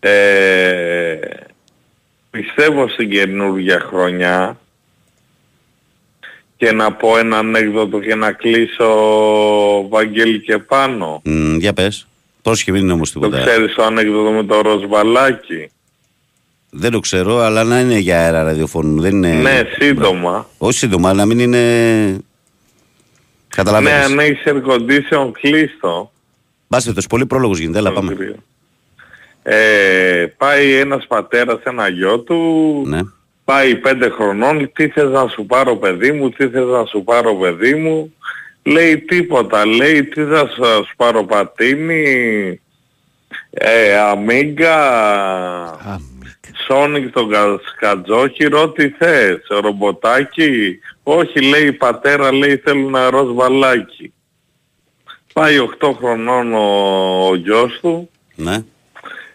[0.00, 1.18] Ε,
[2.30, 4.58] πιστεύω στην καινούργια χρονιά
[6.56, 8.88] και να πω ένα ανέκδοτο και να κλείσω
[9.88, 11.20] Βαγγέλη και πάνω.
[11.24, 12.06] Μ, για πες.
[12.42, 13.40] Πρόσχε μην είναι όμως Το τίποτα.
[13.46, 15.70] ξέρεις το ανέκδοτο με το ροζβαλάκι.
[16.78, 19.00] Δεν το ξέρω, αλλά να είναι για αέρα ραδιοφώνου.
[19.00, 19.28] Δεν είναι...
[19.34, 20.46] Ναι, σύντομα.
[20.58, 21.58] Όχι σύντομα, να μην είναι...
[22.10, 22.16] Ναι,
[23.48, 24.04] Καταλαβαίνεις.
[24.04, 26.10] αν έχεις air condition κλείστο.
[26.68, 28.16] Μπάσε, το πολύ πρόλογος γίνεται, έλα πάμε.
[29.42, 33.00] Ε, πάει ένας πατέρας ένα γιο του, Ναι.
[33.44, 37.34] πάει πέντε χρονών, τι θες να σου πάρω παιδί μου, τι θες να σου πάρω
[37.34, 38.14] παιδί μου.
[38.62, 42.60] Λέει τίποτα, λέει τι θα σου σου πάρω πατίνι,
[43.50, 44.76] ε, αμίγκα,
[46.66, 54.12] Σόνικ τον κα- σκατζόχυρο, τι θες, ρομποτάκι; Όχι λέει πατέρα, λέει θέλω ένα ροζ βαλάκι.
[55.32, 56.58] Πάει 8 χρονών ο,
[57.28, 58.64] ο γιος του, Ναι.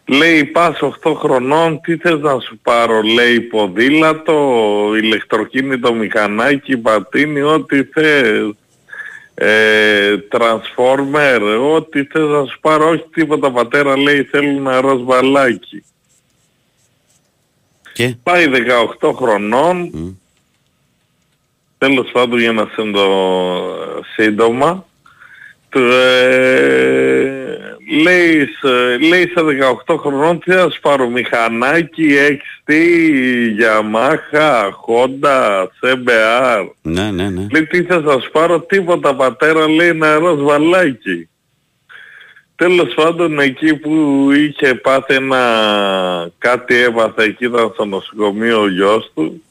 [0.05, 4.61] Λέει πας 8 χρονών, τι θες να σου πάρω, λέει ποδήλατο,
[5.01, 8.53] ηλεκτροκίνητο μηχανάκι, πατίνι, ό,τι θες.
[9.33, 11.39] Ε, transformer,
[11.75, 15.83] ό,τι θες να σου πάρω, όχι τίποτα πατέρα, λέει θέλω ένα ροζ μπαλάκι.
[17.93, 18.45] Και; Πάει
[18.99, 19.91] 18 χρονών,
[21.77, 23.07] τέλος πάντων για να σε το
[24.15, 24.85] σύντομα,
[25.69, 27.35] του, ε,
[28.03, 29.41] λέει, σε- λέει σε
[29.85, 32.71] 18 χρονών τι θα σου πάρω μηχανάκι, XT,
[33.61, 36.65] Yamaha, Honda, CBR.
[36.81, 37.45] Ναι, ναι, ναι.
[37.51, 41.29] Λέει τι θα σας πάρω τίποτα πατέρα λέει ένα ροζ βαλάκι.
[42.61, 49.11] Τέλος πάντων εκεί που είχε πάθει ένα κάτι έπαθε εκεί ήταν στο νοσοκομείο ο γιος
[49.13, 49.43] του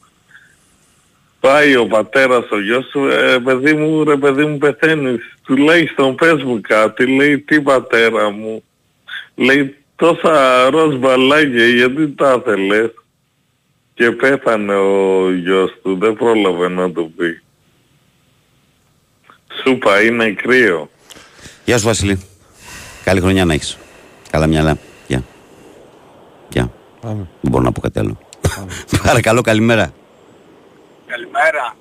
[1.41, 6.43] Πάει ο πατέρας ο γιος του, ε, παιδί μου, ρε παιδί μου πεθαίνεις, τουλάχιστον πες
[6.43, 8.63] μου κάτι, λέει τι πατέρα μου,
[9.35, 12.91] λέει τόσα ροζ μπαλάκια γιατί τα θέλες
[13.95, 17.41] και πέθανε ο γιος του, δεν πρόλαβε να το πει.
[19.63, 20.91] Σούπα είναι κρύο.
[21.65, 22.30] Γεια σου Βασίλη.
[23.05, 23.79] Καλή χρονιά να έχεις.
[24.31, 24.79] Καλά μυαλά.
[25.07, 25.23] Γεια.
[26.49, 26.71] Γεια.
[27.01, 27.29] Πάμε.
[27.41, 28.19] Δεν μπορώ να πω κάτι άλλο.
[29.07, 29.93] Παρακαλώ, καλημέρα.
[31.07, 31.77] Καλημέρα.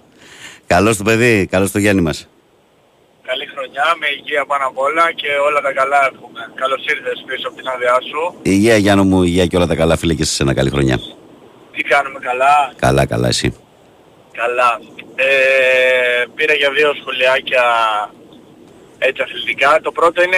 [0.67, 2.27] Καλώς το παιδί, καλώς το Γιάννη μας.
[3.25, 6.51] Καλή χρονιά, με υγεία πάνω απ' όλα και όλα τα καλά εύχομαι.
[6.55, 8.39] Καλώς ήρθες πίσω από την άδειά σου.
[8.41, 10.97] Υγεία Γιάννο μου, υγεία και όλα τα καλά φίλε και σε ένα καλή χρονιά.
[11.71, 13.55] Τι κάνουμε καλά; Καλά, καλά εσύ.
[14.31, 14.79] Καλά.
[15.15, 17.63] Ε, πήρα για δύο σχολιάκια
[18.97, 19.79] έτσι αθλητικά.
[19.81, 20.37] Το πρώτο είναι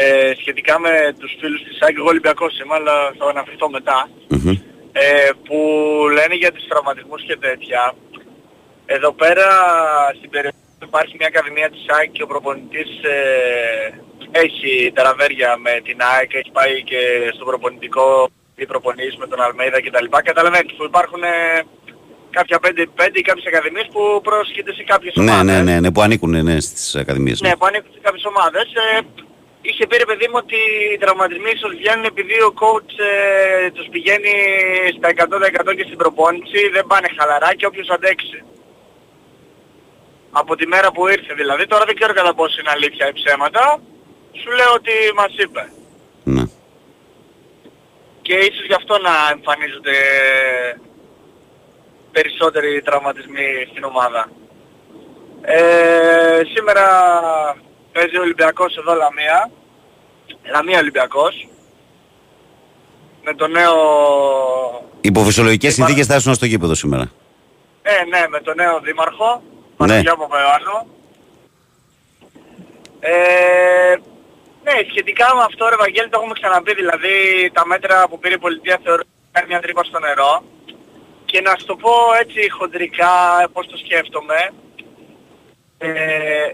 [0.00, 1.96] ε, σχετικά με τους φίλους της ΑΕΚ.
[1.96, 3.98] Εγώ Ολυμπιακός είμαι, αλλά θα αναφερθώ μετά.
[4.28, 4.54] Μμμ.
[4.92, 5.58] Ε, που
[6.16, 7.82] λένε για τους τραυματισμούς και τέτοια.
[8.86, 9.46] Εδώ πέρα
[10.18, 13.18] στην περιοχή υπάρχει μια ακαδημία της ΑΕΚ και ο προπονητής ε,
[14.44, 17.00] έχει ταραβέρια με την ΑΕΚ, έχει πάει και
[17.34, 20.06] στο προπονητικό ή προπονήσεις με τον Αλμέιδα κτλ.
[20.30, 21.62] Καταλαβαίνετε που υπάρχουν ε,
[22.30, 22.68] κάποια 5-5
[23.12, 25.44] ή κάποιες ακαδημίες που πρόσχεται σε κάποιες Ναι, ομάδες.
[25.44, 27.40] ναι, ναι, ναι, που ανήκουν ναι, στις ακαδημίες.
[27.40, 28.62] Ναι, που ανήκουν σε κάποιες ομάδες.
[28.62, 28.98] Ε,
[29.68, 30.60] είχε πει ρε παιδί μου ότι
[30.92, 34.34] οι τραυματισμοί ίσως βγαίνουν επειδή ο coach ε, τους πηγαίνει
[34.96, 35.08] στα
[35.70, 38.38] 100% και στην προπόνηση, δεν πάνε χαλαρά και όποιος αντέξει.
[40.30, 43.80] Από τη μέρα που ήρθε δηλαδή, τώρα δεν ξέρω κατά πόσο είναι αλήθεια ή ψέματα,
[44.40, 45.72] σου λέω ότι μας είπε.
[46.24, 46.44] Ναι.
[48.22, 49.96] Και ίσως γι' αυτό να εμφανίζονται
[52.12, 54.30] περισσότεροι τραυματισμοί στην ομάδα.
[55.42, 56.86] Ε, σήμερα
[57.94, 59.50] παίζει ο Ολυμπιακός εδώ Λαμία.
[60.52, 61.48] Λαμία Ολυμπιακός.
[63.24, 63.74] Με το νέο...
[65.00, 67.10] Υπό φυσιολογικές συνθήκες θα ήσουν στο γήπεδο σήμερα.
[67.82, 69.30] Ε, ναι, με το νέο δήμαρχο.
[69.34, 69.76] Ναι.
[69.76, 70.78] Παναγιά Παπαϊωάννου.
[73.00, 73.94] Ε,
[74.62, 77.14] ναι, σχετικά με αυτό ρε Βαγγέλη το έχουμε ξαναπεί, δηλαδή
[77.52, 80.42] τα μέτρα που πήρε η πολιτεία θεωρώ ότι κάνει μια τρύπα στο νερό.
[81.24, 83.12] Και να σου το πω έτσι χοντρικά
[83.52, 84.50] πώς το σκέφτομαι.
[85.78, 86.50] Ε,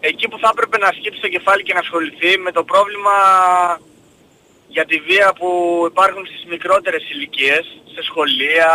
[0.00, 3.16] εκεί που θα έπρεπε να σκύψει το κεφάλι και να ασχοληθεί με το πρόβλημα
[4.68, 5.48] για τη βία που
[5.90, 8.70] υπάρχουν στις μικρότερες ηλικίες, σε σχολεία,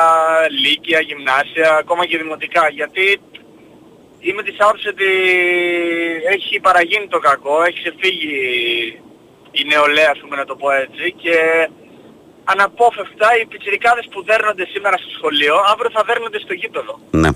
[0.63, 2.69] λύκεια, γυμνάσια, ακόμα και δημοτικά.
[2.69, 3.21] Γιατί
[4.19, 5.09] είμαι της άποψης ότι
[6.35, 8.37] έχει παραγίνει το κακό, έχει ξεφύγει
[9.51, 11.35] η νεολαία, ας πούμε να το πω έτσι, και
[12.43, 16.99] αναπόφευκτα οι πιτσιρικάδες που δέρνονται σήμερα στο σχολείο, αύριο θα δέρνονται στο γήπεδο.
[17.11, 17.29] Ναι.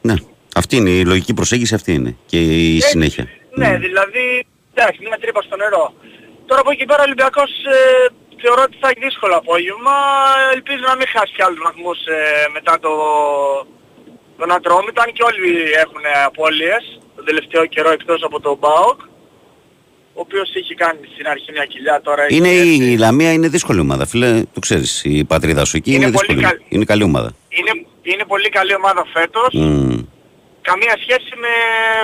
[0.00, 0.14] Ναι.
[0.60, 2.16] Αυτή είναι η λογική προσέγγιση, αυτή είναι.
[2.30, 2.38] Και
[2.74, 3.24] η συνέχεια.
[3.60, 4.24] Ναι, δηλαδή,
[4.74, 5.84] εντάξει, μια τρύπα στο νερό.
[6.46, 7.78] Τώρα από εκεί πέρα ο Ολυμπιακός ε,
[8.42, 9.96] θεωρώ ότι θα έχει δύσκολο απόγευμα.
[10.56, 12.18] Ελπίζω να μην χάσει και άλλους βαθμούς ε,
[12.56, 12.92] μετά το,
[14.38, 15.50] τον Ατρόμητο, αν και όλοι
[15.84, 16.82] έχουν απώλειες
[17.16, 18.98] τον τελευταίο καιρό εκτός από τον ΠΑΟΚ,
[20.18, 22.68] ο οποίος είχε κάνει στην αρχή μια κοιλιά, τώρα έχει Είναι έρθει.
[22.84, 24.42] η, η Λαμία είναι δύσκολη ομάδα, φίλε.
[24.54, 26.46] Το ξέρεις, η πατρίδα σου εκεί είναι, Είναι πολύ δύσκολη.
[26.48, 26.64] καλή.
[26.74, 27.30] Είναι καλή ομάδα.
[27.48, 29.48] Είναι, είναι πολύ καλή ομάδα φέτος.
[29.52, 29.98] Μμ.
[30.66, 31.48] Καμία σχέση με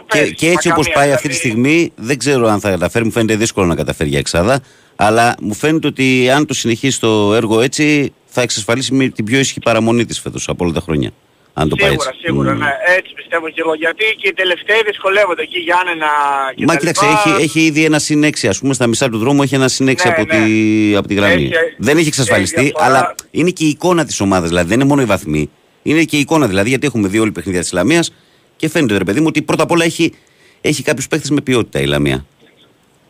[0.07, 0.35] Και, πέρυσι.
[0.35, 1.49] και έτσι Μα όπως καμία, πάει αυτή τη δηλαδή.
[1.61, 3.05] στιγμή, δεν ξέρω αν θα καταφέρει.
[3.05, 4.61] Μου φαίνεται δύσκολο να καταφέρει για εξάδα.
[4.97, 9.39] Αλλά μου φαίνεται ότι αν το συνεχίσει το έργο έτσι, θα εξασφαλίσει με την πιο
[9.39, 11.11] ισχυρή παραμονή της φέτος από όλα τα χρόνια.
[11.55, 12.21] Αν το πάει Σίγουρα, έτσι.
[12.25, 12.59] σίγουρα, Μμ.
[12.59, 12.67] ναι.
[12.99, 13.75] Έτσι πιστεύω και εγώ.
[13.75, 16.07] Γιατί και οι τελευταίοι δυσκολεύονται εκεί Γιάννενα
[16.55, 17.23] και Μα τα κοίταξε, λοιπά.
[17.35, 19.89] έχει, έχει ήδη ένα συν 6, ας πούμε, στα μισά του δρόμου έχει ένα συν
[19.89, 20.45] 6 Ναι, από, ναι.
[20.45, 21.43] Τη, από τη γραμμή.
[21.45, 22.99] Έχει- δεν έχει εξασφαλιστεί, έχει διαφορά.
[22.99, 24.49] αλλά είναι και η εικόνα της ομάδας.
[24.49, 25.51] Δηλαδή δεν είναι μόνο οι βαθμοί.
[25.83, 28.13] Είναι και η εικόνα δηλαδή, γιατί έχουμε δει όλη παιχνίδια της Λαμίας
[28.63, 30.15] και φαίνεται, ρε παιδί μου, ότι πρώτα απ' όλα έχει,
[30.61, 32.27] έχει κάποιους παίχτε με ποιότητα η Λαμία.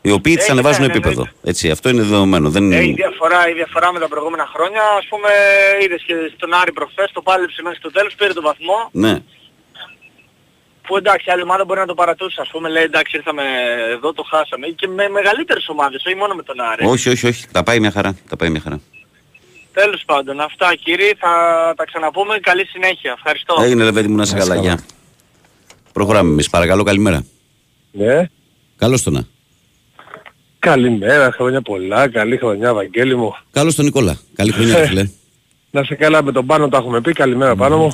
[0.03, 1.29] Οι οποίοι τη Έχει, ανεβάζουν ναι, ναι, επίπεδο.
[1.43, 2.51] Έτσι, αυτό είναι δεδομένο.
[2.51, 2.73] Δεν...
[2.73, 5.29] Ε, η, διαφορά, η διαφορά με τα προηγούμενα χρόνια, ας πούμε,
[5.83, 9.23] είδες και στον Άρη προχθές, το πάλεψε μέχρι το τέλος, πήρε τον βαθμό, Ναι.
[10.87, 13.43] που εντάξει, άλλη ομάδα μπορεί να το παρατούσε, ας πούμε, λέει εντάξει, ήρθαμε
[13.97, 16.87] εδώ, το χάσαμε, και με μεγαλύτερες ομάδες, όχι μόνο με τον Άρη.
[16.87, 17.45] Όχι, όχι, όχι.
[17.53, 18.17] Τα πάει μια χαρά.
[18.29, 18.81] Τα πάει μια χαρά.
[19.73, 21.33] Τέλος πάντων, αυτά κύριοι, θα
[21.77, 23.55] τα ξαναπούμε, καλή συνέχεια, ευχαριστώ.
[23.63, 24.55] Έγινε λεβέντι μου να σε καλά.
[25.93, 26.05] Γεια.
[26.05, 26.45] Προχωράμε εμεί.
[26.51, 27.25] Παρακαλώ, καλημέρα.
[27.93, 28.27] Ναι.
[28.77, 29.27] Καλώ το να.
[30.59, 33.35] Καλημέρα, χρόνια πολλά, καλή χρονιά, Βαγγέλη μου.
[33.51, 34.19] Καλώ τον Νικόλα.
[34.35, 35.09] Καλή χρονιά, ρε φίλε.
[35.71, 37.93] Να σε καλά με τον πάνω τα έχουμε πει, καλημέρα πάνω μου.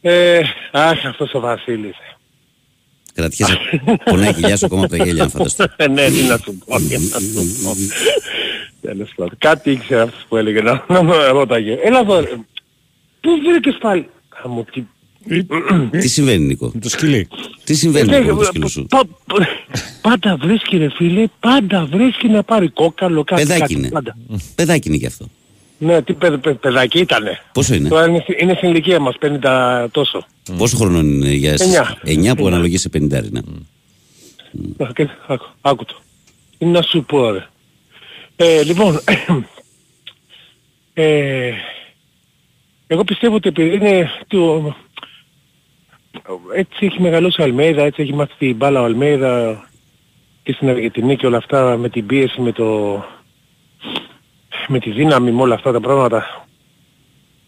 [0.00, 0.40] Ε,
[0.72, 1.96] αχ, αυτός ο Βασίλης.
[3.14, 3.58] Κρατιέσαι.
[4.04, 5.66] Πονάει η κοιλιά σου ακόμα από τα γέλια, αν φανταστώ.
[5.76, 7.76] Ε, ναι, τι να σου πω, τι να σου πω.
[8.80, 9.34] Τέλος πάντων.
[9.38, 11.78] Κάτι ήξερε αυτός που έλεγε να, να με ρώταγε.
[11.82, 12.30] Έλα εδώ, ρε.
[13.20, 14.08] Πού βρήκες πάλι.
[14.28, 14.82] Χαμω, τι...
[15.90, 17.28] Τι συμβαίνει, Νίκο; Το σκυλί.
[17.64, 19.48] Τι συμβαίνει Ε, Νίκο, με το ε, σκύλο σου; πα- πα-
[20.00, 23.88] Πάντα βρίσκει ρε φίλε, πάντα βρίσκει να πάρει κόκαλο, κάτι, Παιδάκι κάτι, είναι.
[23.88, 24.16] πάντα.
[24.54, 25.26] Παιδάκι είναι γι' αυτό.
[25.78, 27.38] Ναι, τι παιδ, παιδ- παιδάκι ήτανε.
[27.52, 30.26] Πόσο είναι; Τώρα είναι, στη- είναι στην ηλικία μας, 50 τόσο.
[30.56, 32.32] Πόσο χρονών είναι για εσάς; Εννιά.
[32.32, 33.40] 9 που αναλογείς σε 50 ναι.
[34.86, 36.00] Α, και- Άκου, άκου το.
[36.58, 37.46] Τι να σου πω ρε.
[38.36, 39.00] Ε, λοιπόν,
[40.94, 41.50] ε,
[42.86, 44.74] εγώ πιστεύω ότι επειδή είναι το,
[46.54, 49.64] έτσι έχει μεγαλώσει ο Αλμέιδα, έτσι έχει μάθει την μπάλα ο Αλμέιδα
[50.42, 53.04] και στην Αργεντινή και όλα αυτά με την πίεση, με το
[54.68, 56.46] με τη δύναμη, με όλα αυτά τα πράγματα.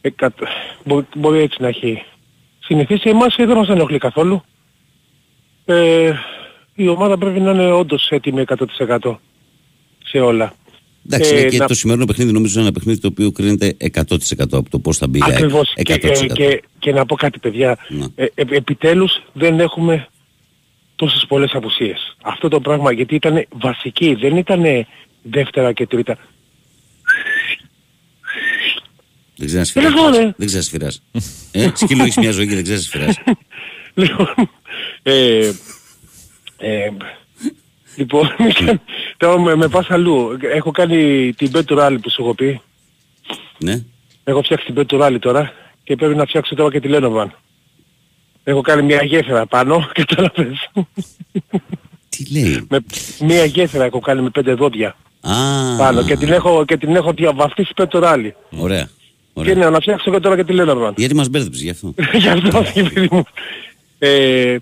[0.00, 0.42] Ε, κατ-
[0.84, 2.02] μπο- μπορεί έτσι να έχει
[2.60, 3.08] συνηθίσει.
[3.08, 4.42] Εμάς δεν μας ενοχλεί καθόλου.
[5.64, 6.12] Ε,
[6.74, 9.18] η ομάδα πρέπει να είναι όντως έτοιμη 100%
[10.04, 10.52] σε όλα.
[11.06, 13.76] Εντάξει, Ε, ναι, και να- το σημερινό παιχνίδι νομίζω είναι ένα παιχνίδι το οποίο κρίνεται
[13.78, 15.18] 100% από το πώς θα μπει.
[15.18, 15.34] η ΑΕΚ.
[15.34, 15.72] Ακριβώς.
[15.74, 16.26] Και, 100%.
[16.26, 17.78] και, και, και να πω κάτι παιδιά.
[17.88, 18.04] Ναι.
[18.14, 20.08] Ε, ε, επιτέλους δεν έχουμε
[20.96, 22.16] τόσες πολλές απουσίες.
[22.22, 24.62] Αυτό το πράγμα γιατί ήταν βασική, δεν ήταν
[25.22, 26.18] δεύτερα και τρίτα.
[29.36, 30.16] Δεν ξέρεις να Έλα εδώ, σφυράς.
[30.16, 30.34] ρε.
[30.36, 31.02] Δεν ξέρεις να σφυράς.
[31.52, 33.16] Ε, σκύλο έχεις μια ζωή και δεν ξέρεις να σφυράς.
[33.94, 34.26] Λοιπόν,
[35.02, 35.50] ε,
[36.56, 36.90] ε,
[37.96, 38.28] λοιπόν,
[39.16, 40.38] τώρα με, με πας αλλού.
[40.54, 42.60] Έχω κάνει την Better Rally που σου έχω πει.
[43.58, 43.84] Ναι.
[44.24, 45.52] Έχω φτιάξει την Better Rally τώρα
[45.84, 47.26] και πρέπει να φτιάξω τώρα και τη Lenovan.
[48.44, 50.70] Έχω κάνει μια γέφυρα πάνω, κατάλαβες.
[52.08, 52.84] Τι λέει; με,
[53.20, 55.32] μια γέφυρα έχω κάνει με πέντε δόντια Α,
[55.76, 58.30] πάνω και την έχω, και την έχω διαβαφτίσει Better Rally.
[58.50, 58.88] ωραία.
[59.34, 59.54] Και ωραία.
[59.54, 60.92] ναι, να φτιάξω και τώρα και τη Lenovan.
[60.96, 61.94] Γιατί μας μπέρδεψες γι' αυτό.
[62.18, 63.24] Γι' αυτό παιδί μου.
[63.98, 64.56] Ε,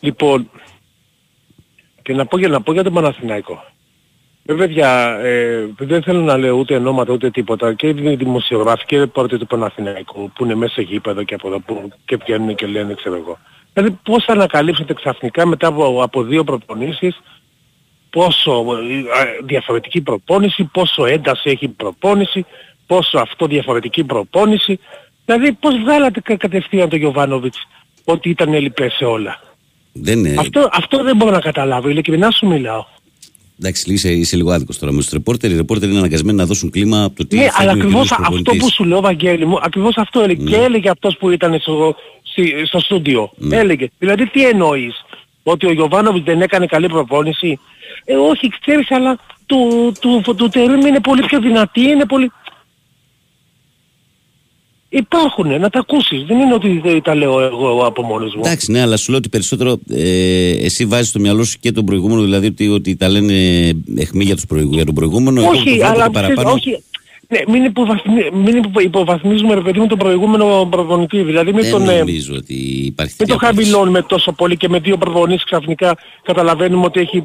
[0.00, 0.50] λοιπόν,
[2.02, 3.64] και να πω, για, να πω για τον Παναθηναϊκό.
[4.44, 8.94] Ε, παιδιά, ε, δεν θέλω να λέω ούτε ονόματα ούτε τίποτα και οι δημοσιογράφοι και
[8.94, 12.54] οι ρεπόρτερ του Παναθηναϊκού που είναι μέσα σε γήπεδο και από εδώ που και βγαίνουν
[12.54, 13.38] και λένε ξέρω εγώ.
[13.72, 17.20] Δηλαδή πώς θα ανακαλύψετε ξαφνικά μετά από, από δύο προπονήσεις
[18.10, 22.46] πόσο ε, διαφορετική προπόνηση, πόσο ένταση έχει η προπόνηση,
[22.86, 24.78] πόσο αυτό διαφορετική προπόνηση.
[25.24, 27.66] Δηλαδή πώς βγάλατε κα- κατευθείαν τον Γιωβάνοβιτς
[28.04, 29.40] ότι ήταν ελλειπές σε όλα;
[29.92, 30.34] Δεν είναι.
[30.38, 32.84] Αυτό, αυτό δεν μπορώ να καταλάβω, ειλικρινά σου μιλάω.
[33.60, 35.50] Εντάξει, είσαι, είσαι λίγο άδικος τώρα με τους ρεπόρτερ.
[35.50, 37.90] Οι ρεπόρτερ είναι αναγκασμένοι να δώσουν κλίμα από το τι Ναι, θέλει αλλά ο ακριβώς
[38.08, 38.62] καινούργιος αυτό προπονητής.
[38.62, 40.42] που σου λέω, Βαγγέλη μου, ακριβώς αυτό έλεγε.
[40.42, 40.50] Ναι.
[40.50, 43.30] Και έλεγε αυτός που ήταν στο, στη- στο στούντιο.
[43.36, 43.56] Ναι.
[43.56, 43.90] Έλεγε.
[43.98, 44.94] Δηλαδή τι εννοείς,
[45.42, 47.58] ότι ο Γιωβάνοβιτς δεν έκανε καλή προπόνηση;
[48.04, 52.30] Ε, όχι, ξέρεις, αλλά του, του, του, του Τερίμ είναι πολύ πιο δυνατή, είναι πολύ...
[54.92, 56.22] Υπάρχουνε, να τα ακούσεις.
[56.24, 58.40] Δεν είναι ότι δεν τα λέω εγώ από μόνος μου.
[58.44, 61.84] Εντάξει, ναι, αλλά σου λέω ότι περισσότερο ε, εσύ βάζεις στο μυαλό σου και τον
[61.84, 63.32] προηγούμενο, δηλαδή ότι, ότι τα λένε
[63.96, 65.40] εχμή για, τους προηγου, για τον προηγούμενο.
[65.40, 66.50] εγώ το όχι, βλέπω αλλά και ξέρεις, παραπάνω.
[66.54, 66.82] όχι.
[67.28, 68.12] Ναι, μην, υποβαθμι,
[68.44, 71.22] μην υπο- υποβαθμίζουμε ρε παιδί μου τον προηγούμενο προπονητή.
[71.22, 73.54] Δηλαδή μην Δεν τον, ε, νομίζω ότι υπάρχει μην τέτοια το απόφαση.
[73.68, 77.24] χαμηλώνουμε τόσο πολύ και με δύο προπονήσεις ξαφνικά καταλαβαίνουμε ότι έχει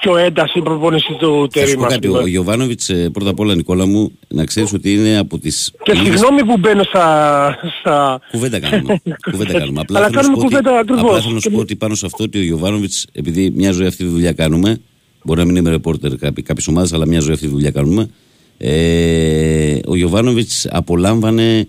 [0.00, 1.86] πιο ένταση η προπονήση του Θα σου Τερίμα.
[1.86, 5.38] πω κάτι, ο Γιωβάνοβιτς ε, πρώτα απ' όλα Νικόλα μου να ξέρεις ότι είναι από
[5.38, 7.56] τις Και λίγες- συγγνώμη που μπαίνω στα...
[7.80, 8.20] στα...
[8.30, 9.00] Κουβέντα κάνουμε.
[9.30, 9.80] κουβέντα κάνουμε.
[9.80, 11.02] Απλά Αλλά θέλω να σου κάνουμε πω ότι- κουβέντα ακριβώς.
[11.10, 13.86] Απλά θέλω να σου πω ότι πάνω σε αυτό ότι ο Γιωβάνοβιτς, επειδή μια ζωή
[13.86, 14.80] αυτή τη δουλειά κάνουμε,
[15.24, 18.08] μπορεί να μην είμαι ρεπόρτερ κάποιες ομάδες, αλλά μια ζωή αυτή τη δουλειά κάνουμε,
[18.58, 21.66] ε, ο Γιωβάνοβιτς απολάμβανε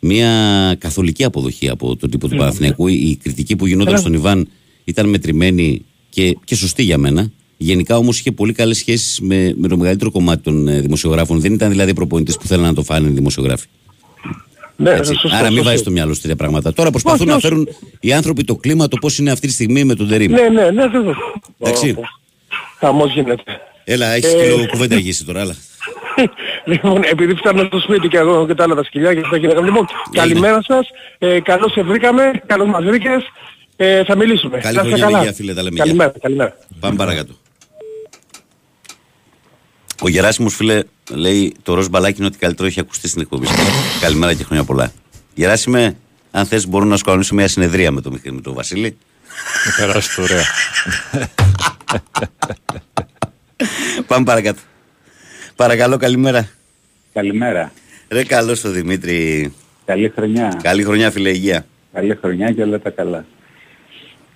[0.00, 0.30] μια
[0.78, 2.86] καθολική αποδοχή από τον τύπο του Παναθηναϊκού.
[2.88, 3.98] Η η κριτική που γινόταν Καλά.
[3.98, 4.48] στον Ιβάν
[4.84, 7.30] ήταν μετρημένη και, και σωστή για μένα.
[7.62, 11.40] Γενικά όμως είχε πολύ καλές σχέσεις με, με το μεγαλύτερο κομμάτι των ε, δημοσιογράφων.
[11.40, 13.66] Δεν ήταν δηλαδή προπονητή που θέλανε να το φάνε οι δημοσιογράφοι.
[14.76, 15.12] Ναι, Έτσι.
[15.14, 15.62] σωστό, Άρα μην σωστό.
[15.64, 16.72] βάζεις στο μυαλό σου τέτοια πράγματα.
[16.72, 17.46] Τώρα προσπαθούν Όχι, να όχι.
[17.46, 17.68] φέρουν
[18.00, 20.32] οι άνθρωποι το κλίμα το πώς είναι αυτή τη στιγμή με τον Τερήμ.
[20.32, 21.14] Ναι, ναι, ναι, βέβαια.
[21.58, 21.96] Εντάξει.
[22.78, 23.42] Χαμός γίνεται.
[23.84, 25.40] Έλα, έχεις Ε, και λίγο κουβέντα γύση τώρα.
[25.40, 25.54] Έλα.
[26.64, 29.46] Λοιπόν, επειδή φτάνω στο σπίτι και εγώ και τα άλλα τα σκυλιά και αυτά και
[29.46, 33.22] λέγαμε, λοιπόν, καλημέρα σας, ε, καλώς σε βρήκαμε, καλώς μας βρήκες,
[33.76, 34.58] ε, θα μιλήσουμε.
[34.58, 35.18] Καλή Να είστε χρονιά, καλά.
[35.18, 35.74] υγεία, φίλε, τα λέμε.
[35.74, 35.84] Γεια.
[35.84, 36.56] Καλημέρα, καλημέρα.
[36.80, 37.32] Πάμε παρακάτω.
[40.04, 43.56] Ο Γεράσιμος φίλε λέει το ροζ μπαλάκι είναι ότι καλύτερο έχει ακουστεί στην εκπομπή σας.
[44.00, 44.92] Καλημέρα και χρόνια πολλά.
[45.34, 45.96] Γεράσιμε,
[46.30, 48.96] αν θες μπορούμε να σου κανονίσω μια συνεδρία με τον, Μιχαήλ- με τον Βασίλη.
[49.76, 50.42] Περάσει το ωραία.
[54.06, 54.60] Πάμε παρακάτω.
[55.56, 56.48] Παρακαλώ, καλημέρα.
[57.12, 57.72] Καλημέρα.
[58.08, 59.52] Ρε καλώς το Δημήτρη.
[59.84, 60.58] Καλή χρονιά.
[60.62, 61.66] Καλή χρονιά φίλε, υγεία.
[61.92, 63.24] Καλή χρονιά και όλα τα καλά.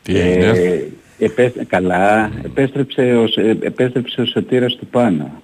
[0.03, 0.83] Τι έγινε; Ε,
[1.19, 2.31] επέστρε- καλά.
[2.45, 5.43] Επέστρεψε ο, Σ- ε, επέστρεψε ο Σωτήρας του Πάνω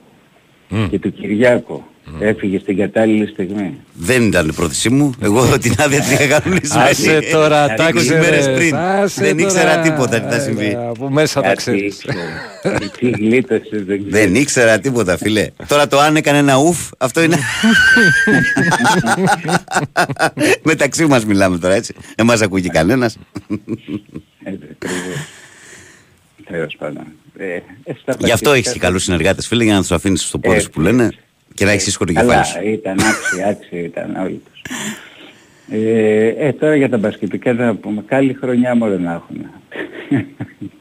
[0.91, 1.87] και του Κυριάκο.
[2.21, 3.77] Έφυγε στην κατάλληλη στιγμή.
[3.93, 5.15] Δεν ήταν η πρόθεσή μου.
[5.21, 6.89] Εγώ την άδεια την είχα κανονισμένη.
[6.89, 8.55] Άσε τώρα, Είκοσι τάξε, μέρες ρε.
[8.55, 8.75] πριν.
[8.77, 9.81] Άσε Δεν ήξερα τώρα.
[9.83, 10.65] τίποτα τι θα συμβεί.
[10.67, 11.85] Ε, Από μέσα τα Κάτι ξέρεις.
[12.05, 12.79] ήξερε.
[12.99, 14.11] Τι γλίτωσες, δεν ξέρω.
[14.11, 15.49] Δεν ήξερα τίποτα, φίλε.
[15.69, 17.37] Τώρα το αν έκανε ένα ουφ, αυτό είναι.
[20.63, 21.95] Μεταξύ μας μιλάμε τώρα, έτσι.
[22.17, 23.05] Δεν μα ακούει κανένα.
[24.45, 25.17] Έτσι, ακριβώς.
[26.45, 27.05] Τέλος πάντων.
[27.37, 30.23] Ε, ε, στα Γι' αυτό πρακτικά- έχεις και καλούς συνεργάτες, φίλε, για να τους αφήνεις
[30.23, 31.11] στο πόδι Ε, σου που λένε
[31.55, 32.73] και να έχεις ήσυχο το Καλά, κεφάλι σου.
[32.73, 34.63] ήταν άξιοι, άξιοι ήταν όλοι τους.
[35.69, 39.47] Ε, ε, τώρα για τα μπασκετικά να πούμε, καλή χρονιά μόνο να έχουν.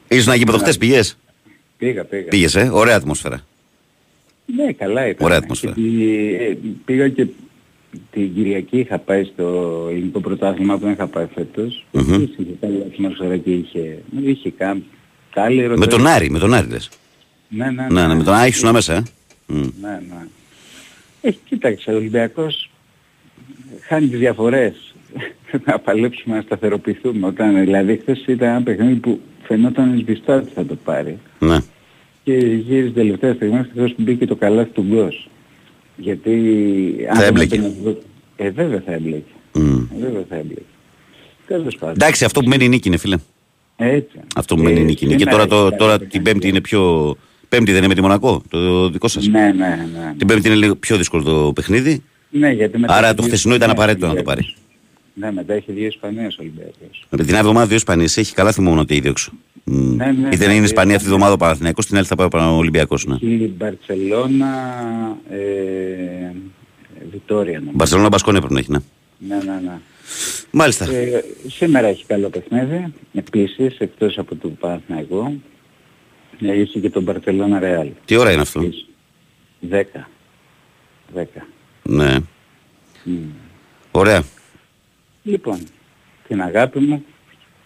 [0.08, 1.18] Ήσουν να γήπεδο χτε, πήγες;
[1.78, 2.28] Πήγα, πήγα.
[2.28, 3.40] Πήγες, ε, ωραία ατμόσφαιρα.
[4.56, 5.26] Ναι, καλά ήταν.
[5.26, 5.72] Ωραία ατμόσφαιρα.
[5.76, 7.26] Γιατί, ε, πήγα και
[8.10, 11.86] την Κυριακή είχα πάει στο ελληνικό πρωτάθλημα που δεν είχα πάει φέτος.
[11.92, 12.12] Μμμ.
[12.22, 14.80] Είχε καλή ατμόσφαιρα και είχε, είχε κάμπ.
[15.34, 15.76] Κάλυρο.
[15.76, 16.88] Με τον Άρη, με τον Άρη λες.
[17.48, 19.02] Ναι, ναι, Ναι, ναι, με τον Άρη ήσουν μέσα, ε.
[19.46, 19.56] Μμ.
[19.80, 20.26] Ναι, ναι.
[21.20, 22.70] Ε, κοίταξε, ο Ολυμπιακός
[23.88, 24.94] χάνει τις διαφορές.
[25.50, 27.26] Πρέπει να παλέψουμε να σταθεροποιηθούμε.
[27.26, 31.18] Όταν, δηλαδή, χθες ήταν ένα παιχνίδι που φαινόταν σβηστό ότι θα το πάρει.
[31.38, 31.58] Ναι.
[32.24, 35.28] Και γύρισε τελευταία στιγμή, ευτυχώς που μπήκε το καλάθι του Γκος.
[35.96, 36.30] Γιατί...
[37.10, 37.54] αν δεν έμπλεκε.
[37.54, 37.96] έπαιρνε-
[38.36, 39.30] Ε, βέβαια θα έμπλεκε.
[39.52, 39.76] Μμ.
[39.76, 40.62] Ε, βέβαια θα έμπλεκε.
[41.46, 41.94] Τέλος πάντων.
[41.94, 43.16] Εντάξει, αυτό που μένει η νίκη είναι, φίλε.
[43.84, 44.18] Έτσι.
[44.36, 45.14] Αυτό που μένει η Ε, νίκη είναι.
[45.14, 47.14] Και σήμερα τώρα, το, έχει τώρα κάνει την Πέμπτη είναι πιο.
[47.48, 49.26] Πέμπτη δεν είναι με τη Μονακό, το δικό σας.
[49.26, 50.14] Ναι, ναι, ναι.
[50.18, 52.02] Την Πέμπτη είναι λίγο πιο δύσκολο το παιχνίδι.
[52.30, 54.40] Ναι, γιατί μετά Άρα έχει το δύο χθεσινό ήταν Ισπανίες απαραίτητο να το πάρει.
[54.40, 54.60] Ολυμπιακός.
[55.14, 57.06] Ναι, μετά έχει δύο Ισπανίες ο Ολυμπιακός.
[57.10, 59.32] Με την άλλη εβδομάδα δύο Ισπανίες έχει καλά θυμόμουν ότι ήδη έξω.
[59.64, 59.94] Μμ.
[59.96, 60.64] Ναι, ναι, Είτε ναι, είναι ναι.
[60.64, 63.06] Ισπανία αυτή τη εβδομάδα ο Παναθηναϊκός, την άλλη θα πάει ο Ολυμπιακός.
[63.06, 63.16] Ναι.
[63.20, 64.48] Η Μπαρτσελώνα,
[65.30, 65.36] ε,
[67.10, 67.76] Βιτόρια νομίζω.
[67.76, 68.78] Μπαρσελόνα Μπασκόνια πρέπει να έχει, ναι.
[69.28, 69.78] Ναι, ναι, ναι.
[70.50, 70.84] Μάλιστα.
[70.90, 75.34] Ε, σήμερα έχει καλό παιχνίδι, επίσης, εκτός από το Παναθηναϊκό.
[76.40, 77.88] Ε, Είχε και τον Μπαρτσελώνα Ρεάλ.
[78.04, 78.60] Τι ώρα είναι αυτό;
[79.70, 79.82] 10.
[81.14, 81.24] 10.
[81.82, 82.16] Ναι.
[83.04, 83.14] Μμ.
[83.90, 84.22] Ωραία.
[85.22, 85.58] Λοιπόν,
[86.28, 87.04] την αγάπη μου,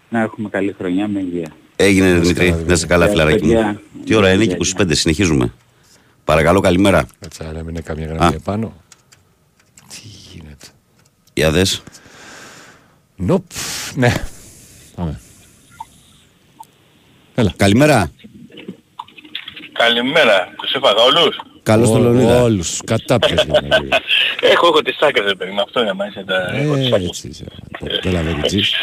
[0.09, 1.53] να έχουμε καλή χρονιά με υγεία.
[1.77, 2.51] Έγινε Δημήτρη.
[2.67, 3.53] Να είσαι καλά, Γεια, φιλαράκι μου.
[3.53, 3.81] παιδιά.
[4.05, 4.95] Τι ώρα είναι, Γεια, και 25.
[4.95, 5.53] Συνεχίζουμε.
[6.25, 7.07] Παρακαλώ, καλημέρα.
[7.25, 8.15] Έτσι, αλλά μην είναι καμιά Α.
[8.15, 8.75] γραμμή επάνω.
[9.89, 10.01] Τι
[10.33, 10.67] γίνεται;
[11.35, 11.83] Για δες.
[13.17, 13.45] Νοπ.
[13.95, 14.13] Ναι.
[14.97, 15.21] Πάμε.
[17.57, 18.11] Καλημέρα.
[19.73, 20.49] Καλημέρα.
[20.63, 22.43] Τους έφαγα όλους; Καλώς τον Ό- Λεωνίδα.
[22.43, 22.81] Όλους.
[22.85, 23.69] Κατάπιες είναι.
[24.53, 25.61] Έχω, έχω τις άκρες, ρε παιδί μου.
[25.61, 26.25] Αυτό είναι μέσα.
[26.25, 26.51] Τα...
[26.57, 27.07] έχω τις Ε, άκρες.
[27.09, 27.45] έτσι είσαι.
[28.05, 28.75] Έλα, Βεγγιτζής.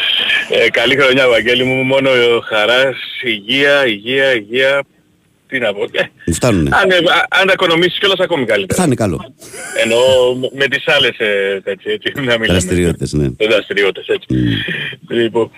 [0.50, 1.84] Ε, καλή χρονιά, Βαγγέλη μου.
[1.84, 2.10] Μόνο
[2.48, 4.82] χαράς, υγεία, υγεία, υγεία.
[5.54, 5.82] Τι να πω.
[5.92, 6.70] Ε, Μου φτάνουνε.
[6.82, 8.80] αν, ε, α- αν τα οικονομήσεις κιόλας ακόμη καλύτερα.
[8.80, 9.34] Θα είναι καλό.
[9.82, 12.46] Εννοώ με, με τις άλλες ε, έτσι, έτσι, να μιλάμε.
[12.46, 13.28] Δραστηριότητες, ναι.
[13.36, 14.26] Ε, δραστηριότητες, έτσι.
[15.08, 15.50] Λοιπόν,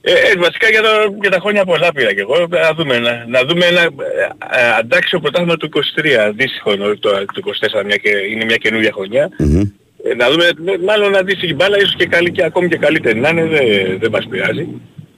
[0.00, 0.88] ε, ε, βασικά για, το,
[1.20, 2.46] για τα χρόνια πολλά πήρα και εγώ.
[2.50, 3.86] Να δούμε, να, να δούμε ένα ε,
[4.60, 6.32] ε, αντάξιο πρωτάθλημα του 23.
[6.34, 7.40] Δύσκολο εννοώ το, το
[7.80, 9.28] 24 μια και, είναι μια καινούργια χρονιά.
[9.38, 9.60] Μμμ.
[10.10, 10.52] Ε, να δούμε, ε,
[10.84, 13.64] μάλλον να δεις η μπάλα ίσως και καλή και ακόμη και καλύτερη να είναι, δεν,
[14.00, 14.66] δεν μας πειράζει.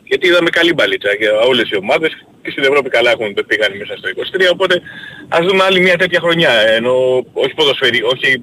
[0.08, 2.10] Γιατί είδαμε καλή μπαλίτσα για όλες οι ομάδες
[2.42, 4.08] και στην Ευρώπη καλά έχουν δεν πήγαν μέσα στο
[4.48, 4.82] 23, οπότε
[5.28, 8.42] ας δούμε άλλη μια τέτοια χρονιά, ενώ όχι ποδοσφαιρή, όχι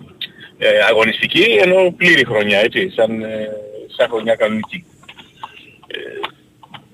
[0.58, 3.50] ε, αγωνιστική, ενώ πλήρη χρονιά, έτσι, σαν, ε,
[3.98, 4.86] σαν χρονιά κανονική.
[5.88, 5.98] Ε,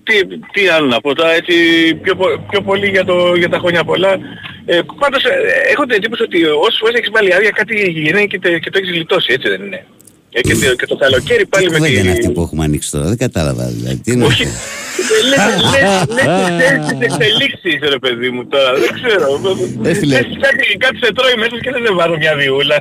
[0.04, 1.54] τι, τι άλλο να πω τώρα, έτσι,
[1.96, 4.20] πιο, πο- πιο πολύ για, το, για τα χρόνια πολλά.
[4.66, 5.36] Ε, πάντως ε,
[5.72, 8.78] έχω την εντύπωση ότι όσες φορές έχεις βάλει άδεια κάτι γίνει και, τε- και το
[8.78, 9.86] έχεις γλιτώσει, έτσι δεν είναι.
[10.32, 12.18] Ε, και, το- και το καλοκαίρι πάλι Τι με κουβέντα είναι τη...
[12.18, 13.98] αυτή που έχουμε ανοίξει τώρα, δεν κατάλαβα δηλαδή.
[14.04, 14.68] Τι είναι Όχι, αυτό.
[16.60, 19.26] Λες τις εξελίξεις ρε παιδί μου τώρα, δεν ξέρω.
[19.90, 20.14] Ε, φίλε.
[20.16, 22.76] Λες κάτι, κάτι σε τρώει μέσα και δεν βάζω μια διούλα.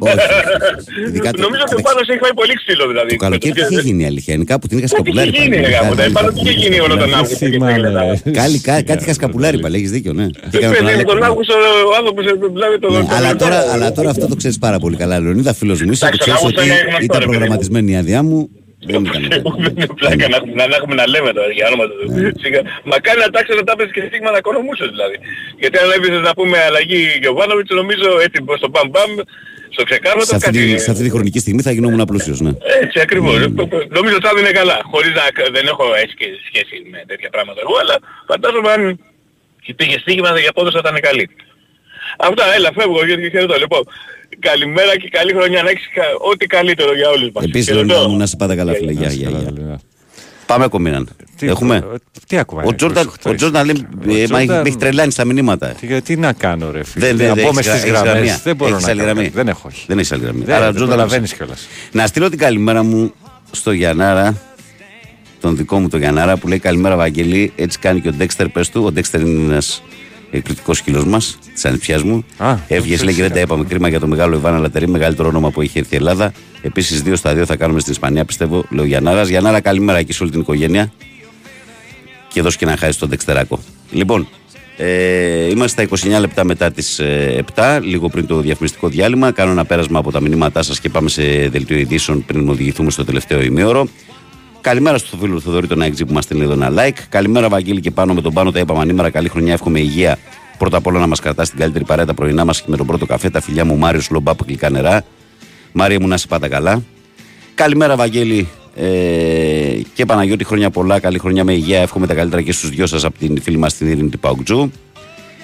[1.09, 3.11] Ειδικά το- Νομίζω ότι ο Πάνος έχει φάει πολύ ξύλο δηλαδή.
[3.17, 4.33] Το καλοκαίρι τι είχε γίνει η αλήθεια.
[4.35, 5.29] Είναι κάπου την είχα Τι σκαπουλάρει.
[5.29, 7.49] είχε γίνει ρε γάμο, τα πάνω τι είχε γίνει όλο τον Αύγουστο.
[7.53, 8.03] και τα έλεγα.
[8.41, 10.27] Κάλι, κα- κάτι είχα σκαπουλάρει πάλι, έχεις δίκιο, ναι.
[10.51, 11.13] Και έκανα τον Παιδί μου, Αλέκο.
[11.13, 11.55] τον Αύγουστο
[11.91, 12.89] ο άνθρωπος ε, δηλαδή το...
[12.91, 15.79] Ναι, το- αλλά, το- τώρα, αλλά τώρα αυτό το ξέρεις πάρα πολύ καλά, Λεωνίδα, φίλος
[15.83, 15.91] μου.
[15.93, 17.38] Είσαι Εντάξει, το ξέρεις Αύγουστο ότι είναι γνωστό, ήταν ρε παιδί μου.
[17.39, 18.39] Προγραμματισμένη η άδειά μου.
[18.87, 19.23] Δεν ήταν.
[20.01, 22.31] Πλάκα να έχουμε, να έχουμε να λέμε τώρα για όνομα του Θεού.
[22.43, 22.61] Σιγά.
[22.93, 25.17] Μακάρι να τάξεις να τα πες και στίγμα να κονομούσες δηλαδή.
[25.63, 29.11] Γιατί αν έβησες να πούμε αλλαγή Γιωβάνοβιτς νομίζω έτσι στο μπαμ μπαμ,
[29.75, 30.75] στο ξεκάρματο Σε αυτή, κάτι...
[30.75, 32.53] τη, σε αυτή τη χρονική στιγμή θα γινόμουν πλούσιος, ναι.
[32.83, 33.39] Έτσι ακριβώς.
[33.99, 34.79] Νομίζω ότι θα είναι καλά.
[34.93, 35.25] Χωρίς να
[35.57, 37.97] δεν έχω έτσι και σχέση με τέτοια πράγματα εγώ, αλλά
[38.31, 38.83] φαντάζομαι αν
[39.77, 41.27] πήγε στίγμα για πόντος θα ήταν καλή.
[42.19, 43.55] Αυτά, έλα, φεύγω γιατί χαιρετώ.
[43.59, 43.83] Λοιπόν,
[44.39, 47.45] καλημέρα και καλή χρονιά να έχεις κα- ό,τι καλύτερο για όλους μας.
[47.45, 47.87] Επίσης, Χαιρετώ.
[47.87, 48.93] Λεωνίδα μου, να σε πάντα καλά, φίλε.
[48.93, 49.81] Γεια, γεια, γεια.
[50.47, 51.09] Πάμε ακόμη έναν.
[51.41, 51.85] Έχουμε;
[52.27, 52.63] Τι ακούμε.
[52.67, 55.67] Ο Τζόρνταν, ο Τζόρνταν λέει, ε, μα έχει- Τζόρνταν- με έχει τρελάνει στα μηνύματα.
[55.67, 58.01] Τι, τι να κάνω ρε φίλε; Δεν, δεν, να δεν πω μες έχεις στις γρα-
[58.01, 58.29] έχεις γραμμές.
[58.29, 58.43] γραμμή.
[58.45, 59.13] Δεν μπορώ Έχεις να άλλη κάνω.
[59.13, 59.29] γραμμή.
[59.29, 59.69] Δεν έχω.
[59.69, 59.85] όχι.
[59.87, 60.45] Δεν έχεις άλλη γραμμή.
[60.45, 61.69] Δεν, Άρα, δεν Τζόρνταν, προλαβαίνεις κιόλας.
[61.93, 63.15] Να στείλω την καλημέρα μου
[63.51, 64.37] στο Γιαννάρα,
[65.41, 67.53] τον δικό μου τον Γιαννάρα, που λέει Καλημέρα Βαγγελή.
[67.57, 68.83] Έτσι κάνει και ο Ντέξτερ, πες του.
[68.85, 69.83] Ο Ντέξτερ είναι ένας
[70.31, 72.25] εκπληκτικό σκύλος μας, της ανιψιάς μου.
[72.69, 73.65] Έβγες, λέει και δεν τα είπαμε.
[73.65, 76.33] Κρίμα για το μεγάλο Ιβάνα Λατερή, μεγαλύτερο όνομα που έχει έρθει η Ελλάδα.
[76.63, 78.65] Επίσης, δύο στα δύο θα κάνουμε στην Ισπανία, πιστεύω.
[78.71, 79.29] Λέω Γιαννάρας.
[79.29, 80.93] Γιαννάρα, καλημέρα εκεί σε όλη την οικογένεια.
[82.29, 83.61] Και δώσει και να χάσεις τον Ντεξτεράκο.
[83.91, 84.29] Λοιπόν,
[84.77, 87.01] ε, είμαστε στα 29 λεπτά μετά τις
[87.55, 89.31] 7, λίγο πριν το διαφημιστικό διάλειμμα.
[89.31, 93.05] Κάνω ένα πέρασμα από τα μηνύματά σας και πάμε σε δελτίο ειδήσεων πριν οδηγηθούμε στο
[93.05, 93.89] τελευταίο ημίωρο.
[94.69, 96.99] Καλημέρα στο φίλο του Θοδωρή τον Αεξή που μας στέλνει εδώ ένα like.
[97.09, 99.11] Καλημέρα, Βαγγέλη και πάνω με τον πάνω τα είπαμε ανήμερα.
[99.11, 100.19] Καλή χρονιά, εύχομαι υγεία.
[100.59, 102.87] Πρώτα απ' όλα να μας κρατάς την καλύτερη παρέα τα πρωινά μας και με τον
[102.87, 103.31] πρώτο καφέ.
[103.31, 105.05] Τα φιλιά μου Μάριος Λομπά που γλυκά νερά.
[105.73, 106.83] Μάρια μου να σε πάτα καλά.
[107.55, 108.87] Καλημέρα, Βαγγέλη ε,
[109.95, 110.45] και Παναγιώτη.
[110.45, 110.99] Χρόνια πολλά.
[110.99, 111.81] Καλή χρονιά με υγεία.
[111.81, 114.71] Εύχομαι τα καλύτερα και στους δυο σας από την φίλη μας την Ειρήνη του Παουκτζού.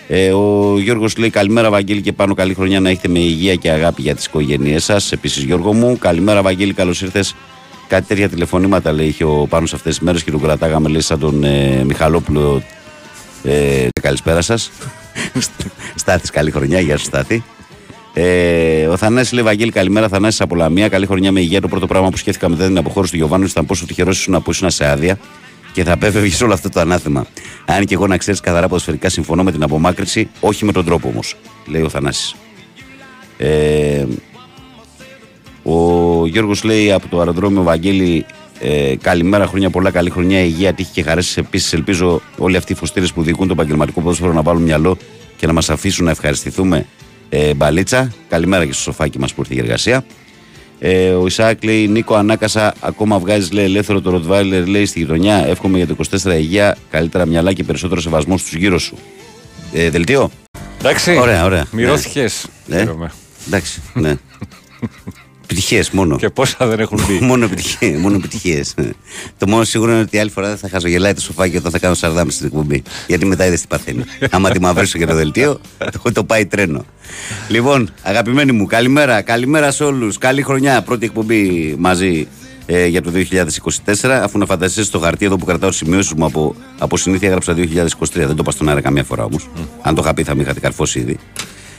[0.09, 2.35] Ε, ο Γιώργος λέει: Καλημέρα, Βαγγέλη, και πάνω.
[2.35, 5.13] Καλή χρονιά να έχετε με υγεία και αγάπη για τις οικογένειές σας.
[5.13, 7.35] Επίσης, Γιώργο μου, καλημέρα, Βαγγέλη, καλώς ήρθες.
[7.89, 11.01] Κάτι τέτοια τηλεφωνήματα λέει είχε ο πάνω σε αυτές τις μέρες και τον κρατάγαμε λέει
[11.01, 12.63] σαν τον ε, Μιχαλόπουλο.
[13.43, 14.71] Ε, καλησπέρα σας.
[15.95, 17.45] Στάθης, καλή χρονιά, γεια σου, Στάθη.
[18.17, 20.09] Ε, ο Θανάσης λέει: Βαγγέλη, καλημέρα.
[20.09, 20.89] Θανάσης από Λαμία.
[20.89, 21.61] Καλή χρονιά με υγεία.
[21.61, 24.51] Το πρώτο πράγμα που σκέφτηκα μετά την αποχώρηση του Γιωβάνου ήταν πόσο τυχερός ήσουν που
[24.51, 25.19] ήσουν σε άδεια
[25.73, 27.27] και θα απέφευγες όλο αυτό το ανάθεμα.
[27.65, 31.09] Αν και εγώ να ξέρεις καθαρά ποδοσφαιρικά συμφωνώ με την απομάκρυση, όχι με τον τρόπο
[31.09, 31.37] όμως,
[31.67, 32.35] λέει ο Θανάσης.
[33.37, 34.05] Ε,
[35.65, 38.27] ο Γιώργος λέει από το αεροδρόμιο Βαγγέλη
[38.61, 41.41] ε, καλημέρα, χρόνια πολλά, καλή χρονιά, υγεία, τύχη και χαρέσει.
[41.41, 44.97] Επίσης, ελπίζω όλοι αυτοί οι φωστήρες που διοικούν το επαγγελματικό ποδόσφαιρο να βάλουν μυαλό
[45.37, 46.87] και να μας αφήσουν να ευχαριστηθούμε.
[47.29, 50.05] Ε, μπαλίτσα, καλημέρα και στο σοφάκι μας που ήρθε η εργασία.
[50.79, 52.75] Ε, ο Ισάκ λέει: Νίκο, ανάκασα.
[52.81, 55.47] Ακόμα βγάζεις λέει, ελεύθερο το Ροτβάιλερ λέει στη γειτονιά.
[55.47, 58.97] Εύχομαι για το 24 υγεία, καλύτερα μυαλά και περισσότερο σεβασμό στους γύρω σου.
[59.73, 60.31] Ε, δελτίο.
[60.79, 61.17] Εντάξει.
[61.17, 61.67] Ωραία, ωραία.
[61.71, 62.47] Μυρώθηκες.
[62.67, 62.77] Ναι.
[62.77, 63.13] Χαίρομαι.
[63.47, 64.15] Εντάξει, ναι.
[65.45, 66.17] Επιτυχίες μόνο.
[66.17, 67.19] Και πόσα δεν έχουν μπει.
[67.27, 67.97] μόνο επιτυχίε.
[67.99, 68.75] Μόνο επιτυχίες.
[69.39, 71.95] το μόνο σίγουρο είναι ότι άλλη φορά δεν θα χαζογελάει το σοφάκι όταν θα κάνω
[71.95, 72.83] σαρδάμι στην εκπομπή.
[73.07, 74.05] Γιατί μετά είδες τι παθαίνει.
[74.31, 76.85] Άμα τη μαυρίσω για το δελτίο, το, το πάει τρένο.
[77.49, 79.23] Λοιπόν, αγαπημένοι μου, καλημέρα.
[79.23, 80.19] Καλημέρα σε όλους.
[80.19, 80.83] Καλή χρονιά.
[80.83, 82.29] Πρώτη εκπομπή μαζί
[82.67, 83.13] ε, για το
[84.03, 84.09] 2024.
[84.09, 87.57] Αφού να φανταστείτε στο χαρτί εδώ που κρατάω σημειώσεις μου από, από συνήθεια έγραψα 2023.
[88.13, 89.49] Δεν το είπα στον αέρα καμία φορά όμως.
[89.83, 91.19] Αν το είχα πει θα με είχατε καρφώσει ήδη.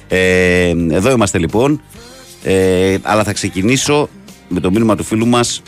[0.07, 1.81] Ε, εδώ είμαστε λοιπόν.
[2.47, 4.09] Ε, αλλά θα ξεκινήσω
[4.47, 5.61] με το μήνυμα του φίλου μας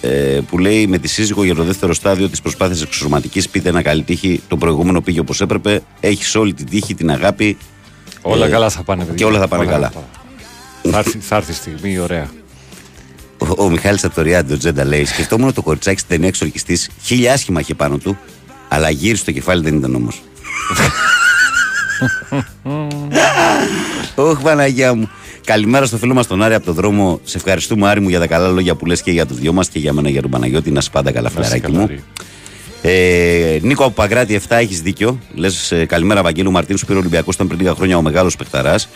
[0.00, 3.82] ε, που λέει με τη σύζυγο για το δεύτερο στάδιο της προσπάθειας εξωσωματικής πείτε ένα
[3.82, 7.56] καλή τύχη το προηγούμενο πήγε όπως έπρεπε έχεις όλη την τύχη, την αγάπη
[8.22, 9.00] Όλα ε, καλά θα πάνε.
[9.00, 9.16] παιδιά.
[9.16, 9.92] και όλα θα πάνε καλά
[10.82, 12.30] Θα έρθει, θα έρθει η στιγμή, ωραία.
[13.38, 17.32] ο, ο Μιχάλης από το Ριάντο Τζέντα λέει σκεφτόμουν το κοριτσάκι στην ταινία εξορκιστής χίλια
[17.32, 18.18] άσχημα είχε πάνω του
[18.68, 20.22] αλλά γύρι στο κεφάλι δεν ήταν όμως
[24.14, 25.10] Ωχ, Παναγία μου.
[25.44, 27.20] Καλημέρα στο φίλο μας τον Άρη από το δρόμο.
[27.24, 29.68] Σε ευχαριστούμε, Άρη μου, για τα καλά λόγια που λες και για τους δυο μας
[29.68, 30.70] και για μένα για τον Παναγιώτη.
[30.70, 31.84] Να σε πάντα καλά, Να είσαι φιλαράκι καλά, μου.
[31.84, 32.02] Άρη.
[32.82, 35.18] Ε, Νίκο από Παγκράτη 7, έχεις δίκιο.
[35.34, 36.78] Λες, ε, καλημέρα, Βαγγέλου Μαρτίνου.
[36.78, 38.88] Πήρε ο Ολυμπιακός, ήταν πριν λίγα χρόνια ο μεγάλος παιχταράς.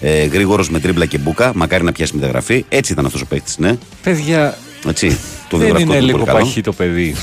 [0.00, 1.52] Ε, Γρήγορος με τρίμπλα και μπουκα.
[1.54, 2.64] Μακάρι να πιάσει μεταγραφή.
[2.68, 3.78] Έτσι ήταν αυτός ο παίχτης, ναι.
[4.02, 4.58] Παιδιά,
[4.88, 5.08] Έτσι,
[5.48, 6.44] το δεν βιογραφικό είναι του λίγο πολύ καλό.
[6.44, 7.14] παχύ το παιδί.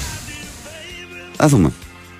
[1.43, 1.71] Α δούμε.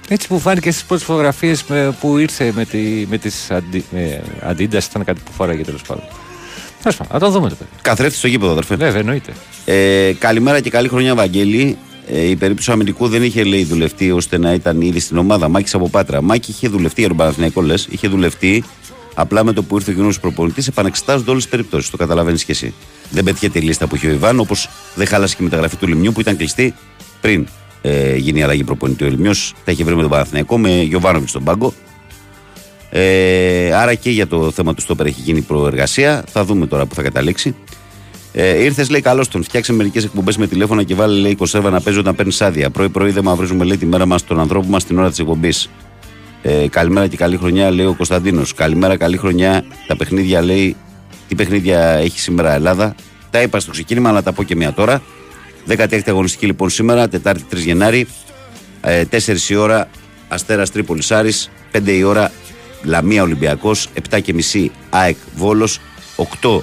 [0.08, 1.64] Έτσι που φάνηκε στις πρώτες φωτογραφίες
[2.00, 6.04] που ήρθε με, τη, με τις αντι, με Adidas, ήταν κάτι που φοράγε τέλος πάντων.
[6.82, 7.70] Τέλος πάντων, να το δούμε το παιδί.
[7.82, 8.76] Καθρέφτη στο γήπεδο, αδερφέ.
[8.76, 9.34] Βέβαια, εννοείται.
[9.66, 11.78] Ε, καλημέρα και καλή χρονιά, Βαγγέλη.
[12.08, 15.48] Ε, η περίπτωση του αμυντικού δεν είχε λέει δουλευτεί ώστε να ήταν ήδη στην ομάδα.
[15.48, 16.22] Μάκης από Πάτρα.
[16.22, 17.88] Μάκη είχε δουλευτεί για τον Παναθηναϊκό, λες.
[17.90, 18.64] Είχε δουλευτεί
[19.14, 20.68] απλά με το που ήρθε ο κοινός προπονητής.
[20.68, 21.90] Επανεξετάζονται όλες τις περιπτώσεις.
[21.90, 22.74] Το καταλαβαίνεις και εσύ.
[23.10, 25.88] Δεν πετυχαίνει τη λίστα που είχε ο Ιβάν, όπως δεν χάλασε και η μεταγραφή του
[25.88, 26.74] Λιμιού που ήταν κλειστή
[27.22, 27.48] πριν.
[27.82, 29.32] ε, γίνει η αλλαγή προπονητή ο Ελμιό.
[29.66, 31.74] Τα έχει βρει με τον Παναθηναϊκό, με Γιωβάνοβιτς στον πάγκο.
[32.94, 36.24] Ε, άρα και για το θέμα του Στόπερ έχει γίνει προεργασία.
[36.28, 37.56] Θα δούμε τώρα που θα καταλήξει.
[38.34, 39.44] Ε, Ήρθες, λέει, καλώς τον.
[39.44, 42.70] Φτιάξε μερικές εκπομπές με τηλέφωνα και βάλε, λέει, 27 να παίζει όταν παίρνεις άδεια.
[42.70, 45.70] Πρωί-πρωί δεν μαυρίζουμε, λέει, τη μέρα μας τον ανθρώπου μας την ώρα της εκπομπής.
[46.42, 48.54] Ε, καλημέρα και καλή χρονιά, λέει ο Κωνσταντίνος.
[48.54, 49.64] Καλημέρα, καλή χρονιά.
[49.88, 50.76] Τα παιχνίδια, λέει,
[51.28, 52.96] τι παιχνίδια έχει σήμερα Ελλάδα.
[53.30, 55.02] Τα είπα στο ξεκίνημα, αλλά τα πω και μία τώρα.
[55.68, 58.08] 16η αγωνιστική λοιπόν σήμερα, Τετάρτη 3 Γενάρη.
[58.82, 59.90] Ε, 4 η ώρα
[60.28, 61.52] Αστέρας Τρίπολης Άρης.
[61.72, 62.32] 5 η ώρα
[62.84, 63.88] Λαμία Ολυμπιακός.
[64.10, 65.80] 7 και μισή ΑΕΚ Βόλος.
[66.42, 66.62] 8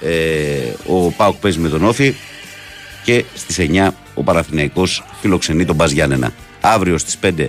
[0.00, 2.14] ε, ο Πάουκ παίζει με τον Όφη.
[3.04, 6.32] Και στις 9 ο Παναθηναϊκός φιλοξενεί τον Μπαζ Γιάννενα.
[6.60, 7.48] Αύριο στις 5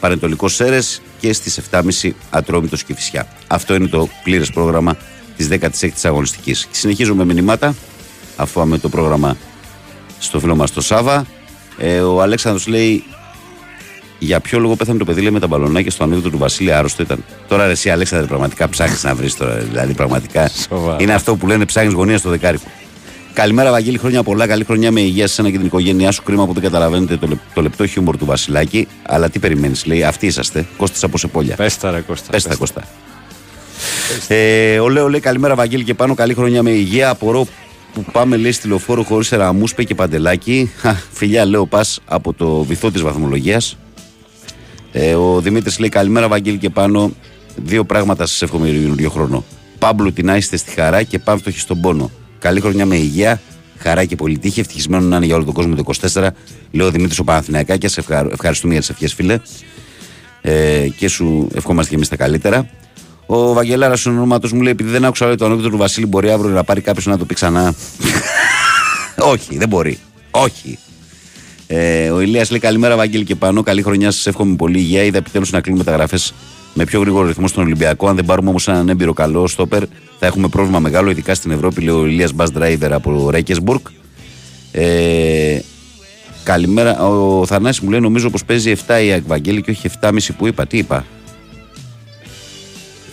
[0.00, 3.26] Παρεντολικό Σέρες και στις 7.30 Ατρόμητος Κηφισιά.
[3.46, 4.96] Αυτό είναι το πλήρες πρόγραμμα
[5.36, 6.68] της 16η αγωνιστικής.
[6.70, 7.74] Συνεχίζουμε με μηνύματα,
[8.36, 9.36] αφού πάμε το πρόγραμμα
[10.18, 11.26] στο φίλο μας το Σάβα.
[11.78, 13.04] Ε, ο Αλέξανδρος λέει
[14.24, 17.02] για ποιο λόγο πέθανε το παιδί λέει, με τα μπαλονάκια στο ανίδωτο του Βασίλη άρρωστο
[17.02, 17.24] ήταν.
[17.48, 19.54] Τώρα ρε, εσύ Αλέξανδρε πραγματικά ψάχνεις να βρεις τώρα.
[19.54, 20.50] Δηλαδή πραγματικά
[20.98, 22.64] είναι αυτό που λένε ψάχνεις γωνία στο δεκάρικο.
[23.32, 23.98] Καλημέρα, Βαγγέλη.
[23.98, 24.46] Χρόνια πολλά.
[24.46, 26.22] Καλή χρονιά με υγεία σε ένα και την οικογένειά σου.
[26.22, 28.88] Κρίμα που δεν καταλαβαίνετε το, λεπ- το λεπτό χιούμορ του Βασιλάκη.
[29.02, 30.02] Αλλά τι περιμένεις, λέει.
[30.04, 30.66] Αυτοί είσαστε.
[30.76, 31.56] Κώστας από Σεπόλια.
[31.56, 32.30] Πες τα ρε Κώστα.
[32.30, 32.82] Πες τα, Κώστα.
[34.28, 36.14] Ε, ο Λέο λέει καλημέρα, Βαγγέλη και πάνω.
[36.14, 37.08] Καλή χρονιά με υγεία.
[37.10, 37.46] Απορώ
[37.94, 40.70] που πάμε, λέει, στη λεωφόρο χωρίς ραμούσπε και παντελάκι.
[40.76, 43.76] Χα, Φιλιά, λέω, πας από το βυθό της βαθμολογίας.
[44.96, 47.12] Ε, ο Δημήτρης λέει καλημέρα, Βαγγέλη και πάνω.
[47.56, 49.44] Δύο πράγματα σας εύχομαι για τον καινούριο χρόνο.
[49.78, 52.10] Πάμπλου την να είστε στη χαρά και πάμφτωχοι στον πόνο.
[52.38, 53.40] Καλή χρονιά με υγεία,
[53.78, 54.60] χαρά και πολιτική.
[54.60, 56.28] Ευτυχισμένο να είναι για όλο τον κόσμο το 24.
[56.70, 57.88] Λέω Δημήτρη ο Παναθηναϊκάκια.
[57.88, 59.38] Σε ευχα- ευχαριστούμε για τις ευχές, φίλε.
[60.40, 62.68] Ε, και σου ευχόμαστε και εμείς τα καλύτερα.
[63.26, 66.30] Ο Βαγγελάρας ο ονόματος μου λέει: Επειδή δεν άκουσα λέει, το ανέκδοτο του Βασίλη, μπορεί
[66.30, 67.74] αύριο να πάρει κάποιος να το πει ξανά.
[69.32, 69.98] Όχι, δεν μπορεί.
[70.30, 70.78] Όχι.
[71.66, 73.62] Ε, ο Ηλίας λέει καλημέρα, Βαγγέλη και πάνω.
[73.62, 74.26] Καλή χρονιά σας.
[74.26, 75.02] Εύχομαι πολύ υγεία.
[75.02, 76.18] Είδα επιτέλους να κλείνουμε μεταγραφέ
[76.74, 78.08] με πιο γρήγορο ρυθμό στον Ολυμπιακό.
[78.08, 79.82] Αν δεν πάρουμε όμως έναν έμπειρο καλό στόπερ,
[80.18, 83.80] θα έχουμε πρόβλημα μεγάλο, ειδικά στην Ευρώπη, λέει ο Ηλίας Μπας Driver από Ρέικεσμπουργκ.
[84.72, 85.58] Ε,
[86.44, 87.06] καλημέρα.
[87.08, 90.46] Ο Θανάσης μου λέει: Νομίζω πως παίζει 7 η ΑΕΚ Βαγγέλη και όχι 7,5 που
[90.46, 90.66] είπα.
[90.66, 91.04] Τι είπα;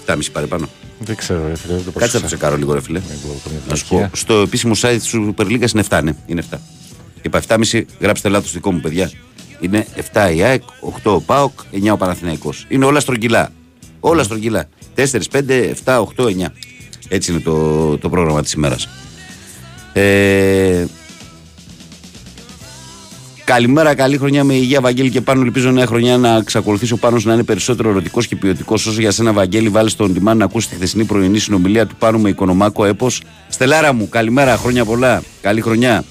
[0.06, 0.70] 7,5 παραπάνω.
[1.00, 1.74] Δεν ξέρω, ρε φίλε.
[1.74, 2.26] δεν το Κάτσε να το πρόσεξα.
[2.26, 3.00] τσεκάρω λίγο, ρε φίλε.
[3.00, 3.96] καμία Να σου πω.
[3.96, 4.18] βλακεία.
[4.18, 6.14] Στο επίσημο site της Super League είναι 7, ναι.
[6.26, 6.58] Είναι 7.
[7.22, 9.12] Είπα 7,5, γράψτε λάθος δικό μου, παιδιά.
[9.60, 10.64] Είναι 7 η ΑΕΚ,
[11.04, 12.66] 8 ο ΠΑΟΚ, 9 ο Παναθηναϊκός.
[12.70, 13.52] Είναι όλα στρογγυλά.
[14.00, 14.70] Όλα στρογγυλά.
[14.96, 16.54] 4, 5, 7, 8, 9.
[17.08, 18.88] Έτσι είναι το, το πρόγραμμα της ημέρας.
[19.94, 20.86] Ε,
[23.44, 25.42] Καλημέρα, καλή χρονιά με υγεία, Βαγγέλη και πάνω.
[25.42, 28.86] Ελπίζω νέα χρονιά να εξακολουθήσει ο πάνω να είναι περισσότερο ερωτικός και ποιοτικός.
[28.86, 32.18] Όσο για σένα, Βαγγέλη, βάλει στον τιμά να ακούσεις τη χθεσινή πρωινή συνομιλία του πάνω
[32.20, 33.22] με οικονομάκο έπος.
[33.48, 35.24] Στελάρα μου, καλημέρα, χρόνια πολλά.
[35.42, 36.04] Καλή χρονιά.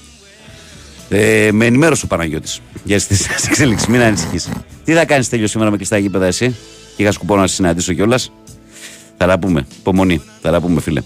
[1.13, 3.15] Ε, με ενημέρωσε ο Παναγιώτης για τι
[3.47, 3.91] εξέλιξει.
[3.91, 4.49] Μην ανησυχείς.
[4.83, 6.55] Τι θα κάνεις τέλειο σήμερα με κλειστά γήπεδα, εσύ;
[6.95, 8.31] Και είχα σκοπό να σε συναντήσω κιόλας.
[9.17, 9.67] Θα τα πούμε.
[9.79, 10.21] Υπομονή.
[10.41, 11.01] Θα τα πούμε, φίλε.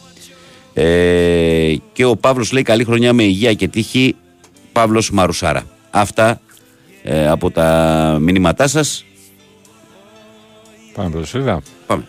[0.73, 4.15] Ε, και ο Παύλος λέει καλή χρονιά με υγεία και τύχη.
[4.71, 5.63] Παύλος Μαρουσάρα.
[5.89, 6.41] Αυτά
[7.03, 9.05] ε, από τα μηνύματά σας.
[10.93, 11.61] Πάμε πρωτοσέλιδα.
[11.87, 12.03] Πάμε.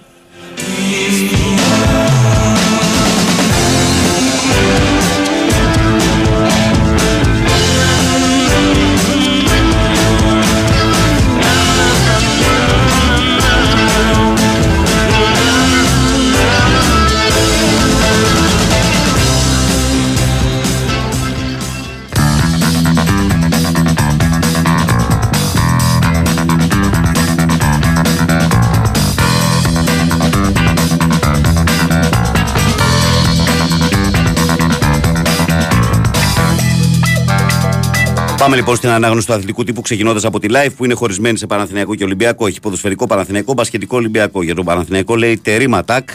[38.47, 41.47] Πάμε λοιπόν στην ανάγνωση του αθλητικού τύπου ξεκινώντας από τη live που είναι χωρισμένη σε
[41.47, 42.47] Παναθηναϊκό και Ολυμπιακό.
[42.47, 44.43] Έχει ποδοσφαιρικό Παναθηναϊκό, μπασκετικό Ολυμπιακό.
[44.43, 46.09] Για τον Παναθηναϊκό λέει τερήμα τάκ.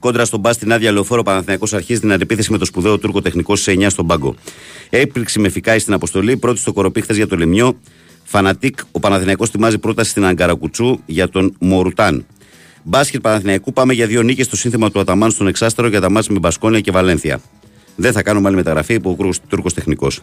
[0.00, 3.56] Κόντρα στον μπα στην άδεια λεωφόρο Παναθηναϊκός αρχίζει την αντεπίθεση με το σπουδαίο Τούρκο τεχνικό
[3.56, 4.34] σε 9 στον πάγκο.
[4.90, 7.78] Έπληξη με φικάη στην αποστολή, πρώτη στο κοροπή χθες για το Λεμιό.
[8.24, 12.26] Φανατικ, ο Παναθηναϊκός ετοιμάζει πρόταση στην Αγκαρακουτσού για τον Μορουτάν.
[12.82, 16.32] Μπάσκετ Παναθηναϊκού πάμε για δύο νίκες στο σύνθεμα του Αταμάν στον Εξάστερο για τα μάτια
[16.32, 17.40] με Μπασκόνια και Βαλένθια.
[17.96, 20.20] Δεν θα κάνουμε άλλη μεταγραφή υπό ο Τούρκος τεχνικός.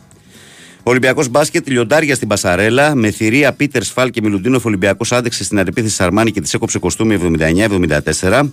[0.89, 4.65] Ολυμπιακός μπάσκετ, λιοντάρια στην Πασαρέλα, με θηρία Πίτερ Σφάλ και Μιλουντίνοφ.
[4.65, 7.17] Ολυμπιακός άντεξε στην αντεπίθεση Αρμάνι και της έκοψε κοστούμι
[8.21, 8.49] 79-74.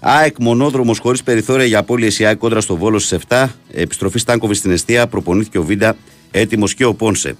[0.00, 3.48] ΑΕΚ μονόδρομος χωρίς περιθώρια για απώλειες η ΑΕΚ κόντρα στο Βόλο στις 7.
[3.72, 5.96] Επιστροφή Στάνκοβι στην Εστία, προπονήθηκε ο Βίντα,
[6.30, 7.36] έτοιμος και ο Πόνσε.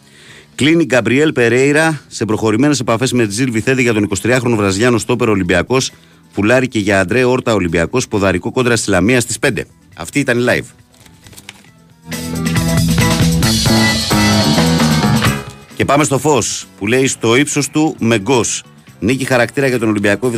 [0.55, 5.93] Κλείνει Γκαμπριέλ Περέιρα σε προχωρημένες επαφές με Τζιλ Βιθέδη για τον 23χρονο Βραζιλιάνο στόπερ Ολυμπιακός.
[6.31, 9.65] Φουλάρι και για Αντρέ Όρτα Ολυμπιακός, ποδαρικό κόντρα στη Λαμία στις 5.
[9.95, 10.67] Αυτή ήταν η live.
[15.83, 18.45] Και πάμε στο φως που λέει στο ύψος του Μεγκό.
[18.99, 20.33] Νίκη χαρακτήρα για τον Ολυμπιακό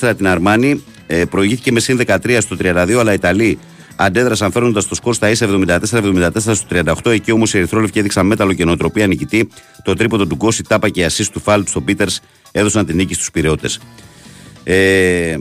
[0.00, 0.84] 79-74 την Αρμάνη.
[1.06, 3.58] Ε, προηγήθηκε με συν 13 στο 32, αλλά οι Ιταλοί
[3.96, 6.66] αντέδρασαν φέρνοντας το σκορ στα ίσα 74-74 στο
[7.04, 7.10] 38.
[7.10, 9.48] Εκεί όμως οι Ερυθρόλευκοι έδειξαν μέταλλο και νοοτροπία νικητή.
[9.82, 12.20] Το τρίποντο του Γκώση, τάπα και ασή του Φάλτ στο Πίτερς
[12.52, 13.80] έδωσαν την νίκη στους Πυραιώτες.
[14.64, 15.36] Ε,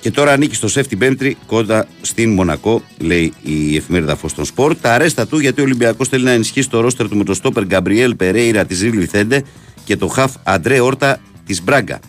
[0.00, 4.76] και τώρα ανήκει στο Σεφ την Πέμπτη κοντά στην Μονακό, λέει η εφημερίδα Φως Σπορ.
[4.76, 7.64] Τα αρέστα του γιατί ο Ολυμπιακός θέλει να ενισχύσει το ρόστερ του με το στόπερ
[7.64, 9.42] Γκαμπριέλ Περέιρα της Ρίβλη Θέντε
[9.84, 12.00] και το χαφ Αντρέ Όρτα της Μπράγκα.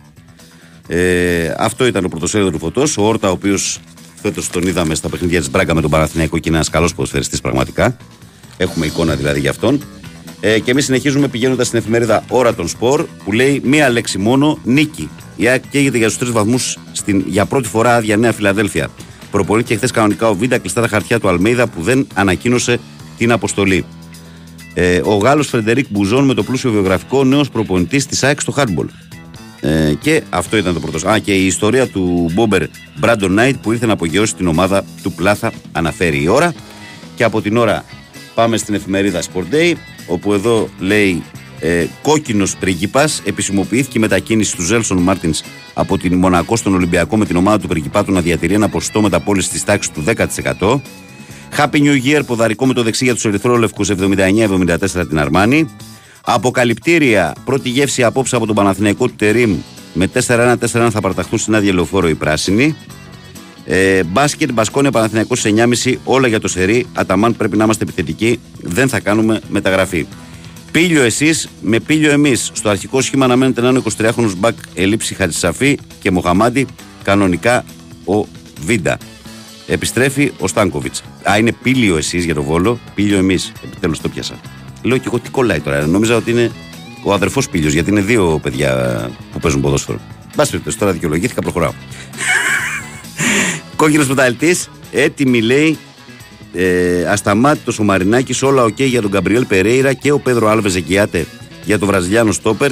[0.87, 2.97] Ε, αυτό ήταν το πρωτοσέλιδος του φωτός.
[2.97, 3.79] Ο Όρτα, ο οποίος
[4.21, 7.41] φέτος τον είδαμε στα παιχνίδια της Μπράγκα με τον Παναθηναϊκό και είναι ένας καλός ποδοσφαιριστής
[7.41, 7.97] πραγματικά.
[8.57, 9.81] Έχουμε εικόνα δηλαδή για αυτόν.
[10.39, 14.59] Ε, και εμείς συνεχίζουμε πηγαίνοντας στην εφημερίδα Ώρα των Σπορ που λέει μία λέξη μόνο
[14.63, 15.09] νίκη.
[15.39, 16.77] Η ΑΕΚ καίγεται για τους τρεις βαθμούς
[17.25, 18.89] για πρώτη φορά άδεια Νέα Φιλαδέλφια.
[19.31, 22.79] Προπονήθηκε χθες κανονικά ο Βίντα κλειστά τα χαρτιά του Αλμέιδα που δεν ανακοίνωσε
[23.17, 23.85] την αποστολή.
[24.73, 28.87] Ε, ο Γάλλος Φρεντερίκ Μπουζόν με το πλούσιο βιογραφικό νέος προπονητής της ΑΕΚ στο χάντμπολ.
[29.59, 31.09] Ε, και αυτό ήταν το πρώτο.
[31.09, 32.63] Α, και η ιστορία του bomber
[32.97, 36.53] Μπράντον Νάιτ που ήρθε να απογειώσει την ομάδα του Πλάθα αναφέρει η ώρα.
[37.15, 37.85] Και από την ώρα
[38.33, 39.73] πάμε στην εφημερίδα Sport Day,
[40.07, 41.23] όπου εδώ λέει
[41.59, 43.21] ε, κόκκινος πρίγκιπας.
[43.25, 45.41] Επισημοποιήθηκε η μετακίνηση του Ζέλσον Μάρτινς
[45.73, 49.49] από την Μονακό στον Ολυμπιακό με την ομάδα του πριγκιπάτου να διατηρεί ένα ποσοστό μεταπόληση
[49.49, 50.03] της τάξης του
[50.59, 50.81] 10%.
[51.57, 55.65] Happy New Year, ποδαρικό με το δεξί για τους Ερυθρόλευκου 79-74 την Αρμάνη.
[56.25, 59.55] Αποκαλυπτήρια, πρώτη γεύση απόψε από τον Παναθηναϊκό του Τερίμ
[59.93, 60.55] με 4-1-4-1
[60.91, 62.75] θα παραταχθούν στην άδεια λεωφόρο οι πράσινοι.
[63.65, 66.85] Ε, μπάσκετ, Μπασκόνια, Παναθηναϊκός 9,5 όλα για το σερί.
[66.93, 70.07] Αταμάν πρέπει να είμαστε επιθετικοί, δεν θα κάνουμε μεταγραφή.
[70.71, 72.49] Πήλιο εσείς, με πήλιο εμείς.
[72.53, 76.67] Στο αρχικό σχήμα αναμένεται να είναι 23χρονο μπακ ελήψη Χατζησαφή και Μοχαμάντη.
[77.03, 77.63] Κανονικά
[78.05, 78.25] ο
[78.65, 78.97] Βίντα.
[79.67, 81.03] Επιστρέφει ο Στάνκοβιτς.
[81.29, 83.51] Α, είναι πήλιο εσείς για το βόλο, πήλιο εμείς.
[83.63, 84.39] Επιτέλους το πιάσα.
[84.81, 85.87] Λέω και εγώ τι κολλάει τώρα.
[85.87, 86.51] Νόμιζα ότι είναι
[87.03, 89.99] ο αδερφός πήλιος, γιατί είναι δύο παιδιά που παίζουν ποδόσφαιρο.
[90.35, 91.73] Μπας περιπτώσει, τώρα δικαιολογήθηκα, προχωράω.
[93.75, 94.55] Κόκκινος μεταλλητή,
[94.91, 95.77] έτοιμη λέει
[96.53, 101.25] ε, ασταμάτητος ο Μαρινάκης, όλα οκ για τον Γκαμπριέλ Περέιρα και ο Πέδρο Άλβες Ζεκιάτε
[101.65, 102.71] για τον Βραζιλιάνο Στόπερ.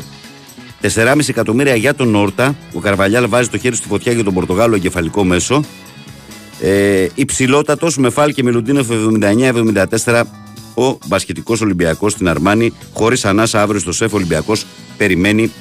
[0.81, 2.55] 4,5 εκατομμύρια για τον Νόρτα.
[2.73, 5.63] Ο Καρβαλιάλ βάζει το χέρι στη φωτιά για τον Πορτογάλο εγκεφαλικό μέσο.
[6.61, 8.87] Ε, Υψηλότατος με Φάλ και Μιλουντίνοφ
[10.05, 10.21] 79-74
[10.73, 12.73] ο μπασκετικός Ολυμπιακός στην Αρμάνη.
[12.93, 14.65] Χωρίς ανάσα αύριο στο ΣΕΦ Ολυμπιακός
[14.97, 15.51] περιμένει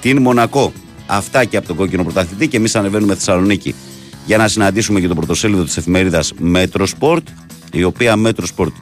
[0.00, 0.72] την Μονακό.
[1.06, 3.74] Αυτά και από τον κόκκινο πρωταθλητή και εμείς ανεβαίνουμε Θεσσαλονίκη
[4.26, 7.22] για να συναντήσουμε και το πρωτοσέλιδο της εφημερίδας Μέτρο Sport,
[7.72, 8.72] η οποία Μέτρο Sport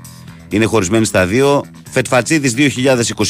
[0.48, 1.64] είναι χωρισμένη στα δύο.
[1.90, 2.54] Φετφατσίδης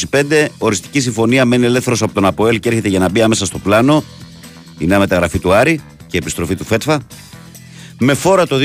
[0.09, 3.57] 2025, οριστική συμφωνία μένει ελεύθερος από τον Αποέλ και έρχεται για να μπει άμεσα στο
[3.57, 4.03] πλάνο.
[4.77, 7.01] Η νέα μεταγραφή του Άρη και επιστροφή του Φέτφα.
[8.03, 8.55] Με φόρα το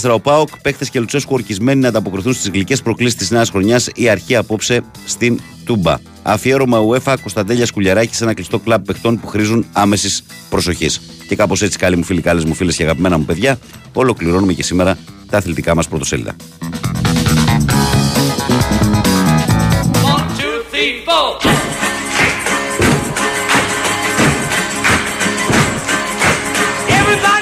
[0.00, 3.88] 2024 ο Πάοκ, παίχτες και Λουτσέσκου ορκισμένοι να ανταποκριθούν στις γλυκές προκλήσεις της νέας χρονιάς.
[3.94, 5.96] Η αρχή απόψε στην Τούμπα.
[6.22, 11.00] Αφιέρωμα UEFA Κωνσταντέλια Κουλιαράκη σε ένα κλειστό κλαμπ παιχτών που χρήζουν άμεσης προσοχής.
[11.28, 13.58] Και κάπως έτσι, καλοί μου φίλοι, καλές μου φίλες και αγαπημένα μου παιδιά,
[13.92, 14.98] ολοκληρώνουμε και σήμερα
[15.30, 16.36] τα αθλητικά μας πρωτοσέλιδα.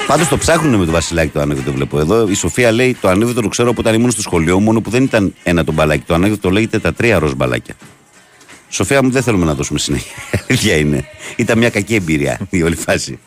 [0.07, 2.27] Πάντως το ψάχνουν με το Βασιλάκι το ανέκδοτο, βλέπω εδώ.
[2.27, 5.03] Η Σοφία λέει: Το ανέκδοτο το ξέρω από όταν ήμουν στο σχολείο, μόνο που δεν
[5.03, 6.03] ήταν ένα το μπαλάκι.
[6.05, 7.75] Το ανέκδοτο λέγεται τα τρία ροζ μπαλάκια.
[8.69, 10.15] Σοφία μου, δεν θέλουμε να δώσουμε συνέχεια.
[10.49, 11.05] Αλήθεια είναι.
[11.35, 13.19] Ήταν μια κακή εμπειρία η όλη φάση.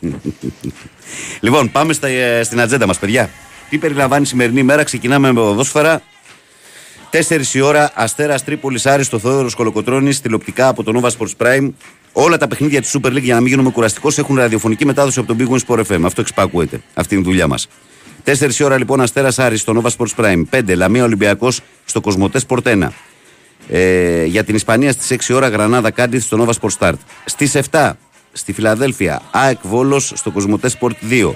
[1.39, 3.29] λοιπόν, πάμε στα, ε, στην ατζέντα μας, παιδιά.
[3.73, 6.01] Τι περιλαμβάνει η σημερινή ημέρα, ξεκινάμε με ποδόσφαιρα.
[7.09, 11.69] 4 η ώρα, Αστέρας Τρίπολης Άρης στο Θόδωρος Κολοκοτρόνη, τηλεοπτικά από το Nova Sports Prime.
[12.11, 15.27] Όλα τα παιχνίδια της Super League, για να μην γίνουμε κουραστικό, έχουν ραδιοφωνική μετάδοση από
[15.27, 16.01] τον Big Win Sport FM.
[16.03, 16.81] Αυτό εξπάκουεται.
[16.93, 17.67] Αυτή είναι η δουλειά μας.
[18.23, 20.43] 4 η ώρα λοιπόν Αστέρας Άρης στο Nova Sports Prime.
[20.49, 22.87] 5 Λαμία Ολυμπιακός στο Κοσμοτές Sport 1.
[23.69, 26.97] Ε, για την Ισπανία στις 6 ώρα Γρανάδα Κάντιθ στο Nova Sport Start.
[27.25, 27.91] Στις 7
[28.31, 31.35] στη Φιλαδέλφια ΑΕΚ Βόλος στο Κοσμοτές Sport 2.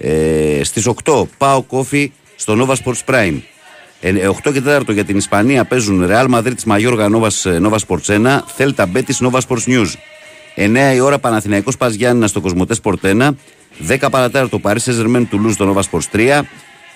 [0.00, 3.38] Ε, Στις 8 Πάο Κόφι στο Nova Sports Prime.
[4.02, 4.06] 8
[4.44, 8.86] ε, και 4 για την Ισπανία παίζουν Real Madrid Μαγιόργα Nova, Nova Sports 1, Θέλτα
[8.86, 9.88] Μπέτη Nova Sports News.
[10.56, 13.30] 9 η ώρα Παναθηναϊκός Πας Γιάννηνα στο Κοσμοτέ Sport 1,
[13.88, 16.40] 10 παρατέρα το Paris Saint-Germain Toulouse στο Nova Sports 3,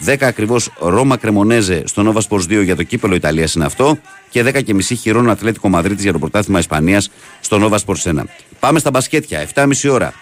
[0.05, 3.99] 10 ακριβώς Ρώμα Κρεμονέζε στο Nova Sports 2 για το κύπελο Ιταλίας είναι αυτό.
[4.31, 7.11] Και 10 και μισή Χιρόνα Ατλέτικο Μαδρίτη για το πρωτάθλημα Ισπανίας
[7.41, 8.23] στο Nova Sports 1.
[8.61, 9.47] Πάμε στα μπασκέτια.
[9.55, 10.13] 7,5 ώρα.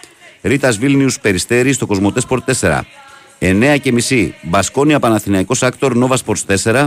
[0.42, 2.80] Ρίτας Βίλνιους Περιστέρι στο Κοσμοτέ Sport 4.
[3.38, 4.34] 9 και μισή.
[4.42, 6.86] Μπασκόνια Παναθηναϊκός Άκτορ Nova Sports 4.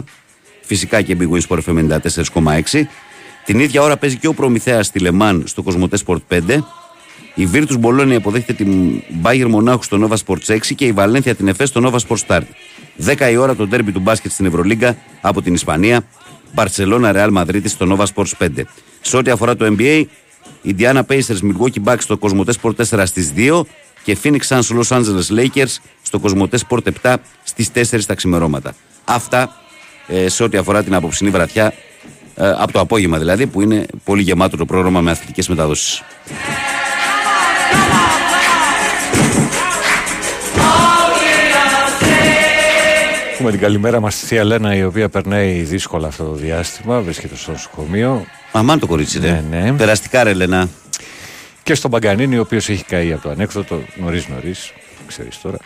[0.62, 2.00] Φυσικά και bwin Sport FM
[2.34, 2.88] 94,6.
[3.46, 6.40] Την ίδια ώρα παίζει και ο Προμηθέας στη Λεμάν στο Κοσμοτέ Sport 5.
[7.36, 11.48] Η Virtus Bologna υποδέχεται την Bayern Μονάχου στο Nova Sports 6 και η Βαλένθια την
[11.48, 12.44] ΕΦΕ στο Nova Sports Start.
[13.06, 16.06] 10 η ώρα το τέρμπι του μπάσκετ στην Ευρωλίγκα από την Ισπανία.
[16.54, 18.50] Μπαρσελόνα Ρεάλ Μαδρίτη στο Nova Sports 5.
[19.02, 20.04] Σε ό,τι αφορά το NBA,
[20.66, 23.62] Indiana Pacers Milwaukee Bucks στο Κοσμοτέ Sport 4 στις 2
[24.04, 28.76] και Phoenix Suns Los Angeles Lakers στο Κοσμοτέ Sport 7 στις 4 τα ξημερώματα.
[29.06, 29.56] Αυτά
[30.08, 31.74] ε, σε ό,τι αφορά την απόψινή βραδιά,
[32.36, 36.04] ε, από το απόγευμα δηλαδή, που είναι πολύ γεμάτο το πρόγραμμα με αθλητικές μεταδόσεις.
[43.34, 47.36] Έχουμε την καλημέρα μας στη Θεία Λένα, η οποία περνάει δύσκολα αυτό το διάστημα, βρίσκεται
[47.36, 48.26] στο νοσοκομείο.
[48.58, 49.44] Αμάν το κορίτσι, ρε.
[49.50, 49.72] Ναι, ναι.
[49.74, 50.70] Περαστικά, ρε, Λένα.
[51.64, 54.72] Και στον Παγκανίνη, ο οποίος έχει καεί από το ανέκδοτο νωρίς νωρίς.
[55.08, 55.58] Ξέρεις τώρα.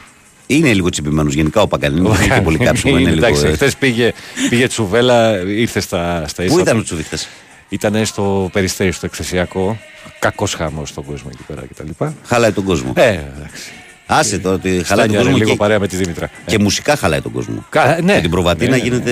[0.47, 2.09] Είναι λίγο τσιμπημένος γενικά ο Παγκαλίνη.
[2.09, 2.97] Δεν έχει πολύ κάψιμο.
[2.97, 3.25] Είναι λίγο.
[3.25, 4.13] Εντάξει, ε, χθες πήγε,
[4.49, 6.79] πήγε τσουβέλα, ήρθε στα, στα Πού ίσα ήταν του.
[6.81, 7.27] ο Τσουβίχτας;
[7.69, 9.77] Ήταν στο περιστέρι, στο εκθεσιακό.
[10.19, 12.05] Κακός χάμο στον κόσμο εκεί πέρα κτλ.
[12.25, 12.93] Χαλάει τον κόσμο.
[12.95, 13.71] Ε, εντάξει.
[14.05, 15.37] Άσε το ότι χαλάει τον Στάνιαρε κόσμο.
[15.37, 16.29] λίγο και, παρέα με τη Δήμητρα.
[16.45, 17.65] και μουσικά χαλάει τον κόσμο.
[17.69, 18.13] Κα- ναι.
[18.13, 19.11] Με την προβατίνα Ναι, ναι, γίνεται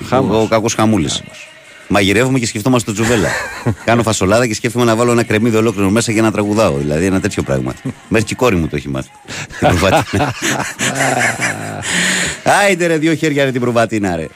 [0.00, 0.06] ναι.
[0.08, 0.44] Χάμος.
[0.44, 1.22] ο κακός χαμούλης.
[1.88, 3.28] Μαγειρεύουμε και σκεφτόμαστε το τζουβέλα.
[3.84, 6.76] Κάνω φασολάδα και σκέφτομαι να βάλω ένα κρεμμύδι ολόκληρο μέσα για να τραγουδάω.
[6.76, 7.74] Δηλαδή ένα τέτοιο πράγμα.
[8.08, 9.08] Μέχρι και η κόρη μου το έχει μάθει.
[9.58, 10.34] Την προβατίνα.
[12.62, 14.26] Άιντε ρε, δύο χέρια ρε την προβατίνα ρε.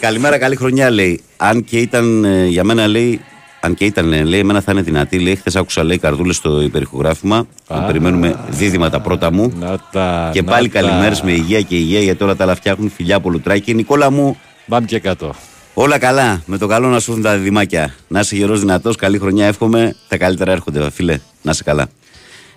[0.00, 1.20] Καλημέρα, καλή χρονιά λέει.
[1.36, 3.20] Αν και ήταν ε, για μένα λέει.
[3.64, 5.18] Αν και ήταν, ε, λέει, εμένα θα είναι δυνατή.
[5.18, 7.46] Λέει, χθες άκουσα, λέει, καρδούλες στο υπερηχογράφημα.
[7.66, 9.52] που περιμένουμε δίδυμα τα πρώτα μου.
[9.60, 10.80] Να τα, Και να πάλι τα.
[10.80, 13.74] καλημέρες με υγεία και υγεία γιατί όλα τα άλλα φτιάχνουν φιλιά από λουτράκι.
[13.74, 14.36] Νικόλα μου,
[14.68, 15.34] Πάμε και κάτω.
[15.74, 16.42] Όλα καλά.
[16.46, 17.94] Με το καλό να σου έρθουν τα διδυμάκια.
[18.08, 19.46] Να είσαι γερός δυνατός, καλή χρονιά.
[19.46, 19.96] Εύχομαι.
[20.08, 21.18] Τα καλύτερα έρχονται, φίλε.
[21.42, 21.88] Να είσαι καλά.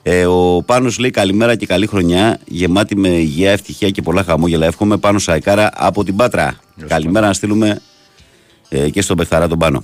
[0.04, 2.40] Ε, ο Πάνος λέει καλημέρα και καλή χρονιά.
[2.46, 4.66] Γεμάτη με υγεία, ευτυχία και πολλά χαμόγελα.
[4.66, 6.56] Εύχομαι πάνω Σαϊκάρα από την Πάτρα.
[6.88, 7.82] καλημέρα να στείλουμε
[8.70, 9.84] ε, και στον Πεχθαρά τον Πάνο.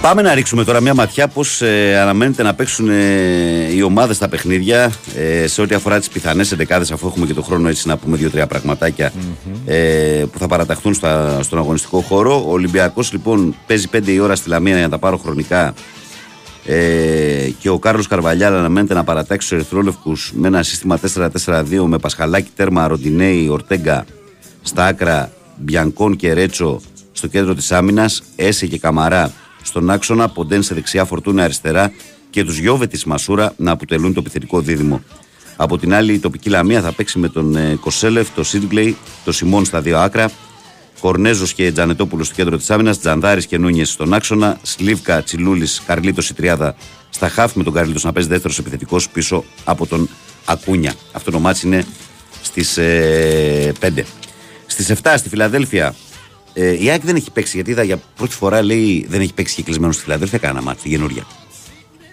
[0.00, 4.28] Πάμε να ρίξουμε τώρα μια ματιά πώς ε, αναμένεται να παίξουν ε, οι ομάδες στα
[4.28, 7.96] παιχνίδια ε, σε ό,τι αφορά τις πιθανές εντεκάδες, αφού έχουμε και το χρόνο έτσι να
[7.96, 9.12] πούμε δύο-τρία πραγματάκια
[9.66, 12.44] ε, που θα παραταχθούν στα, στον αγωνιστικό χώρο.
[12.46, 15.74] Ο Ολυμπιακός λοιπόν παίζει 5 η ώρα στη Λαμία για να τα πάρω χρονικά.
[16.64, 20.98] Ε, και ο Κάρλος Καρβαλιάλ αναμένεται να παρατάξει τους Ερυθρόλευκους με ένα σύστημα
[21.44, 24.04] 4-4-2 με Πασχαλάκη, Τέρμα, Ροντινέη, Ορτέγκα
[24.62, 26.80] στα άκρα, Μπιανκόν και Ρέτσο
[27.12, 31.92] στο κέντρο της άμυνας, Έσε και Καμαρά στον άξονα, Ποντέν σε δεξιά, Φορτούνα αριστερά
[32.30, 35.02] και τους Γιώβε της Μασούρα να αποτελούν το επιθετικό δίδυμο.
[35.56, 39.32] Από την άλλη, η τοπική Λαμία θα παίξει με τον ε, Κοσέλεφ, τον Σίτγκλεϊ, τον
[39.32, 40.30] Σιμών στα δύο άκρα,
[41.00, 46.30] Κορνέζος και Τζανετόπουλος στο κέντρο της άμυνας, Τζανδάρης και Νούνιες στον άξονα, Σλίβκα, Τσιλούλης, Καρλίτος
[46.30, 46.74] η τριάδα
[47.10, 50.08] στα χάφ με τον Καρλίτος να παίζει δεύτερος επιθετικός πίσω από τον
[50.44, 50.94] Ακούνια.
[51.12, 51.84] Αυτό το μάτι είναι
[52.42, 54.02] στις ε, 5.
[54.66, 55.94] Στις 7 στη Φιλαδέλφια
[56.54, 59.54] ε, η ΑΕΚ δεν έχει παίξει γιατί είδα για πρώτη φορά λέει δεν έχει παίξει
[59.54, 60.38] και κλεισμένο στη Φιλαδέλφια.
[60.38, 61.22] Κάνα μάτι, τη καινούργια.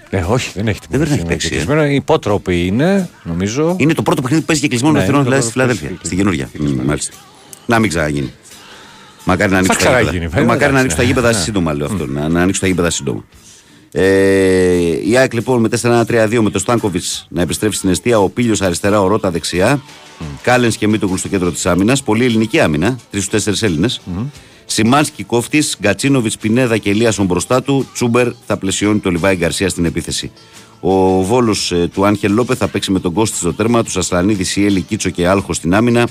[0.09, 1.47] Ε, όχι, δεν έχει Δεν πρέπει να έχει παίξει.
[1.47, 1.49] ε.
[1.49, 1.85] Κλεισμένο.
[1.85, 3.75] Οι υπότροποι είναι, νομίζω.
[3.79, 5.73] Είναι το πρώτο παιχνίδι που παίζει και κλεισμένο Ναι, ναι, είναι δηλαδή το στη πρώτο
[5.73, 5.99] Φιλαδέλφια.
[6.01, 6.49] που Στη καινούργια.
[6.59, 7.13] Μ, Μάλιστα.
[7.65, 8.33] Να μην ξαναγίνει.
[9.23, 10.29] Μακάρι να ανοίξουν τα ξαναγίνει, γήπεδα.
[10.29, 11.43] βέβαια, Μακάρι να ανοίξουν τα εντάξει, γήπεδα ναι.
[11.43, 12.05] σύντομα, λέω αυτό.
[12.05, 13.23] Να, να ανοίξουν τα γήπεδα σύντομα.
[13.91, 18.19] Ε, η ΑΕΚ λοιπόν με 4-1-3-2 με τον Στάνκοβιτς να επιστρέψει στην αιστεία.
[18.19, 19.81] Ο Πίλιο αριστερά, ο Ρότα δεξιά.
[20.41, 22.03] Κάλενς και Μίτογλους στο κέντρο της άμυνας.
[22.03, 22.99] Πολύ ελληνική άμυνα.
[23.11, 24.01] Τρει-τέσσερι Έλληνες.
[24.65, 27.87] Σιμάνσκι κόφτης, Γκατσίνοβιτς Πινέδα και Ελίασον μπροστά του.
[27.93, 30.31] Τσούμπερ θα πλαισιώνει το Λιβάη Γκαρσία στην επίθεση.
[30.79, 33.83] Ο Βόλος του Άγχελ Λόπε θα παίξει με τον Κώστη στο τέρμα.
[33.83, 36.07] Τους Ασλανίδη, Σιέλη, Κίτσο και Άλχο στην άμυνα.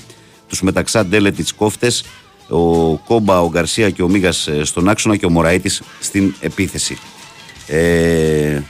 [0.48, 2.05] Τους Μεταξά Ντέλετιτς κόφτες.
[2.48, 6.98] Ο Κόμπα, ο Γκαρσία και ο Μίγας στον άξονα και ο Μωραήτης στην επίθεση.
[7.66, 8.62] Ε,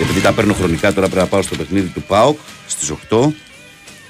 [0.00, 3.28] επειδή τα παίρνω χρονικά τώρα πρέπει να πάω στο παιχνίδι του ΠΑΟΚ στις 8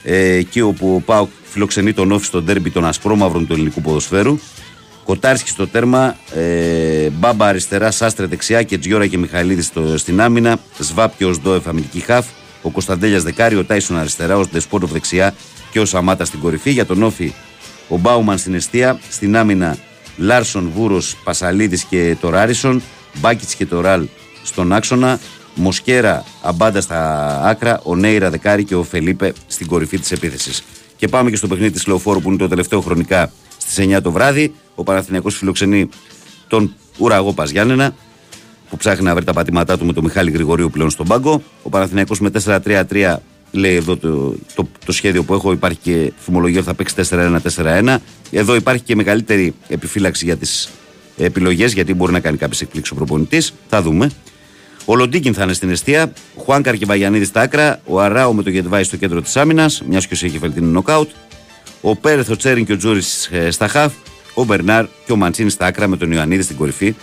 [0.02, 4.38] ε, εκεί όπου ο ΠΑΟΚ φιλοξενεί τον ΟΦΗ στο ντέρμπι των ασπρόμαυρων του ελληνικού ποδοσφαίρου
[5.06, 10.58] Κοτάρσκι στο τέρμα, ε, Μπάμπα αριστερά, Σάστρε δεξιά Κετζιόρα και Μιχαηλίδη στο, στην άμυνα.
[10.78, 12.26] Σβάπ και Οζντόεφ αμυντική χαφ.
[12.62, 15.34] Ο Κωνσταντέλιας δεκάρι, ο Τάισον αριστερά, ο Ντεσπότοφ δεξιά
[15.70, 16.70] και ο Σαμάτα στην κορυφή.
[16.70, 17.32] Για τον ΟΦΗ,
[17.88, 18.98] ο Μπάουμαν στην εστία.
[19.10, 19.76] Στην άμυνα,
[20.16, 22.82] Λάρσον, Βούρος, Πασαλίδης και Τοράρινσον.
[23.20, 24.06] Μπάκιτ και Τωράλ
[24.42, 25.18] στον άξονα.
[25.54, 27.80] Μοσκέρα, Αμπάντα στα άκρα.
[27.84, 30.62] Ο Νέιρα δεκάρι και ο Φελίπε στην κορυφή της επίθεσης.
[30.96, 34.12] Και πάμε και στο παιχνίδι της Λεωφόρου που είναι το τελευταίο χρονικά στις 9 το
[34.12, 34.54] βράδυ.
[34.74, 35.88] Ο Παναθηναϊκός φιλοξενεί
[36.48, 37.94] τον Ουραγό Παζιάννενα
[38.70, 41.42] που ψάχνει να βρει τα πατήματά του με τον Μιχάλη Γρηγορίου πλέον στον πάγκο.
[41.62, 43.16] Ο Παναθηναϊκός με 4-3-3
[43.50, 45.52] λέει εδώ το, το, το σχέδιο που έχω.
[45.52, 46.94] Υπάρχει και φημολογία ότι θα παίξει
[47.54, 47.96] 4-1-4-1.
[48.30, 50.68] Εδώ υπάρχει και μεγαλύτερη επιφύλαξη για τις
[51.16, 53.52] επιλογές γιατί μπορεί να κάνει κάποιες εκπλήξεις ο προπονητής.
[53.68, 54.10] Θα δούμε.
[54.84, 56.12] Ο Λοντίκιν θα είναι στην αιστεία.
[56.36, 57.80] Ο Χουάνκαρ και Βαγιανίδη στα άκρα.
[57.86, 61.10] Ο Αράου με το Γετβάη στο κέντρο της άμυνας, μιας και ο έχει φελτίνει νοκάουτ.
[61.80, 63.02] Ο Πέρεθ, ο Τσέριν και ο Τζούρι
[63.50, 63.92] στα χαφ.
[64.34, 66.94] ο Μπερνάρ και ο Μαντσίνη στα άκρα με τον Ιωαννίδη στην κορυφή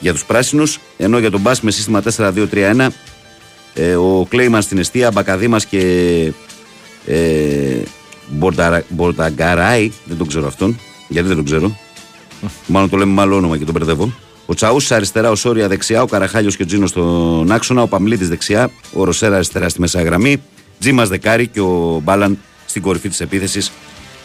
[0.00, 0.78] για τους πράσινους.
[0.96, 2.86] Ενώ για τον Μπα με σύστημα 4-2-3-1
[3.74, 5.78] ε, ο Κλέιμαν στην αιστεία, Μπακαδήμας και
[7.06, 7.82] ε,
[8.28, 10.78] Μπορτα- Μπορταγκαράη, δεν τον ξέρω αυτόν.
[11.08, 11.78] Γιατί δεν τον ξέρω.
[12.66, 14.12] Μάλλον το λέμε με άλλο όνομα και τον μπερδεύω.
[14.46, 18.28] Ο Τσαού αριστερά, ο Σόρια δεξιά, ο Καραχάλιος και ο Τζίνος στον άξονα, ο Παμλίτης
[18.28, 20.42] δεξιά, ο Ροσέρα αριστερά στη μέσα γραμμή,
[20.78, 23.72] Τζίμας δεκάρι και ο Μπάλαν στην κορυφή της επίθεσης.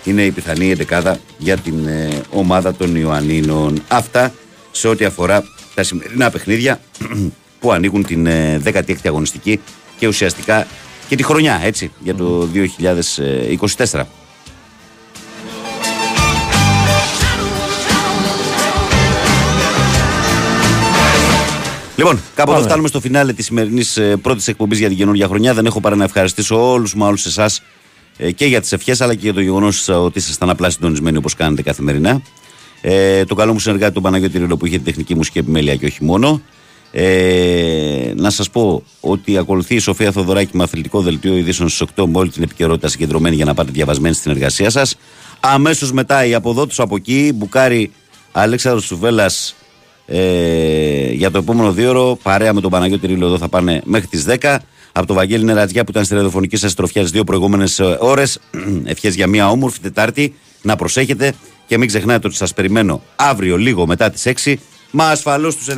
[0.04, 3.82] Είναι η πιθανή εντεκάδα για την ε, ομάδα των Ιωαννίνων.
[3.88, 4.34] Αυτά
[4.72, 5.44] σε ό,τι αφορά
[5.76, 6.80] τα σημερινά παιχνίδια
[7.60, 9.60] που ανοίγουν την ε, 16η αγωνιστική
[9.98, 10.68] και ουσιαστικά
[11.08, 12.48] και τη χρονιά, έτσι, για το
[13.92, 14.02] 2024.
[22.00, 22.66] Λοιπόν, κάπου εδώ Πάμε.
[22.66, 25.54] φτάνουμε στο φινάλε της σημερινής πρώτης εκπομπής για την καινούργια χρονιά.
[25.54, 27.62] Δεν έχω παρά να ευχαριστήσω όλους μα, όλους εσάς
[28.36, 31.62] και για τις ευχές, αλλά και για το γεγονός ότι ήσασταν απλά συντονισμένοι όπως κάνετε
[31.62, 32.22] καθημερινά.
[32.82, 35.86] Ε, το καλό μου συνεργάτη τον Παναγιώτη Ρίλο που είχε τη τεχνική μουσική επιμέλεια και
[35.86, 36.42] όχι μόνο.
[36.92, 42.06] Ε, να σας πω ότι ακολουθεί η Σοφία Θοδωράκη με αθλητικό δελτίο ειδήσεων στις 8
[42.06, 44.96] με όλη την επικαιρότητα συγκεντρωμένη για να πάτε διαβασμένοι στην εργασία σας.
[45.40, 47.92] Αμέσως μετά η από εδώ του από εκεί, Μπουκάρι
[48.32, 49.56] Αλέξανδρος Σουβέλλας
[50.12, 54.08] ε, για το επόμενο δύο ώρο, παρέα με τον Παναγιώτη Ρίλο εδώ θα πάνε μέχρι
[54.08, 54.58] τις 10.
[54.92, 58.40] Από το Βαγγέλη Νερατζιά που ήταν στη ραδιοφωνική σας τροφιά τις δύο προηγούμενες ώρες.
[58.86, 60.36] Ευχές για μια όμορφη Τετάρτη.
[60.62, 61.34] Να προσέχετε
[61.68, 64.54] και μην ξεχνάτε ότι σας περιμένω αύριο λίγο μετά τις 6.
[64.92, 65.74] Μα ασφαλώς στου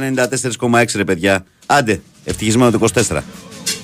[0.70, 1.46] 94,6 ρε παιδιά.
[1.66, 3.20] Άντε, ευτυχισμένο το 24.